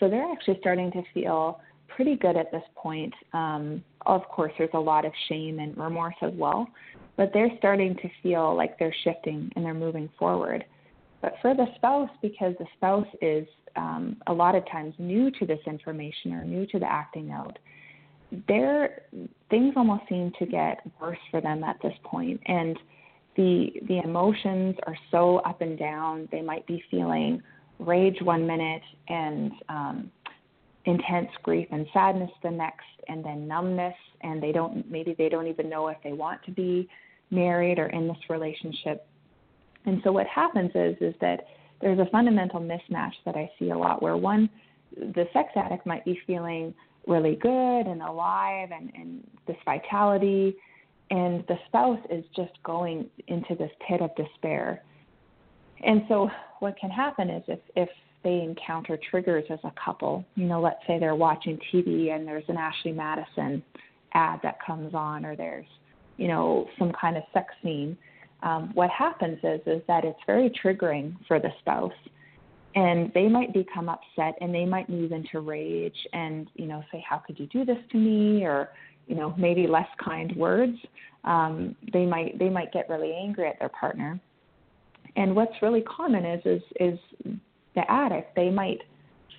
So 0.00 0.08
they're 0.08 0.30
actually 0.30 0.56
starting 0.60 0.90
to 0.92 1.02
feel 1.14 1.60
pretty 1.96 2.16
good 2.16 2.36
at 2.36 2.50
this 2.50 2.62
point. 2.74 3.12
Um, 3.32 3.82
of 4.06 4.22
course, 4.28 4.52
there's 4.58 4.70
a 4.74 4.80
lot 4.80 5.04
of 5.04 5.12
shame 5.28 5.58
and 5.58 5.76
remorse 5.76 6.14
as 6.22 6.32
well, 6.34 6.68
but 7.16 7.30
they're 7.32 7.50
starting 7.58 7.94
to 7.96 8.08
feel 8.22 8.56
like 8.56 8.78
they're 8.78 8.94
shifting 9.04 9.50
and 9.54 9.64
they're 9.64 9.74
moving 9.74 10.08
forward. 10.18 10.64
But 11.20 11.34
for 11.40 11.54
the 11.54 11.66
spouse, 11.76 12.10
because 12.20 12.54
the 12.58 12.66
spouse 12.76 13.06
is 13.20 13.46
um, 13.76 14.16
a 14.26 14.32
lot 14.32 14.54
of 14.54 14.68
times 14.70 14.94
new 14.98 15.30
to 15.32 15.46
this 15.46 15.60
information 15.66 16.32
or 16.32 16.44
new 16.44 16.66
to 16.66 16.78
the 16.78 16.90
acting 16.90 17.30
out, 17.30 17.58
their 18.48 19.02
things 19.50 19.74
almost 19.76 20.02
seem 20.08 20.32
to 20.38 20.46
get 20.46 20.80
worse 21.00 21.18
for 21.30 21.40
them 21.40 21.62
at 21.62 21.76
this 21.82 21.94
point, 22.02 22.40
and 22.46 22.78
the 23.36 23.72
the 23.88 23.98
emotions 23.98 24.74
are 24.86 24.96
so 25.10 25.38
up 25.38 25.60
and 25.60 25.78
down. 25.78 26.28
They 26.32 26.40
might 26.40 26.66
be 26.66 26.82
feeling 26.90 27.42
rage 27.78 28.20
one 28.22 28.46
minute 28.46 28.82
and 29.08 29.52
um, 29.68 30.10
intense 30.84 31.30
grief 31.42 31.68
and 31.70 31.86
sadness 31.92 32.30
the 32.42 32.50
next 32.50 32.86
and 33.08 33.24
then 33.24 33.46
numbness 33.46 33.94
and 34.22 34.42
they 34.42 34.52
don't 34.52 34.90
maybe 34.90 35.14
they 35.16 35.28
don't 35.28 35.46
even 35.46 35.68
know 35.68 35.88
if 35.88 35.96
they 36.02 36.12
want 36.12 36.42
to 36.44 36.50
be 36.50 36.88
married 37.30 37.78
or 37.78 37.86
in 37.86 38.08
this 38.08 38.16
relationship. 38.28 39.06
And 39.84 40.00
so 40.04 40.12
what 40.12 40.26
happens 40.26 40.70
is 40.74 40.96
is 41.00 41.14
that 41.20 41.46
there's 41.80 41.98
a 41.98 42.06
fundamental 42.06 42.60
mismatch 42.60 43.14
that 43.24 43.34
i 43.36 43.50
see 43.58 43.70
a 43.70 43.78
lot 43.78 44.02
where 44.02 44.16
one 44.16 44.48
the 44.96 45.26
sex 45.32 45.50
addict 45.56 45.86
might 45.86 46.04
be 46.04 46.20
feeling 46.26 46.74
really 47.06 47.34
good 47.36 47.86
and 47.86 48.02
alive 48.02 48.70
and, 48.72 48.92
and 48.94 49.26
this 49.46 49.56
vitality 49.64 50.54
and 51.12 51.44
the 51.46 51.58
spouse 51.66 52.00
is 52.10 52.24
just 52.34 52.52
going 52.64 53.08
into 53.28 53.54
this 53.54 53.70
pit 53.86 54.00
of 54.00 54.10
despair. 54.16 54.82
And 55.84 56.02
so 56.08 56.30
what 56.60 56.74
can 56.78 56.90
happen 56.90 57.28
is 57.28 57.42
if 57.48 57.58
if 57.76 57.88
they 58.24 58.40
encounter 58.40 58.98
triggers 59.10 59.44
as 59.50 59.58
a 59.64 59.72
couple. 59.82 60.24
You 60.36 60.46
know, 60.46 60.60
let's 60.60 60.80
say 60.86 60.98
they're 60.98 61.14
watching 61.14 61.58
TV 61.72 62.14
and 62.14 62.26
there's 62.26 62.44
an 62.48 62.56
Ashley 62.56 62.92
Madison 62.92 63.62
ad 64.14 64.40
that 64.42 64.58
comes 64.64 64.94
on, 64.94 65.24
or 65.24 65.34
there's, 65.36 65.66
you 66.16 66.28
know, 66.28 66.68
some 66.78 66.92
kind 66.92 67.16
of 67.16 67.22
sex 67.32 67.52
scene. 67.62 67.96
Um, 68.42 68.70
what 68.74 68.90
happens 68.90 69.38
is 69.42 69.60
is 69.66 69.82
that 69.86 70.04
it's 70.04 70.18
very 70.26 70.50
triggering 70.62 71.14
for 71.26 71.38
the 71.38 71.50
spouse, 71.60 71.92
and 72.74 73.12
they 73.14 73.28
might 73.28 73.52
become 73.52 73.88
upset 73.88 74.34
and 74.40 74.54
they 74.54 74.64
might 74.64 74.88
move 74.88 75.12
into 75.12 75.40
rage 75.40 75.96
and 76.12 76.48
you 76.54 76.66
know 76.66 76.82
say, 76.90 77.04
"How 77.08 77.18
could 77.18 77.38
you 77.38 77.46
do 77.46 77.64
this 77.64 77.78
to 77.92 77.96
me?" 77.96 78.44
or 78.44 78.70
you 79.06 79.14
know 79.14 79.34
maybe 79.38 79.66
less 79.66 79.88
kind 80.04 80.34
words. 80.36 80.76
Um, 81.24 81.76
they 81.92 82.04
might 82.04 82.38
they 82.38 82.48
might 82.48 82.72
get 82.72 82.88
really 82.88 83.14
angry 83.14 83.46
at 83.46 83.58
their 83.58 83.68
partner. 83.68 84.20
And 85.14 85.36
what's 85.36 85.54
really 85.60 85.82
common 85.82 86.24
is 86.24 86.42
is 86.44 86.62
is 86.80 86.98
the 87.74 87.90
addict, 87.90 88.34
they 88.36 88.50
might 88.50 88.78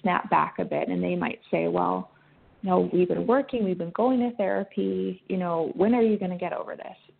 snap 0.01 0.29
back 0.29 0.55
a 0.59 0.65
bit 0.65 0.87
and 0.89 1.03
they 1.03 1.15
might 1.15 1.39
say, 1.51 1.67
well, 1.67 2.11
you 2.61 2.69
know, 2.69 2.89
we've 2.93 3.07
been 3.07 3.27
working, 3.27 3.63
we've 3.63 3.77
been 3.77 3.91
going 3.91 4.19
to 4.19 4.35
therapy, 4.37 5.21
you 5.27 5.37
know, 5.37 5.71
when 5.75 5.93
are 5.93 6.01
you 6.01 6.17
going 6.17 6.31
to 6.31 6.37
get 6.37 6.53
over 6.53 6.75
this? 6.75 7.15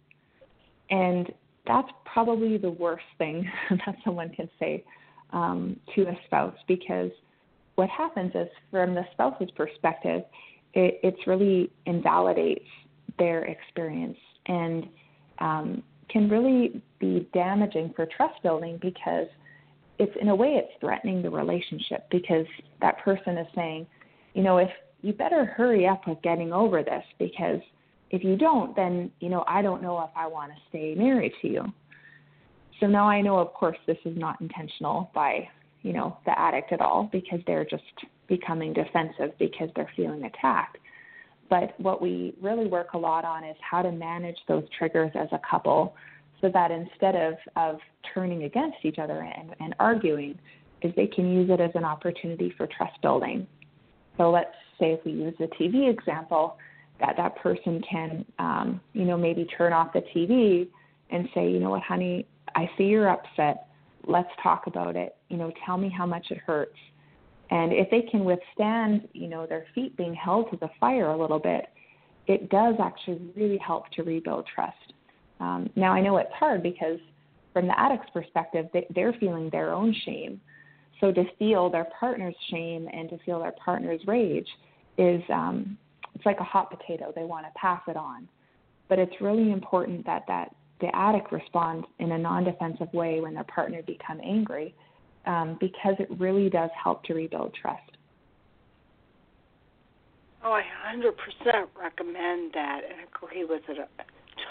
And 0.89 1.31
that's 1.65 1.89
probably 2.05 2.57
the 2.57 2.69
worst 2.69 3.05
thing 3.17 3.49
that 3.69 3.95
someone 4.03 4.29
can 4.29 4.49
say 4.59 4.83
um, 5.31 5.79
to 5.95 6.03
a 6.03 6.17
spouse 6.25 6.55
because 6.67 7.11
what 7.75 7.89
happens 7.89 8.31
is, 8.35 8.47
from 8.69 8.93
the 8.93 9.03
spouse's 9.13 9.49
perspective, 9.55 10.23
it 10.73 10.99
it's 11.03 11.27
really 11.27 11.71
invalidates 11.85 12.65
their 13.17 13.45
experience 13.45 14.17
and 14.45 14.87
um, 15.39 15.83
can 16.09 16.29
really 16.29 16.81
be 16.99 17.27
damaging 17.33 17.91
for 17.95 18.05
trust 18.05 18.41
building 18.43 18.77
because 18.81 19.27
it's 20.03 20.15
in 20.21 20.29
a 20.29 20.35
way 20.35 20.61
it's 20.61 20.71
threatening 20.79 21.21
the 21.21 21.29
relationship 21.29 22.07
because 22.11 22.45
that 22.81 22.99
person 22.99 23.37
is 23.37 23.47
saying, 23.55 23.87
you 24.33 24.43
know, 24.43 24.57
if 24.57 24.69
you 25.01 25.13
better 25.13 25.45
hurry 25.45 25.87
up 25.87 26.07
with 26.07 26.21
getting 26.21 26.53
over 26.53 26.83
this 26.83 27.03
because 27.19 27.59
if 28.09 28.23
you 28.23 28.37
don't, 28.37 28.75
then 28.75 29.11
you 29.19 29.29
know 29.29 29.43
I 29.47 29.61
don't 29.61 29.81
know 29.81 29.99
if 30.01 30.09
I 30.15 30.27
want 30.27 30.51
to 30.51 30.57
stay 30.69 30.95
married 30.95 31.33
to 31.41 31.47
you. 31.47 31.65
So 32.79 32.87
now 32.87 33.07
I 33.07 33.21
know, 33.21 33.39
of 33.39 33.53
course, 33.53 33.77
this 33.87 33.97
is 34.05 34.17
not 34.17 34.39
intentional 34.41 35.09
by 35.13 35.47
you 35.81 35.93
know 35.93 36.17
the 36.25 36.37
addict 36.37 36.71
at 36.71 36.81
all 36.81 37.09
because 37.11 37.39
they're 37.47 37.65
just 37.65 37.83
becoming 38.27 38.73
defensive 38.73 39.37
because 39.39 39.69
they're 39.75 39.91
feeling 39.95 40.23
attacked. 40.23 40.77
But 41.49 41.79
what 41.79 42.01
we 42.01 42.33
really 42.41 42.67
work 42.67 42.93
a 42.93 42.97
lot 42.97 43.25
on 43.25 43.43
is 43.43 43.57
how 43.59 43.81
to 43.81 43.91
manage 43.91 44.37
those 44.47 44.63
triggers 44.77 45.11
as 45.15 45.27
a 45.31 45.41
couple 45.49 45.95
so 46.43 46.49
that 46.53 46.71
instead 46.71 47.15
of, 47.15 47.35
of 47.55 47.79
turning 48.13 48.43
against 48.43 48.77
each 48.83 48.99
other 48.99 49.21
and, 49.21 49.55
and 49.61 49.73
arguing, 49.79 50.37
is 50.81 50.91
they 50.97 51.07
can 51.07 51.31
use 51.31 51.49
it 51.49 51.61
as 51.61 51.71
an 51.73 51.85
opportunity 51.85 52.53
for 52.57 52.67
trust 52.67 53.01
building. 53.01 53.47
So 54.17 54.29
let's 54.29 54.53
say 54.77 54.91
if 54.91 55.05
we 55.05 55.13
use 55.13 55.33
the 55.39 55.47
TV 55.47 55.89
example, 55.89 56.57
that 56.99 57.15
that 57.15 57.37
person 57.37 57.81
can, 57.89 58.25
um, 58.39 58.81
you 58.91 59.05
know, 59.05 59.17
maybe 59.17 59.45
turn 59.57 59.71
off 59.71 59.93
the 59.93 60.03
TV 60.13 60.67
and 61.09 61.29
say, 61.33 61.49
you 61.49 61.61
know 61.61 61.69
what, 61.69 61.81
honey, 61.81 62.27
I 62.55 62.69
see 62.77 62.83
you're 62.83 63.09
upset. 63.09 63.67
let's 64.05 64.29
talk 64.43 64.67
about 64.67 64.97
it. 64.97 65.15
You 65.29 65.37
know, 65.37 65.53
tell 65.65 65.77
me 65.77 65.89
how 65.89 66.05
much 66.05 66.27
it 66.29 66.39
hurts. 66.39 66.75
And 67.51 67.71
if 67.71 67.89
they 67.89 68.01
can 68.01 68.25
withstand, 68.25 69.07
you 69.13 69.29
know, 69.29 69.45
their 69.45 69.65
feet 69.73 69.95
being 69.95 70.13
held 70.13 70.51
to 70.51 70.57
the 70.57 70.69
fire 70.77 71.11
a 71.11 71.17
little 71.17 71.39
bit, 71.39 71.67
it 72.27 72.49
does 72.49 72.75
actually 72.83 73.21
really 73.33 73.57
help 73.57 73.89
to 73.91 74.03
rebuild 74.03 74.45
trust. 74.53 74.93
Um, 75.39 75.69
now, 75.75 75.93
I 75.93 76.01
know 76.01 76.17
it's 76.17 76.31
hard 76.33 76.63
because 76.63 76.99
from 77.53 77.67
the 77.67 77.79
addict's 77.79 78.09
perspective, 78.11 78.67
they, 78.73 78.85
they're 78.93 79.13
feeling 79.19 79.49
their 79.51 79.73
own 79.73 79.95
shame. 80.05 80.41
So 80.99 81.11
to 81.11 81.23
feel 81.37 81.69
their 81.69 81.87
partner's 81.99 82.35
shame 82.49 82.87
and 82.91 83.09
to 83.09 83.17
feel 83.25 83.39
their 83.39 83.53
partner's 83.63 84.01
rage 84.07 84.47
is 84.97 85.21
um, 85.31 85.77
it's 86.15 86.25
like 86.25 86.39
a 86.39 86.43
hot 86.45 86.69
potato. 86.69 87.11
They 87.15 87.23
want 87.23 87.45
to 87.45 87.51
pass 87.59 87.81
it 87.87 87.97
on. 87.97 88.27
But 88.89 88.99
it's 88.99 89.13
really 89.21 89.51
important 89.51 90.05
that, 90.05 90.23
that 90.27 90.55
the 90.81 90.95
addict 90.95 91.31
responds 91.31 91.87
in 91.99 92.11
a 92.11 92.17
non-defensive 92.17 92.93
way 92.93 93.21
when 93.21 93.33
their 93.33 93.45
partner 93.45 93.81
become 93.81 94.19
angry 94.23 94.75
um, 95.25 95.57
because 95.59 95.95
it 95.99 96.07
really 96.19 96.49
does 96.49 96.69
help 96.81 97.03
to 97.05 97.13
rebuild 97.13 97.53
trust. 97.59 97.81
Oh, 100.45 100.51
I 100.51 100.63
100% 100.93 101.11
recommend 101.81 102.51
that 102.53 102.81
and 102.83 103.07
agree 103.07 103.45
with 103.45 103.61
it 103.69 103.79
uh, 103.79 104.03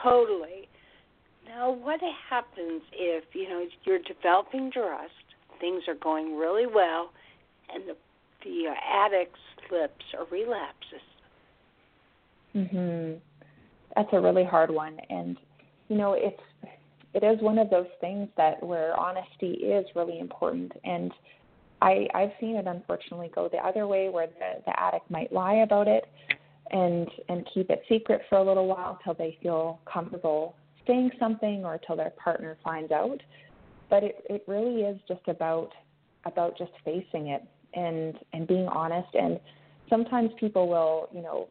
totally. 0.02 0.68
Now, 1.47 1.70
what 1.70 2.01
happens 2.30 2.82
if, 2.93 3.24
you 3.34 3.49
know, 3.49 3.66
you're 3.84 3.99
developing 3.99 4.70
trust, 4.72 5.12
things 5.61 5.82
are 5.88 5.95
going 5.95 6.36
really 6.36 6.66
well, 6.66 7.11
and 7.72 7.88
the 7.88 7.97
the 8.45 8.68
uh, 8.68 8.74
addict 9.07 9.36
slips 9.68 10.05
or 10.18 10.26
relapses? 10.30 11.01
Mhm. 12.55 13.20
That's 13.95 14.09
a 14.12 14.20
really 14.20 14.45
hard 14.45 14.70
one 14.70 14.99
and 15.11 15.36
you 15.88 15.97
know, 15.97 16.14
it's 16.14 16.43
it 17.14 17.22
is 17.22 17.40
one 17.43 17.59
of 17.59 17.68
those 17.68 17.88
things 18.01 18.28
that 18.36 18.62
where 18.62 18.99
honesty 18.99 19.53
is 19.53 19.86
really 19.95 20.18
important 20.18 20.72
and 20.84 21.12
I, 21.82 22.09
I've 22.14 22.30
seen 22.40 22.57
it 22.57 22.66
unfortunately 22.66 23.30
go 23.34 23.49
the 23.49 23.59
other 23.59 23.86
way 23.86 24.09
where 24.09 24.28
the, 24.28 24.62
the 24.64 24.80
addict 24.80 25.11
might 25.11 25.32
lie 25.32 25.57
about 25.57 25.88
it 25.88 26.05
and 26.70 27.09
and 27.28 27.47
keep 27.53 27.70
it 27.70 27.82
secret 27.88 28.22
for 28.28 28.38
a 28.38 28.43
little 28.43 28.66
while 28.66 28.99
till 29.05 29.14
they 29.14 29.36
feel 29.43 29.80
comfortable 29.93 30.55
saying 30.86 31.10
something 31.18 31.64
or 31.64 31.78
till 31.78 31.96
their 31.96 32.10
partner 32.10 32.56
finds 32.64 32.92
out. 32.92 33.20
But 33.90 34.04
it, 34.04 34.24
it 34.28 34.44
really 34.46 34.82
is 34.82 34.98
just 35.06 35.26
about 35.28 35.70
about 36.24 36.56
just 36.56 36.72
facing 36.84 37.28
it 37.28 37.42
and 37.74 38.18
and 38.32 38.46
being 38.46 38.68
honest 38.68 39.14
and 39.14 39.40
sometimes 39.90 40.30
people 40.38 40.68
will, 40.68 41.08
you 41.12 41.22
know, 41.22 41.48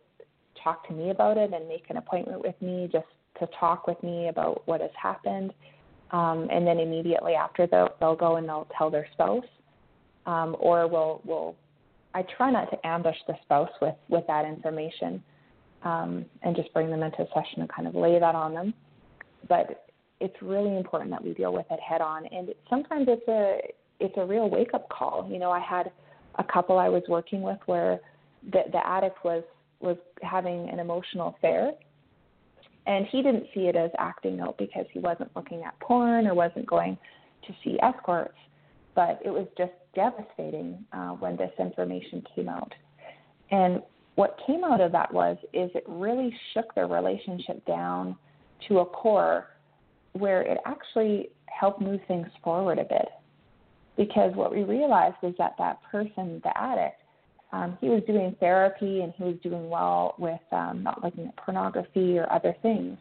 talk 0.64 0.88
to 0.88 0.94
me 0.94 1.10
about 1.12 1.38
it 1.38 1.54
and 1.54 1.68
make 1.68 1.90
an 1.90 1.98
appointment 1.98 2.42
with 2.44 2.60
me 2.62 2.90
just 2.92 3.06
to 3.40 3.48
talk 3.60 3.86
with 3.86 4.02
me 4.04 4.30
about 4.30 4.64
what 4.66 4.82
has 4.82 4.92
happened. 5.02 5.54
Um, 6.12 6.48
and 6.52 6.66
then 6.68 6.80
immediately 6.80 7.36
after 7.36 7.68
they'll, 7.68 7.96
they'll 8.00 8.16
go 8.16 8.36
and 8.36 8.48
they'll 8.48 8.68
tell 8.78 8.90
their 8.90 9.08
spouse 9.14 9.46
um, 10.26 10.56
or 10.60 10.88
we'll 10.88 11.22
we'll 11.26 11.56
I 12.14 12.24
try 12.38 12.52
not 12.52 12.70
to 12.72 12.88
ambush 12.88 13.16
the 13.28 13.36
spouse 13.44 13.72
with 13.82 13.96
with 14.10 14.26
that 14.28 14.46
information 14.46 15.24
um, 15.84 16.26
and 16.44 16.56
just 16.56 16.74
bring 16.74 16.90
them 16.90 17.04
into 17.04 17.22
a 17.22 17.28
session 17.28 17.62
and 17.62 17.70
kind 17.70 17.88
of 17.88 17.96
lay 17.96 18.20
that 18.20 18.36
on 18.36 18.54
them. 18.54 18.74
But 19.52 19.86
it's 20.22 20.36
really 20.42 20.78
important 20.78 21.12
that 21.12 21.24
we 21.24 21.34
deal 21.34 21.52
with 21.52 21.66
it 21.70 21.80
head 21.82 22.00
on, 22.00 22.26
and 22.28 22.50
sometimes 22.70 23.08
it's 23.10 23.28
a 23.28 23.60
it's 24.00 24.16
a 24.18 24.26
real 24.26 24.50
wake 24.50 24.74
up 24.74 24.88
call. 24.90 25.28
You 25.30 25.40
know, 25.40 25.52
I 25.52 25.60
had 25.60 25.92
a 26.40 26.44
couple 26.44 26.78
I 26.78 26.88
was 26.88 27.04
working 27.10 27.42
with 27.42 27.60
where 27.66 28.00
the 28.54 28.62
the 28.72 28.88
addict 28.88 29.26
was 29.26 29.44
was 29.82 29.98
having 30.22 30.70
an 30.70 30.80
emotional 30.80 31.36
affair 31.38 31.74
and 32.88 33.06
he 33.12 33.22
didn't 33.22 33.46
see 33.54 33.62
it 33.62 33.76
as 33.76 33.92
acting 34.00 34.40
out 34.40 34.56
because 34.58 34.86
he 34.94 35.00
wasn't 35.00 35.30
looking 35.36 35.64
at 35.64 35.80
porn 35.80 36.28
or 36.28 36.36
wasn't 36.36 36.66
going 36.68 36.98
to 37.48 37.54
see 37.64 37.78
escorts 37.82 38.38
but 38.96 39.20
it 39.24 39.30
was 39.30 39.48
just 39.58 39.72
devastating 39.96 40.86
uh, 40.94 41.10
when 41.10 41.38
this 41.38 41.52
information 41.60 42.24
came 42.36 42.50
out. 42.50 42.74
And 43.52 43.82
what 44.16 44.38
came 44.46 44.64
out 44.64 44.82
of 44.82 44.92
that 44.92 45.14
was 45.14 45.38
is 45.54 45.70
it 45.74 45.84
really 45.88 46.34
shook 46.54 46.74
their 46.76 46.88
relationship 46.88 47.66
down 47.66 48.16
to 48.68 48.80
a 48.80 48.86
core 48.86 49.48
where 50.14 50.42
it 50.42 50.58
actually 50.66 51.30
helped 51.48 51.82
move 51.82 52.02
things 52.08 52.28
forward 52.44 52.80
a 52.80 52.84
bit. 52.84 53.10
Because 53.98 54.34
what 54.36 54.52
we 54.52 54.64
realized 54.64 55.18
is 55.24 55.34
that 55.38 55.56
that 55.58 55.80
person, 55.92 56.42
the 56.44 56.58
addict, 56.58 57.02
um, 57.54 57.78
he 57.82 57.90
was 57.90 58.02
doing 58.08 58.36
therapy 58.40 59.02
and 59.02 59.14
he 59.18 59.24
was 59.24 59.36
doing 59.44 59.70
well 59.70 60.16
with 60.18 60.40
um, 60.52 60.82
not 60.84 61.04
looking 61.04 61.28
at 61.28 61.36
pornography 61.38 62.18
or 62.18 62.32
other 62.32 62.56
things, 62.62 62.98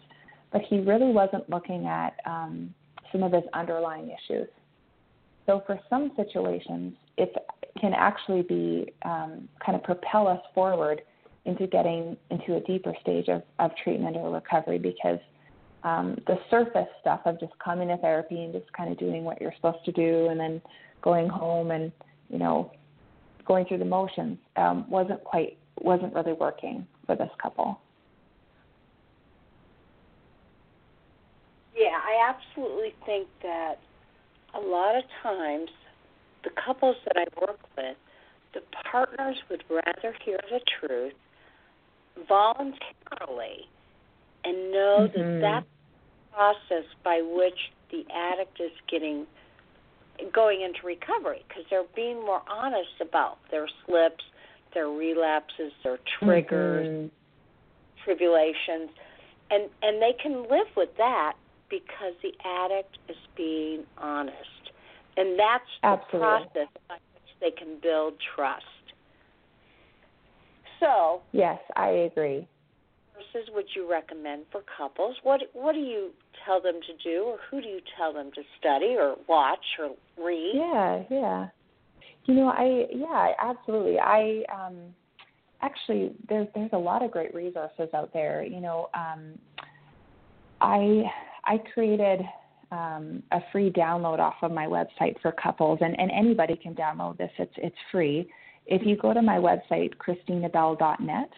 but 0.53 0.63
he 0.69 0.81
really 0.81 1.13
wasn't 1.13 1.49
looking 1.49 1.87
at 1.87 2.15
um, 2.27 2.75
some 3.13 3.23
of 3.23 3.33
his 3.33 3.45
underlying 3.55 4.11
issues. 4.11 4.49
So 5.47 5.63
for 5.67 5.79
some 5.89 6.13
situations, 6.17 6.95
it 7.17 7.35
can 7.81 7.93
actually 7.95 8.43
be 8.43 8.93
um, 9.05 9.49
kind 9.65 9.77
of 9.77 9.85
propel 9.85 10.27
us 10.29 10.41
forward 10.55 11.03
into 11.45 11.67
getting 11.67 12.17
into 12.31 12.57
a 12.57 12.61
deeper 12.61 12.95
stage 13.01 13.29
of, 13.29 13.43
of 13.59 13.71
treatment 13.83 14.17
or 14.17 14.33
recovery 14.33 14.79
because 14.79 15.19
um, 15.83 16.19
the 16.27 16.39
surface 16.51 16.89
stuff 17.01 17.21
of 17.25 17.41
just 17.41 17.53
coming 17.59 17.89
to 17.89 17.97
therapy 17.99 18.45
and 18.45 18.53
just 18.53 18.71
kind 18.73 18.91
of 18.91 18.99
doing 18.99 19.25
what 19.25 19.41
you're 19.41 19.55
supposed 19.57 19.85
to 19.85 19.93
do 19.93 20.27
and 20.29 20.39
then 20.39 20.61
going 21.03 21.29
home 21.29 21.71
and 21.71 21.91
you 22.29 22.39
know 22.39 22.71
going 23.47 23.65
through 23.65 23.79
the 23.79 23.85
motions 23.85 24.39
um, 24.57 24.89
wasn't 24.91 25.23
quite 25.25 25.57
wasn't 25.81 26.13
really 26.15 26.35
working 26.35 26.87
for 27.07 27.17
this 27.17 27.31
couple. 27.43 27.81
Yeah, 31.75 31.97
I 31.97 32.29
absolutely 32.29 32.95
think 33.07 33.27
that 33.43 33.77
a 34.55 34.61
lot 34.61 34.97
of 34.97 35.05
times 35.23 35.71
the 36.45 36.51
couples 36.51 36.97
that 37.07 37.17
I 37.17 37.41
work 37.41 37.59
with, 37.77 37.97
the 38.53 38.61
partners 38.91 39.37
would 39.49 39.65
rather 39.71 40.15
hear 40.23 40.39
the 40.51 40.61
truth 40.81 41.15
voluntarily 42.29 43.67
and 44.45 44.73
know 44.73 45.09
mm-hmm. 45.09 45.41
that 45.41 45.41
that 45.41 45.65
process 46.33 46.85
by 47.05 47.21
which 47.23 47.59
the 47.91 48.05
addict 48.15 48.61
is 48.61 48.71
getting 48.89 49.27
going 50.33 50.61
into 50.61 50.87
recovery 50.87 51.45
because 51.49 51.65
they're 51.71 51.83
being 51.97 52.21
more 52.21 52.43
honest 52.49 53.01
about 53.01 53.39
their 53.51 53.67
slips, 53.85 54.25
their 54.75 54.89
relapses, 54.89 55.73
their 55.83 55.99
triggers, 56.19 56.87
mm-hmm. 56.87 57.07
tribulations, 58.05 58.91
and 59.51 59.69
and 59.83 60.01
they 60.01 60.15
can 60.23 60.43
live 60.43 60.69
with 60.77 60.91
that 60.99 61.35
because 61.69 62.15
the 62.23 62.33
addict 62.45 62.99
is 63.09 63.17
being 63.37 63.85
honest. 63.99 64.37
And 65.17 65.39
that's 65.39 65.65
the 65.83 65.89
Absolutely. 65.89 66.19
process 66.19 66.69
by 66.89 66.95
which 67.15 67.31
they 67.41 67.51
can 67.51 67.79
build 67.83 68.15
trust. 68.35 68.65
So, 70.81 71.21
yes, 71.33 71.59
I 71.77 71.89
agree. 71.89 72.47
Versus 73.35 73.49
would 73.55 73.67
you 73.75 73.91
recommend 73.91 74.45
for 74.51 74.63
couples? 74.77 75.17
What 75.23 75.41
what 75.53 75.73
do 75.73 75.81
you 75.81 76.11
tell 76.45 76.61
them 76.61 76.75
to 76.75 77.09
do, 77.09 77.25
or 77.25 77.39
who 77.51 77.61
do 77.61 77.69
you 77.69 77.81
tell 77.99 78.13
them 78.13 78.31
to 78.35 78.43
study, 78.59 78.97
or 78.99 79.17
watch, 79.29 79.65
or 79.79 79.91
read? 80.23 80.53
Yeah, 80.55 81.03
yeah. 81.11 81.49
You 82.27 82.35
know, 82.35 82.49
I 82.49 82.87
yeah, 82.93 83.33
absolutely. 83.41 83.99
I 83.99 84.43
um 84.53 84.77
actually 85.63 86.13
there's 86.29 86.49
there's 86.55 86.71
a 86.73 86.79
lot 86.79 87.03
of 87.03 87.11
great 87.11 87.35
resources 87.35 87.89
out 87.95 88.13
there. 88.13 88.45
You 88.45 88.61
know, 88.61 88.89
um 88.95 89.39
I 90.61 91.05
I 91.45 91.59
created 91.75 92.21
um, 92.73 93.23
a 93.33 93.41
free 93.51 93.71
download 93.71 94.19
off 94.19 94.37
of 94.43 94.53
my 94.53 94.67
website 94.67 95.21
for 95.21 95.33
couples, 95.33 95.79
and, 95.81 95.99
and 95.99 96.11
anybody 96.11 96.57
can 96.57 96.75
download 96.75 97.19
this. 97.19 97.31
It's 97.39 97.53
it's 97.57 97.77
free. 97.91 98.31
If 98.67 98.87
you 98.87 98.97
go 98.97 99.13
to 99.13 99.23
my 99.23 99.37
website, 99.37 99.95
christinabell.net, 99.97 101.31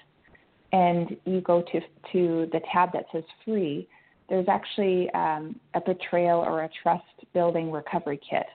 and 0.72 1.16
you 1.24 1.40
go 1.40 1.62
to 1.62 1.80
to 2.12 2.48
the 2.52 2.60
tab 2.72 2.92
that 2.92 3.04
says 3.12 3.24
free, 3.44 3.88
there's 4.28 4.48
actually 4.48 5.10
um, 5.10 5.58
a 5.74 5.80
betrayal 5.80 6.40
or 6.40 6.64
a 6.64 6.70
trust 6.82 7.04
building 7.34 7.70
recovery 7.70 8.20
kit, 8.28 8.46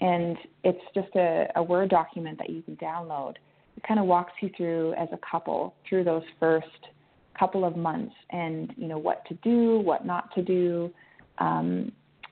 and 0.00 0.36
it's 0.64 0.82
just 0.94 1.14
a, 1.16 1.46
a 1.56 1.62
Word 1.62 1.90
document 1.90 2.38
that 2.38 2.50
you 2.50 2.62
can 2.62 2.76
download. 2.76 3.34
It 3.76 3.82
kind 3.86 4.00
of 4.00 4.06
walks 4.06 4.32
you 4.40 4.50
through 4.56 4.94
as 4.94 5.08
a 5.12 5.18
couple 5.30 5.74
through 5.88 6.04
those 6.04 6.22
first 6.40 6.66
couple 7.38 7.64
of 7.64 7.76
months 7.76 8.14
and 8.30 8.72
you 8.76 8.88
know 8.88 8.98
what 8.98 9.24
to 9.26 9.34
do, 9.42 9.78
what 9.80 10.04
not 10.04 10.34
to 10.34 10.42
do, 10.42 10.90
um, 11.38 11.90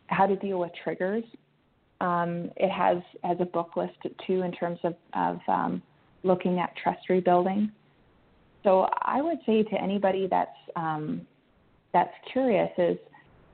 how 0.08 0.26
to 0.26 0.36
deal 0.36 0.60
with 0.60 0.70
triggers. 0.82 1.24
Um, 2.00 2.50
it 2.56 2.70
has 2.70 2.98
has 3.24 3.36
a 3.40 3.44
book 3.44 3.76
list 3.76 3.96
too 4.26 4.42
in 4.42 4.52
terms 4.52 4.78
of, 4.84 4.94
of 5.14 5.38
um, 5.48 5.82
looking 6.22 6.58
at 6.58 6.74
trust 6.82 7.08
rebuilding. 7.08 7.70
So 8.62 8.88
I 9.02 9.22
would 9.22 9.38
say 9.46 9.62
to 9.62 9.80
anybody 9.80 10.26
that's 10.30 10.50
um, 10.76 11.26
that's 11.92 12.12
curious 12.32 12.70
is 12.78 12.96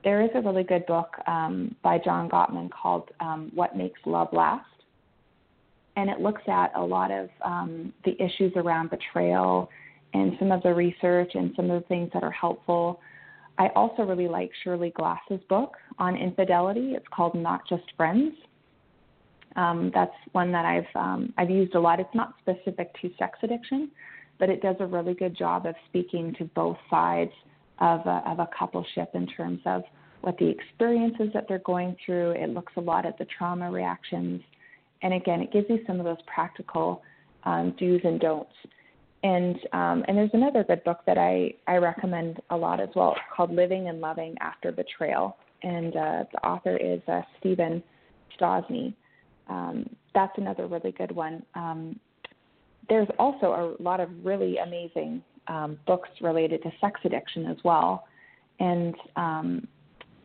there 0.03 0.21
is 0.21 0.29
a 0.35 0.41
really 0.41 0.63
good 0.63 0.85
book 0.85 1.15
um, 1.27 1.75
by 1.81 1.97
John 1.97 2.29
Gottman 2.29 2.69
called 2.69 3.09
um, 3.19 3.51
What 3.53 3.75
Makes 3.75 3.99
Love 4.05 4.29
Last, 4.31 4.65
and 5.95 6.09
it 6.09 6.19
looks 6.19 6.41
at 6.47 6.71
a 6.75 6.81
lot 6.81 7.11
of 7.11 7.29
um, 7.43 7.93
the 8.05 8.15
issues 8.21 8.53
around 8.55 8.89
betrayal 8.89 9.69
and 10.13 10.33
some 10.39 10.51
of 10.51 10.61
the 10.63 10.73
research 10.73 11.31
and 11.33 11.51
some 11.55 11.69
of 11.69 11.81
the 11.81 11.87
things 11.87 12.09
that 12.13 12.23
are 12.23 12.31
helpful. 12.31 12.99
I 13.57 13.69
also 13.75 14.03
really 14.03 14.27
like 14.27 14.51
Shirley 14.63 14.91
Glass's 14.95 15.41
book 15.49 15.73
on 15.97 16.15
infidelity. 16.15 16.93
It's 16.95 17.07
called 17.13 17.33
Not 17.33 17.67
Just 17.67 17.83
Friends. 17.97 18.33
Um, 19.55 19.91
that's 19.93 20.13
one 20.33 20.51
that 20.51 20.65
I've 20.65 20.95
um, 20.95 21.33
I've 21.37 21.49
used 21.49 21.73
a 21.73 21.79
lot. 21.79 21.99
It's 21.99 22.13
not 22.13 22.35
specific 22.39 22.93
to 23.01 23.09
sex 23.17 23.39
addiction, 23.41 23.89
but 24.39 24.49
it 24.49 24.61
does 24.61 24.75
a 24.79 24.85
really 24.85 25.13
good 25.13 25.35
job 25.35 25.65
of 25.65 25.75
speaking 25.89 26.33
to 26.37 26.45
both 26.45 26.77
sides 26.89 27.31
of 27.79 28.01
a, 28.05 28.23
of 28.25 28.39
a 28.39 28.47
coupleship 28.59 29.07
in 29.13 29.27
terms 29.27 29.59
of 29.65 29.83
what 30.21 30.37
the 30.37 30.47
experiences 30.47 31.29
that 31.33 31.45
they're 31.47 31.59
going 31.59 31.95
through. 32.05 32.31
It 32.31 32.49
looks 32.49 32.73
a 32.77 32.81
lot 32.81 33.05
at 33.05 33.17
the 33.17 33.25
trauma 33.37 33.69
reactions, 33.71 34.41
and 35.01 35.13
again, 35.13 35.41
it 35.41 35.51
gives 35.51 35.67
you 35.69 35.79
some 35.85 35.99
of 35.99 36.05
those 36.05 36.21
practical 36.25 37.03
um, 37.43 37.75
do's 37.79 38.01
and 38.03 38.19
don'ts. 38.19 38.51
And 39.23 39.55
um, 39.73 40.05
and 40.07 40.17
there's 40.17 40.29
another 40.33 40.63
good 40.63 40.83
book 40.83 40.99
that 41.07 41.17
I 41.17 41.53
I 41.67 41.77
recommend 41.77 42.39
a 42.49 42.57
lot 42.57 42.79
as 42.79 42.89
well 42.95 43.15
called 43.35 43.51
Living 43.51 43.89
and 43.89 43.99
Loving 43.99 44.35
After 44.41 44.71
Betrayal, 44.71 45.37
and 45.63 45.95
uh, 45.95 46.23
the 46.31 46.47
author 46.47 46.77
is 46.77 47.01
uh, 47.07 47.21
Steven 47.39 47.81
Stosny. 48.39 48.93
Um, 49.49 49.89
that's 50.13 50.33
another 50.37 50.67
really 50.67 50.91
good 50.91 51.11
one. 51.11 51.43
Um, 51.55 51.99
there's 52.89 53.07
also 53.19 53.75
a 53.79 53.83
lot 53.83 53.99
of 53.99 54.09
really 54.23 54.57
amazing 54.57 55.21
um, 55.47 55.77
books 55.85 56.09
related 56.21 56.61
to 56.63 56.71
sex 56.81 56.99
addiction 57.03 57.45
as 57.45 57.57
well, 57.63 58.07
and 58.59 58.95
um, 59.15 59.67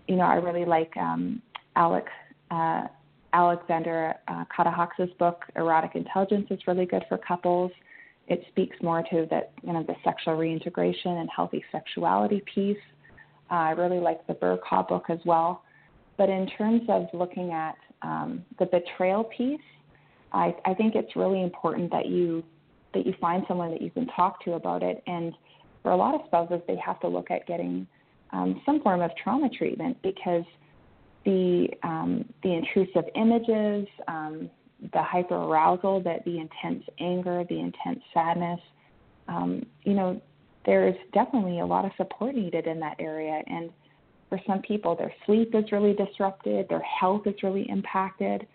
you 0.08 0.16
know 0.16 0.24
I 0.24 0.34
really 0.34 0.64
like 0.64 0.96
um, 0.96 1.42
Alec. 1.76 2.06
Uh, 2.50 2.86
Alexandra 3.34 4.16
uh, 4.28 4.44
book, 5.18 5.44
Erotic 5.56 5.92
Intelligence, 5.94 6.46
is 6.50 6.60
really 6.66 6.84
good 6.84 7.04
for 7.08 7.18
couples. 7.18 7.70
It 8.28 8.44
speaks 8.50 8.76
more 8.82 9.02
to 9.10 9.26
that, 9.30 9.52
you 9.62 9.72
know, 9.72 9.82
the 9.82 9.94
sexual 10.04 10.34
reintegration 10.34 11.18
and 11.18 11.28
healthy 11.34 11.64
sexuality 11.72 12.42
piece. 12.54 12.76
Uh, 13.50 13.54
I 13.54 13.70
really 13.70 13.98
like 13.98 14.26
the 14.26 14.34
Bercaw 14.34 14.86
book 14.86 15.06
as 15.08 15.18
well. 15.24 15.62
But 16.18 16.28
in 16.28 16.46
terms 16.58 16.82
of 16.88 17.06
looking 17.12 17.52
at 17.52 17.76
um, 18.02 18.44
the 18.58 18.66
betrayal 18.66 19.24
piece, 19.24 19.60
I, 20.32 20.54
I 20.64 20.74
think 20.74 20.94
it's 20.94 21.16
really 21.16 21.42
important 21.42 21.90
that 21.90 22.06
you 22.06 22.44
that 22.94 23.06
you 23.06 23.14
find 23.20 23.44
someone 23.48 23.70
that 23.70 23.82
you 23.82 23.90
can 23.90 24.06
talk 24.08 24.44
to 24.44 24.52
about 24.52 24.82
it. 24.82 25.02
And 25.06 25.34
for 25.82 25.92
a 25.92 25.96
lot 25.96 26.14
of 26.14 26.22
spouses, 26.26 26.60
they 26.66 26.76
have 26.76 27.00
to 27.00 27.08
look 27.08 27.30
at 27.30 27.46
getting 27.46 27.86
um, 28.32 28.60
some 28.64 28.80
form 28.82 29.02
of 29.02 29.10
trauma 29.22 29.48
treatment 29.48 29.96
because 30.02 30.44
the 31.24 31.68
um, 31.82 32.24
the 32.42 32.52
intrusive 32.52 33.04
images, 33.14 33.86
um, 34.08 34.50
the 34.92 35.02
hyperarousal, 35.02 36.02
that 36.04 36.24
the 36.24 36.38
intense 36.38 36.84
anger, 36.98 37.44
the 37.48 37.58
intense 37.58 38.00
sadness, 38.12 38.60
um, 39.28 39.64
you 39.84 39.94
know, 39.94 40.20
there's 40.66 40.96
definitely 41.12 41.60
a 41.60 41.66
lot 41.66 41.84
of 41.84 41.92
support 41.96 42.34
needed 42.34 42.66
in 42.66 42.80
that 42.80 42.96
area. 42.98 43.42
And 43.46 43.70
for 44.28 44.40
some 44.46 44.62
people, 44.62 44.96
their 44.96 45.12
sleep 45.26 45.54
is 45.54 45.70
really 45.72 45.94
disrupted, 45.94 46.68
their 46.68 46.82
health 46.82 47.26
is 47.26 47.34
really 47.42 47.68
impacted. 47.68 48.46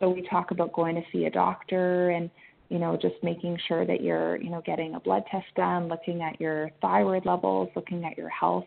So 0.00 0.10
we 0.10 0.26
talk 0.28 0.50
about 0.50 0.72
going 0.72 0.94
to 0.96 1.02
see 1.12 1.26
a 1.26 1.30
doctor 1.30 2.10
and 2.10 2.30
you 2.74 2.80
know 2.80 2.98
just 3.00 3.14
making 3.22 3.56
sure 3.68 3.86
that 3.86 4.02
you're 4.02 4.36
you 4.42 4.50
know 4.50 4.60
getting 4.66 4.96
a 4.96 5.00
blood 5.00 5.22
test 5.30 5.46
done, 5.54 5.86
looking 5.86 6.22
at 6.22 6.40
your 6.40 6.72
thyroid 6.82 7.24
levels, 7.24 7.68
looking 7.76 8.04
at 8.04 8.18
your 8.18 8.28
health. 8.28 8.66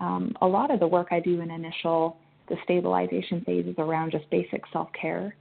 Um, 0.00 0.36
a 0.40 0.46
lot 0.46 0.70
of 0.70 0.78
the 0.78 0.86
work 0.86 1.08
I 1.10 1.18
do 1.18 1.40
in 1.40 1.50
initial 1.50 2.16
the 2.48 2.56
stabilization 2.62 3.40
phase 3.44 3.66
is 3.66 3.74
around 3.78 4.12
just 4.12 4.30
basic 4.30 4.62
self 4.72 4.88
care. 4.92 5.34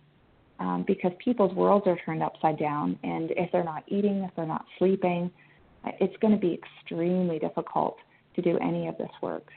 Um, 0.59 0.83
because 0.87 1.11
people's 1.23 1.53
worlds 1.55 1.85
are 1.87 1.97
turned 2.05 2.23
upside 2.23 2.57
down, 2.57 2.97
and 3.03 3.31
if 3.31 3.51
they're 3.51 3.63
not 3.63 3.83
eating, 3.87 4.23
if 4.23 4.31
they're 4.35 4.45
not 4.45 4.65
sleeping, 4.79 5.31
it's 5.99 6.15
going 6.17 6.33
to 6.33 6.39
be 6.39 6.53
extremely 6.53 7.37
difficult 7.37 7.97
to 8.35 8.41
do 8.41 8.57
any 8.59 8.87
of 8.87 8.97
this 8.97 9.09
work. 9.21 9.47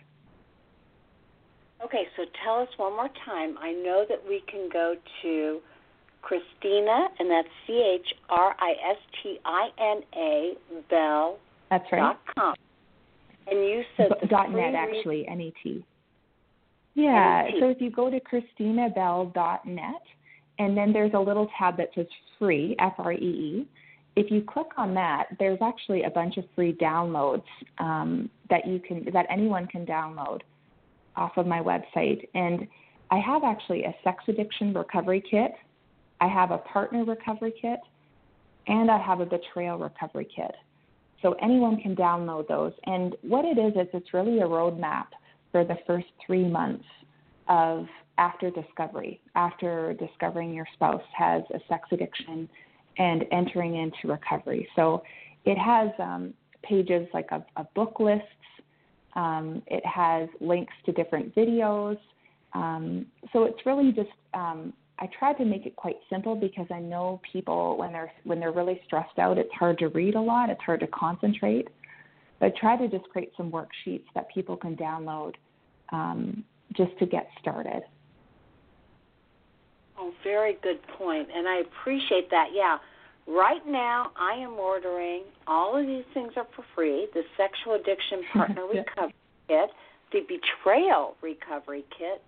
Okay, 1.85 2.05
so 2.17 2.25
tell 2.43 2.61
us 2.61 2.69
one 2.79 2.93
more 2.93 3.11
time. 3.25 3.57
I 3.59 3.73
know 3.73 4.07
that 4.09 4.19
we 4.27 4.43
can 4.51 4.71
go 4.73 4.97
to 5.23 5.61
Christina, 6.25 7.09
and 7.19 7.31
that's 7.31 7.49
C 7.67 7.99
H 8.01 8.07
R 8.31 8.57
I 8.59 8.73
S 8.91 8.97
T 9.23 9.39
I 9.45 9.69
N 9.79 10.03
A 10.17 10.53
Bell. 10.89 11.39
That's 11.71 11.85
right. 11.93 12.01
Dot 12.01 12.21
com. 12.35 12.55
And 13.47 13.59
you 13.59 13.83
said 13.97 14.09
B- 14.23 14.29
dot 14.29 14.51
net 14.51 14.75
actually 14.75 15.29
N 15.29 15.41
E 15.41 15.53
T. 15.63 15.85
Yeah. 16.95 17.47
So 17.61 17.69
if 17.69 17.81
you 17.81 17.91
go 17.91 18.11
to 18.11 18.21
christinabell.net, 18.21 20.03
and 20.59 20.77
then 20.77 20.93
there's 20.93 21.13
a 21.15 21.19
little 21.19 21.49
tab 21.59 21.77
that 21.77 21.89
says 21.95 22.07
free, 22.39 22.75
F 22.79 22.95
R 22.99 23.13
E 23.13 23.17
E. 23.17 23.69
If 24.17 24.31
you 24.31 24.43
click 24.43 24.69
on 24.79 24.95
that, 24.95 25.27
there's 25.39 25.59
actually 25.61 26.05
a 26.05 26.11
bunch 26.11 26.37
of 26.37 26.45
free 26.55 26.73
downloads 26.73 27.43
um, 27.79 28.31
that 28.49 28.67
you 28.67 28.79
can 28.79 29.07
that 29.13 29.27
anyone 29.29 29.67
can 29.67 29.85
download 29.85 30.41
off 31.17 31.33
of 31.37 31.47
my 31.47 31.61
website. 31.61 32.27
And 32.35 32.67
I 33.11 33.19
have 33.19 33.45
actually 33.45 33.85
a 33.85 33.95
sex 34.03 34.25
addiction 34.29 34.73
recovery 34.73 35.23
kit, 35.29 35.53
I 36.25 36.29
have 36.29 36.53
a 36.53 36.59
partner 36.59 37.05
recovery 37.05 37.53
kit, 37.61 37.81
and 38.67 38.91
I 38.91 38.99
have 38.99 39.21
a 39.21 39.27
betrayal 39.27 39.77
recovery 39.77 40.27
kit. 40.35 40.55
So 41.21 41.35
anyone 41.43 41.77
can 41.83 41.95
download 41.95 42.49
those. 42.49 42.73
And 42.85 43.15
what 43.21 43.45
it 43.45 43.59
is 43.59 43.75
is 43.75 43.89
it's 43.93 44.15
really 44.15 44.39
a 44.39 44.47
roadmap 44.47 45.09
for 45.53 45.65
the 45.65 45.77
first 45.87 46.07
three 46.27 46.47
months 46.49 46.87
of 47.49 47.87
after 48.17 48.51
discovery, 48.51 49.21
after 49.35 49.95
discovering 49.95 50.55
your 50.55 50.67
spouse 50.73 51.03
has 51.15 51.43
a 51.53 51.61
sex 51.69 51.89
addiction 51.93 52.49
and 52.97 53.27
entering 53.31 53.77
into 53.77 54.09
recovery. 54.09 54.67
So 54.77 55.03
it 55.45 55.59
has 55.59 55.91
um, 55.99 56.33
pages 56.63 57.07
like 57.13 57.29
a, 57.33 57.45
a 57.57 57.65
book 57.75 58.01
lists. 58.01 58.29
Um, 59.15 59.63
it 59.67 59.85
has 59.85 60.31
links 60.41 60.73
to 60.87 60.93
different 60.93 61.35
videos. 61.35 61.99
Um, 62.55 63.07
so 63.33 63.45
it's 63.45 63.67
really 63.67 63.93
just 63.93 64.17
um, 64.33 64.73
I 64.99 65.09
tried 65.19 65.35
to 65.39 65.45
make 65.45 65.67
it 65.67 65.75
quite 65.75 65.97
simple 66.09 66.37
because 66.37 66.67
I 66.71 66.79
know 66.79 67.21
people 67.33 67.77
when 67.77 67.93
they're 67.93 68.13
when 68.23 68.39
they're 68.39 68.53
really 68.53 68.81
stressed 68.87 69.19
out, 69.19 69.39
it's 69.39 69.53
hard 69.53 69.79
to 69.79 69.89
read 69.89 70.15
a 70.15 70.21
lot. 70.21 70.51
It's 70.51 70.63
hard 70.63 70.81
to 70.81 70.87
concentrate. 70.87 71.69
But 72.39 72.47
I 72.47 72.61
try 72.61 72.77
to 72.77 72.89
just 72.89 73.09
create 73.11 73.33
some 73.37 73.51
worksheets 73.51 74.05
that 74.15 74.29
people 74.33 74.57
can 74.57 74.77
download 74.77 75.35
um, 75.91 76.45
just 76.77 76.97
to 76.99 77.07
get 77.07 77.27
started. 77.41 77.83
Oh, 79.99 80.13
very 80.23 80.59
good 80.63 80.81
point, 80.99 81.29
and 81.35 81.49
I 81.49 81.59
appreciate 81.59 82.31
that. 82.31 82.49
Yeah, 82.53 82.79
right 83.27 83.67
now 83.67 84.11
I 84.17 84.35
am 84.35 84.55
ordering 84.55 85.23
all 85.47 85.77
of 85.77 85.87
these 85.87 86.05
things 86.15 86.33
are 86.37 86.47
for 86.55 86.65
free: 86.75 87.09
the 87.15 87.23
sexual 87.37 87.75
addiction 87.75 88.23
partner 88.33 88.63
yeah. 88.73 88.81
recovery 88.81 89.15
kit, 89.49 89.71
the 90.13 90.21
betrayal 90.21 91.17
recovery 91.21 91.85
kit, 91.97 92.23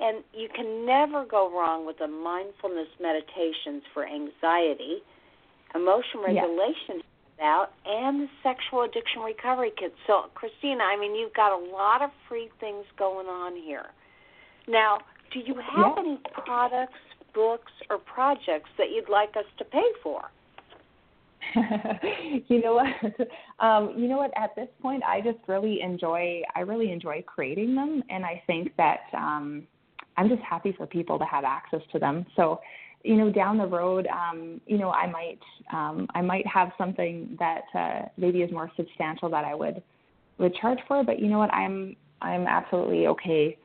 and 0.00 0.24
you 0.32 0.48
can 0.54 0.86
never 0.86 1.24
go 1.24 1.50
wrong 1.52 1.86
with 1.86 1.98
the 1.98 2.08
mindfulness 2.08 2.88
meditations 3.00 3.82
for 3.92 4.06
anxiety, 4.06 5.02
emotion 5.74 6.20
regulation 6.24 7.02
out 7.42 7.72
and 7.86 8.22
the 8.22 8.28
sexual 8.42 8.82
addiction 8.82 9.22
recovery 9.22 9.72
kit. 9.78 9.94
So, 10.06 10.24
Christina, 10.34 10.84
I 10.84 10.98
mean, 10.98 11.14
you've 11.14 11.34
got 11.34 11.52
a 11.52 11.72
lot 11.72 12.02
of 12.02 12.10
free 12.28 12.50
things 12.60 12.84
going 12.98 13.26
on 13.26 13.56
here. 13.56 13.86
Now, 14.68 14.98
do 15.32 15.40
you 15.40 15.54
have 15.54 15.94
yeah. 15.96 16.02
any 16.02 16.18
products, 16.44 16.98
books, 17.34 17.72
or 17.88 17.98
projects 17.98 18.68
that 18.78 18.90
you'd 18.90 19.08
like 19.08 19.36
us 19.36 19.44
to 19.58 19.64
pay 19.64 19.90
for? 20.02 20.30
you 22.48 22.60
know 22.62 22.74
what? 22.74 23.28
Um, 23.60 23.92
you 23.94 24.08
know 24.08 24.16
what? 24.16 24.30
At 24.38 24.56
this 24.56 24.68
point, 24.80 25.02
I 25.04 25.20
just 25.20 25.36
really 25.46 25.82
enjoy. 25.82 26.40
I 26.56 26.60
really 26.60 26.90
enjoy 26.90 27.22
creating 27.26 27.74
them, 27.74 28.02
and 28.08 28.24
I 28.24 28.42
think 28.46 28.74
that 28.78 29.00
um, 29.12 29.66
I'm 30.16 30.28
just 30.28 30.42
happy 30.42 30.72
for 30.76 30.86
people 30.86 31.18
to 31.18 31.24
have 31.24 31.44
access 31.44 31.80
to 31.92 31.98
them. 31.98 32.26
So, 32.36 32.60
you 33.04 33.16
know, 33.16 33.30
down 33.30 33.56
the 33.56 33.66
road, 33.66 34.06
um, 34.08 34.60
you 34.66 34.78
know, 34.78 34.90
I 34.90 35.06
might 35.06 35.40
um, 35.72 36.06
I 36.14 36.20
might 36.20 36.46
have 36.46 36.72
something 36.76 37.36
that 37.38 37.62
uh, 37.74 38.08
maybe 38.16 38.42
is 38.42 38.52
more 38.52 38.70
substantial 38.76 39.30
that 39.30 39.44
I 39.44 39.54
would 39.54 39.82
would 40.38 40.54
charge 40.56 40.78
for. 40.86 41.02
But 41.04 41.18
you 41.20 41.28
know 41.28 41.38
what? 41.38 41.52
I'm 41.54 41.96
I'm 42.22 42.46
absolutely 42.46 43.06
okay 43.06 43.56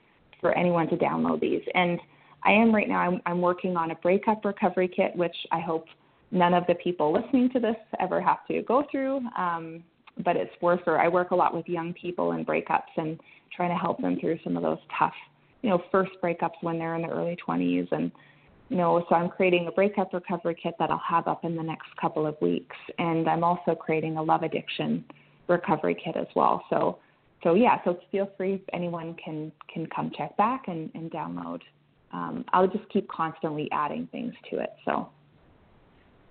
for 0.42 0.58
anyone 0.58 0.88
to 0.90 0.96
download 0.96 1.42
these. 1.42 1.62
And 1.74 2.00
I 2.44 2.52
am 2.52 2.74
right 2.74 2.88
now. 2.88 3.00
I'm, 3.00 3.22
I'm 3.26 3.42
working 3.42 3.76
on 3.76 3.92
a 3.92 3.96
breakup 3.96 4.46
recovery 4.46 4.88
kit, 4.88 5.16
which 5.16 5.36
I 5.52 5.60
hope 5.60 5.88
none 6.32 6.54
of 6.54 6.66
the 6.68 6.76
people 6.76 7.12
listening 7.12 7.50
to 7.52 7.60
this 7.60 7.76
ever 8.00 8.22
have 8.22 8.46
to 8.48 8.62
go 8.62 8.86
through. 8.92 9.22
Um, 9.38 9.84
but 10.24 10.36
it's 10.36 10.52
worth 10.62 10.82
it. 10.88 10.92
I 10.92 11.08
work 11.08 11.32
a 11.32 11.36
lot 11.36 11.54
with 11.54 11.68
young 11.68 11.94
people 11.94 12.34
in 12.34 12.46
breakups 12.46 12.94
and 12.96 13.20
trying 13.56 13.70
to 13.70 13.76
help 13.76 14.00
them 14.02 14.18
through 14.20 14.40
some 14.44 14.56
of 14.56 14.64
those 14.64 14.78
tough, 14.98 15.14
you 15.66 15.72
know, 15.72 15.82
first 15.92 16.12
breakups 16.24 16.62
when 16.62 16.78
they're 16.78 16.94
in 16.94 17.02
their 17.02 17.10
early 17.10 17.36
20s 17.48 17.92
and 17.92 18.12
you 18.70 18.78
know, 18.78 19.04
so 19.10 19.16
I'm 19.16 19.30
creating 19.30 19.68
a 19.68 19.72
breakup 19.72 20.14
recovery 20.14 20.56
kit 20.62 20.76
that 20.80 20.90
I'll 20.90 21.02
have 21.08 21.28
up 21.28 21.44
in 21.44 21.56
the 21.56 21.62
next 21.62 21.88
couple 22.02 22.26
of 22.26 22.36
weeks, 22.42 22.76
and 22.98 23.30
I'm 23.30 23.44
also 23.44 23.76
creating 23.76 24.18
a 24.18 24.24
love 24.24 24.42
addiction 24.42 25.06
recovery 25.48 25.96
kit 26.04 26.16
as 26.16 26.26
well. 26.36 26.64
So, 26.72 26.98
so 27.44 27.54
yeah, 27.54 27.78
so 27.84 28.00
feel 28.12 28.32
free. 28.38 28.64
Anyone 28.74 29.16
can 29.24 29.52
can 29.72 29.86
come 29.96 30.12
check 30.18 30.36
back 30.38 30.64
and, 30.68 30.90
and 30.96 31.12
download. 31.12 31.62
Um, 32.12 32.44
I'll 32.54 32.68
just 32.68 32.90
keep 32.90 33.08
constantly 33.08 33.70
adding 33.72 34.08
things 34.12 34.34
to 34.50 34.60
it. 34.60 34.72
So. 34.84 35.10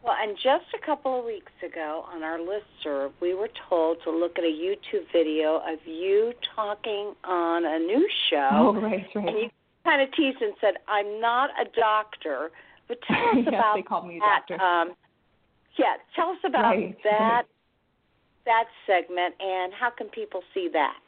Well, 0.04 0.16
and 0.20 0.36
just 0.36 0.66
a 0.80 0.84
couple 0.84 1.18
of 1.18 1.24
weeks 1.24 1.52
ago 1.64 2.04
on 2.12 2.22
our 2.22 2.38
list 2.38 2.66
serve, 2.82 3.12
we 3.22 3.32
were 3.34 3.48
told 3.70 3.98
to 4.04 4.10
look 4.10 4.38
at 4.38 4.44
a 4.44 4.46
YouTube 4.46 5.04
video 5.12 5.62
of 5.66 5.78
you 5.86 6.34
talking 6.54 7.14
on 7.24 7.64
a 7.64 7.78
news 7.78 8.12
show. 8.28 8.48
Oh, 8.52 8.74
right, 8.74 9.06
right. 9.14 9.28
And 9.28 9.38
you 9.38 9.48
kind 9.82 10.02
of 10.02 10.12
teased 10.12 10.42
and 10.42 10.52
said, 10.60 10.74
I'm 10.88 11.20
not 11.20 11.50
a 11.58 11.64
doctor, 11.74 12.50
But 12.86 12.98
tell 13.08 13.16
us 13.16 13.34
yes, 13.38 13.48
about 13.48 13.76
they 13.76 13.82
call 13.82 14.06
me 14.06 14.18
that. 14.20 14.42
doctor. 14.46 14.62
Um, 14.62 14.92
yeah, 15.78 15.94
tell 16.14 16.28
us 16.30 16.38
about 16.44 16.62
Right. 16.64 16.96
that 17.04 17.44
that 18.44 18.64
segment 18.86 19.34
and 19.40 19.72
how 19.72 19.88
can 19.88 20.08
people 20.08 20.42
see 20.52 20.68
that? 20.74 20.98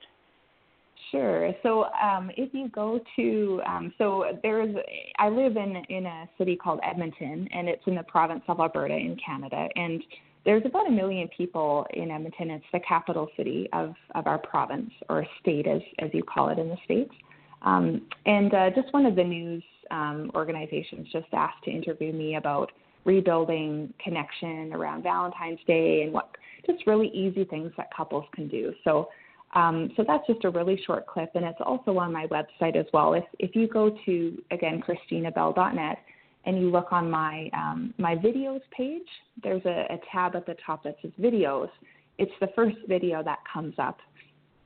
Sure. 1.11 1.53
So 1.63 1.85
um, 2.03 2.31
if 2.37 2.53
you 2.53 2.69
go 2.69 3.01
to, 3.17 3.63
um, 3.67 3.93
so 3.97 4.25
there's, 4.43 4.75
I 5.19 5.29
live 5.29 5.57
in 5.57 5.77
in 5.89 6.07
a 6.07 6.29
city 6.37 6.57
called 6.57 6.81
Edmonton, 6.83 7.49
and 7.53 7.69
it's 7.69 7.83
in 7.87 7.95
the 7.95 8.03
province 8.03 8.43
of 8.49 8.59
Alberta 8.59 8.95
in 8.95 9.17
Canada, 9.25 9.69
and 9.77 10.03
there's 10.45 10.63
about 10.65 10.89
a 10.89 10.91
million 10.91 11.29
people 11.37 11.87
in 11.95 12.11
Edmonton. 12.11 12.51
It's 12.51 12.65
the 12.73 12.81
capital 12.81 13.29
city 13.37 13.69
of 13.73 13.95
of 14.15 14.27
our 14.27 14.39
province 14.39 14.91
or 15.09 15.27
state, 15.41 15.67
as 15.67 15.81
as 16.01 16.11
you 16.13 16.23
call 16.23 16.49
it 16.49 16.59
in 16.59 16.69
the 16.69 16.77
states. 16.85 17.15
Um, 17.63 18.03
and 18.27 18.53
uh, 18.55 18.71
just 18.71 18.93
one 18.93 19.07
of 19.07 19.17
the 19.17 19.25
news 19.25 19.63
um, 19.91 20.31
organizations 20.35 21.09
just 21.13 21.27
asked 21.33 21.65
to 21.65 21.71
interview 21.71 22.13
me 22.13 22.37
about 22.37 22.71
rebuilding 23.05 23.93
connection 24.03 24.73
around 24.73 25.03
Valentine's 25.03 25.61
Day 25.67 26.03
and 26.03 26.13
what 26.13 26.31
just 26.67 26.87
really 26.87 27.09
easy 27.09 27.45
things 27.45 27.73
that 27.77 27.89
couples 27.97 28.25
can 28.35 28.49
do. 28.49 28.73
So 28.83 29.09
um, 29.57 29.91
so 29.97 30.05
that's 30.07 30.27
just 30.27 30.45
a 30.45 30.51
really 30.51 30.79
short 30.87 31.07
clip, 31.07 31.31
and 31.35 31.43
it's 31.45 31.61
also 31.65 31.97
on 31.99 32.13
my 32.13 32.27
website 32.27 32.77
as 32.77 32.85
well. 32.93 33.15
If 33.15 33.25
if 33.39 33.57
you 33.57 33.67
go 33.67 33.97
to 34.05 34.43
again 34.51 34.83
christinabell.net 34.87 35.99
and 36.45 36.61
you 36.61 36.71
look 36.71 36.93
on 36.93 37.11
my 37.11 37.49
um, 37.55 37.95
my 37.97 38.15
videos 38.17 38.61
page, 38.71 39.09
there's 39.43 39.65
a, 39.65 39.87
a 39.91 39.99
tab 40.13 40.37
at 40.37 40.45
the 40.45 40.57
top 40.65 40.85
that 40.85 40.97
says 41.01 41.11
videos. 41.19 41.71
It's 42.19 42.33
the 42.39 42.49
first 42.55 42.77
video 42.87 43.23
that 43.23 43.39
comes 43.51 43.75
up, 43.79 43.97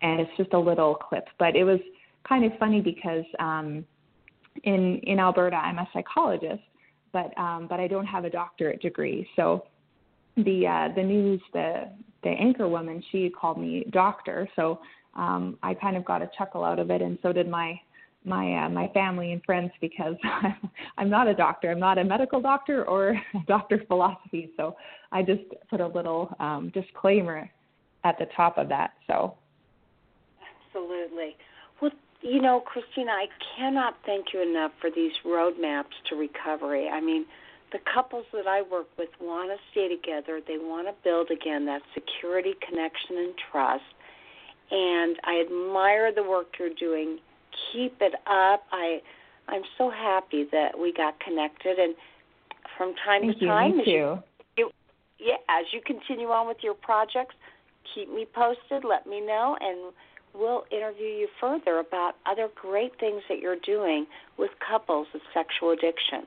and 0.02 0.20
it's 0.20 0.30
just 0.36 0.52
a 0.54 0.58
little 0.58 0.96
clip. 0.96 1.28
But 1.38 1.54
it 1.54 1.62
was 1.62 1.78
kind 2.28 2.44
of 2.44 2.50
funny 2.58 2.80
because 2.80 3.24
um, 3.38 3.84
in 4.64 4.98
in 5.04 5.20
Alberta, 5.20 5.56
I'm 5.56 5.78
a 5.78 5.88
psychologist, 5.92 6.64
but 7.12 7.32
um, 7.38 7.68
but 7.68 7.78
I 7.78 7.86
don't 7.86 8.06
have 8.06 8.24
a 8.24 8.30
doctorate 8.30 8.82
degree, 8.82 9.28
so 9.36 9.66
the 10.36 10.66
uh, 10.66 10.94
the 10.96 11.02
news 11.04 11.40
the 11.52 11.90
the 12.22 12.28
anchor 12.28 12.68
woman 12.68 13.02
she 13.10 13.30
called 13.30 13.58
me 13.58 13.86
doctor. 13.90 14.48
So 14.56 14.80
um 15.16 15.58
i 15.62 15.74
kind 15.74 15.96
of 15.96 16.04
got 16.04 16.22
a 16.22 16.30
chuckle 16.38 16.64
out 16.64 16.78
of 16.78 16.88
it 16.88 17.02
and 17.02 17.18
so 17.20 17.32
did 17.32 17.48
my 17.48 17.78
my 18.24 18.64
uh, 18.64 18.68
my 18.68 18.88
family 18.88 19.32
and 19.32 19.42
friends 19.44 19.70
because 19.80 20.14
I'm, 20.98 21.08
not 21.08 21.26
a 21.26 21.34
doctor. 21.34 21.70
I'm 21.70 21.80
not 21.80 21.98
a 21.98 22.04
medical 22.04 22.40
doctor 22.40 22.84
or 22.84 23.10
a 23.10 23.22
doctor 23.48 23.76
of 23.76 23.86
philosophy. 23.86 24.50
So 24.56 24.76
i 25.12 25.22
just 25.22 25.42
put 25.68 25.80
a 25.80 25.86
little 25.86 26.34
um 26.38 26.70
disclaimer 26.74 27.50
at 28.04 28.18
the 28.18 28.26
top 28.36 28.58
of 28.58 28.68
that. 28.68 28.92
So. 29.06 29.34
Absolutely. 30.66 31.36
Well, 31.80 31.90
you 32.22 32.40
know, 32.40 32.60
Christina, 32.60 33.10
I 33.12 33.26
cannot 33.56 33.96
thank 34.06 34.26
you 34.32 34.42
enough 34.42 34.72
for 34.80 34.90
these 34.94 35.12
roadmaps 35.26 35.96
to 36.08 36.16
recovery. 36.16 36.88
I 36.88 37.00
mean, 37.00 37.26
the 37.72 37.78
couples 37.92 38.26
that 38.32 38.46
I 38.46 38.62
work 38.62 38.86
with 38.98 39.10
want 39.20 39.50
to 39.50 39.56
stay 39.70 39.88
together. 39.88 40.40
They 40.46 40.58
want 40.58 40.88
to 40.88 40.94
build 41.04 41.30
again 41.30 41.66
that 41.66 41.82
security, 41.94 42.54
connection, 42.66 43.16
and 43.18 43.34
trust. 43.50 43.84
And 44.70 45.16
I 45.24 45.40
admire 45.40 46.12
the 46.14 46.22
work 46.22 46.46
you're 46.58 46.74
doing. 46.74 47.18
Keep 47.72 47.96
it 48.00 48.14
up. 48.26 48.64
I 48.72 49.00
I'm 49.48 49.62
so 49.76 49.90
happy 49.90 50.46
that 50.52 50.78
we 50.78 50.92
got 50.92 51.18
connected. 51.20 51.78
And 51.78 51.94
from 52.76 52.94
time 53.04 53.22
thank 53.22 53.38
to 53.38 53.44
you 53.44 53.48
time, 53.48 53.76
me 53.76 53.82
as 53.82 53.86
you 53.86 53.92
too 53.92 54.22
yeah, 55.20 55.36
as 55.48 55.66
you 55.72 55.80
continue 55.84 56.28
on 56.28 56.48
with 56.48 56.58
your 56.62 56.74
projects, 56.74 57.34
keep 57.94 58.12
me 58.12 58.26
posted, 58.34 58.84
let 58.84 59.06
me 59.06 59.20
know, 59.20 59.56
and 59.60 59.92
we'll 60.34 60.64
interview 60.70 61.06
you 61.06 61.28
further 61.40 61.78
about 61.78 62.14
other 62.26 62.48
great 62.54 62.98
things 62.98 63.22
that 63.28 63.38
you're 63.38 63.60
doing 63.64 64.06
with 64.38 64.50
couples 64.66 65.06
with 65.12 65.22
sexual 65.34 65.70
addiction. 65.70 66.26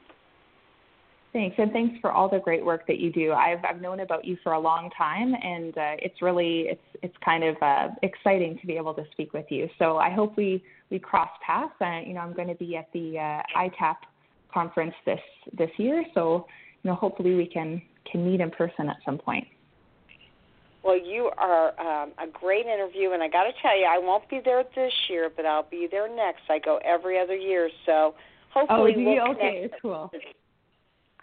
Thanks, 1.34 1.56
and 1.58 1.72
thanks 1.72 2.00
for 2.00 2.12
all 2.12 2.30
the 2.30 2.38
great 2.38 2.64
work 2.64 2.86
that 2.86 3.00
you 3.00 3.12
do. 3.12 3.34
I've 3.34 3.66
I've 3.68 3.82
known 3.82 4.02
about 4.02 4.24
you 4.24 4.38
for 4.44 4.54
a 4.54 4.60
long 4.60 4.92
time, 4.96 5.34
and 5.34 5.76
uh, 5.76 5.96
it's 5.98 6.22
really 6.22 6.68
it's 6.70 6.98
it's 7.02 7.16
kind 7.26 7.44
of 7.44 7.56
uh, 7.60 7.88
exciting 8.04 8.60
to 8.60 8.68
be 8.68 8.78
able 8.78 8.94
to 8.94 9.04
speak 9.12 9.34
with 9.34 9.48
you. 9.50 9.68
So 9.80 9.98
I 9.98 10.12
hope 10.12 10.38
we 10.38 10.64
we 10.92 11.00
cross 11.00 11.30
paths. 11.44 11.74
Uh, 11.82 12.02
you 12.06 12.14
know, 12.14 12.20
I'm 12.20 12.34
going 12.34 12.50
to 12.50 12.56
be 12.56 12.78
at 12.78 12.88
the 12.94 13.18
uh, 13.18 13.60
ITAP 13.60 13.96
conference 14.54 14.94
this 15.08 15.20
this 15.58 15.72
year, 15.78 16.04
so 16.14 16.46
you 16.84 16.92
know, 16.92 16.96
hopefully 16.96 17.34
we 17.34 17.48
can 17.48 17.82
can 18.10 18.24
meet 18.24 18.40
in 18.40 18.52
person 18.52 18.88
at 18.88 18.98
some 19.04 19.18
point. 19.18 19.48
Well, 20.84 21.00
you 21.00 21.32
are 21.38 21.70
um, 21.80 22.12
a 22.20 22.28
great 22.32 22.68
interview, 22.68 23.14
and 23.14 23.24
I 23.24 23.28
got 23.28 23.46
to 23.46 23.54
tell 23.62 23.76
you, 23.76 23.86
I 23.86 23.98
won't 23.98 24.30
be 24.30 24.40
there 24.44 24.64
this 24.76 24.94
year, 25.10 25.32
but 25.36 25.48
I'll 25.48 25.64
be 25.64 25.88
there 25.90 26.14
next. 26.14 26.42
I 26.50 26.60
go 26.60 26.80
every 26.86 27.20
other 27.20 27.36
year, 27.36 27.70
so 27.88 28.14
hopefully 28.54 28.94
oh, 28.98 29.04
we'll 29.04 29.14
you? 29.16 29.22
connect. 29.22 29.40
Okay, 29.40 29.70
cool. 29.82 30.12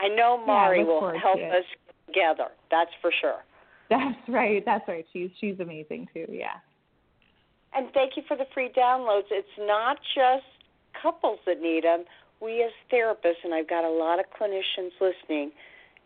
I 0.01 0.09
know 0.09 0.39
Yeah, 0.41 0.47
Mari 0.47 0.85
look 0.85 1.03
will 1.03 1.19
help 1.19 1.39
us 1.39 1.65
together. 2.07 2.49
That's 2.71 2.91
for 3.01 3.11
sure. 3.21 3.45
That's 3.89 4.19
right. 4.29 4.65
That's 4.65 4.87
right. 4.89 5.07
She's 5.13 5.31
she's 5.41 5.61
amazing 5.61 6.09
too. 6.15 6.27
Yeah. 6.29 6.59
And 7.75 7.89
thank 7.93 8.17
you 8.17 8.23
for 8.27 8.37
the 8.37 8.47
free 8.53 8.71
downloads. 8.77 9.31
It's 9.31 9.49
not 9.59 9.99
just 10.15 10.45
couples 11.01 11.39
that 11.47 11.61
need 11.61 11.85
them. 11.85 12.05
We 12.41 12.65
as 12.65 12.73
therapists, 12.93 13.45
and 13.45 13.55
I've 13.55 13.69
got 13.69 13.85
a 13.85 13.91
lot 13.91 14.19
of 14.19 14.25
clinicians 14.41 14.91
listening, 15.01 15.53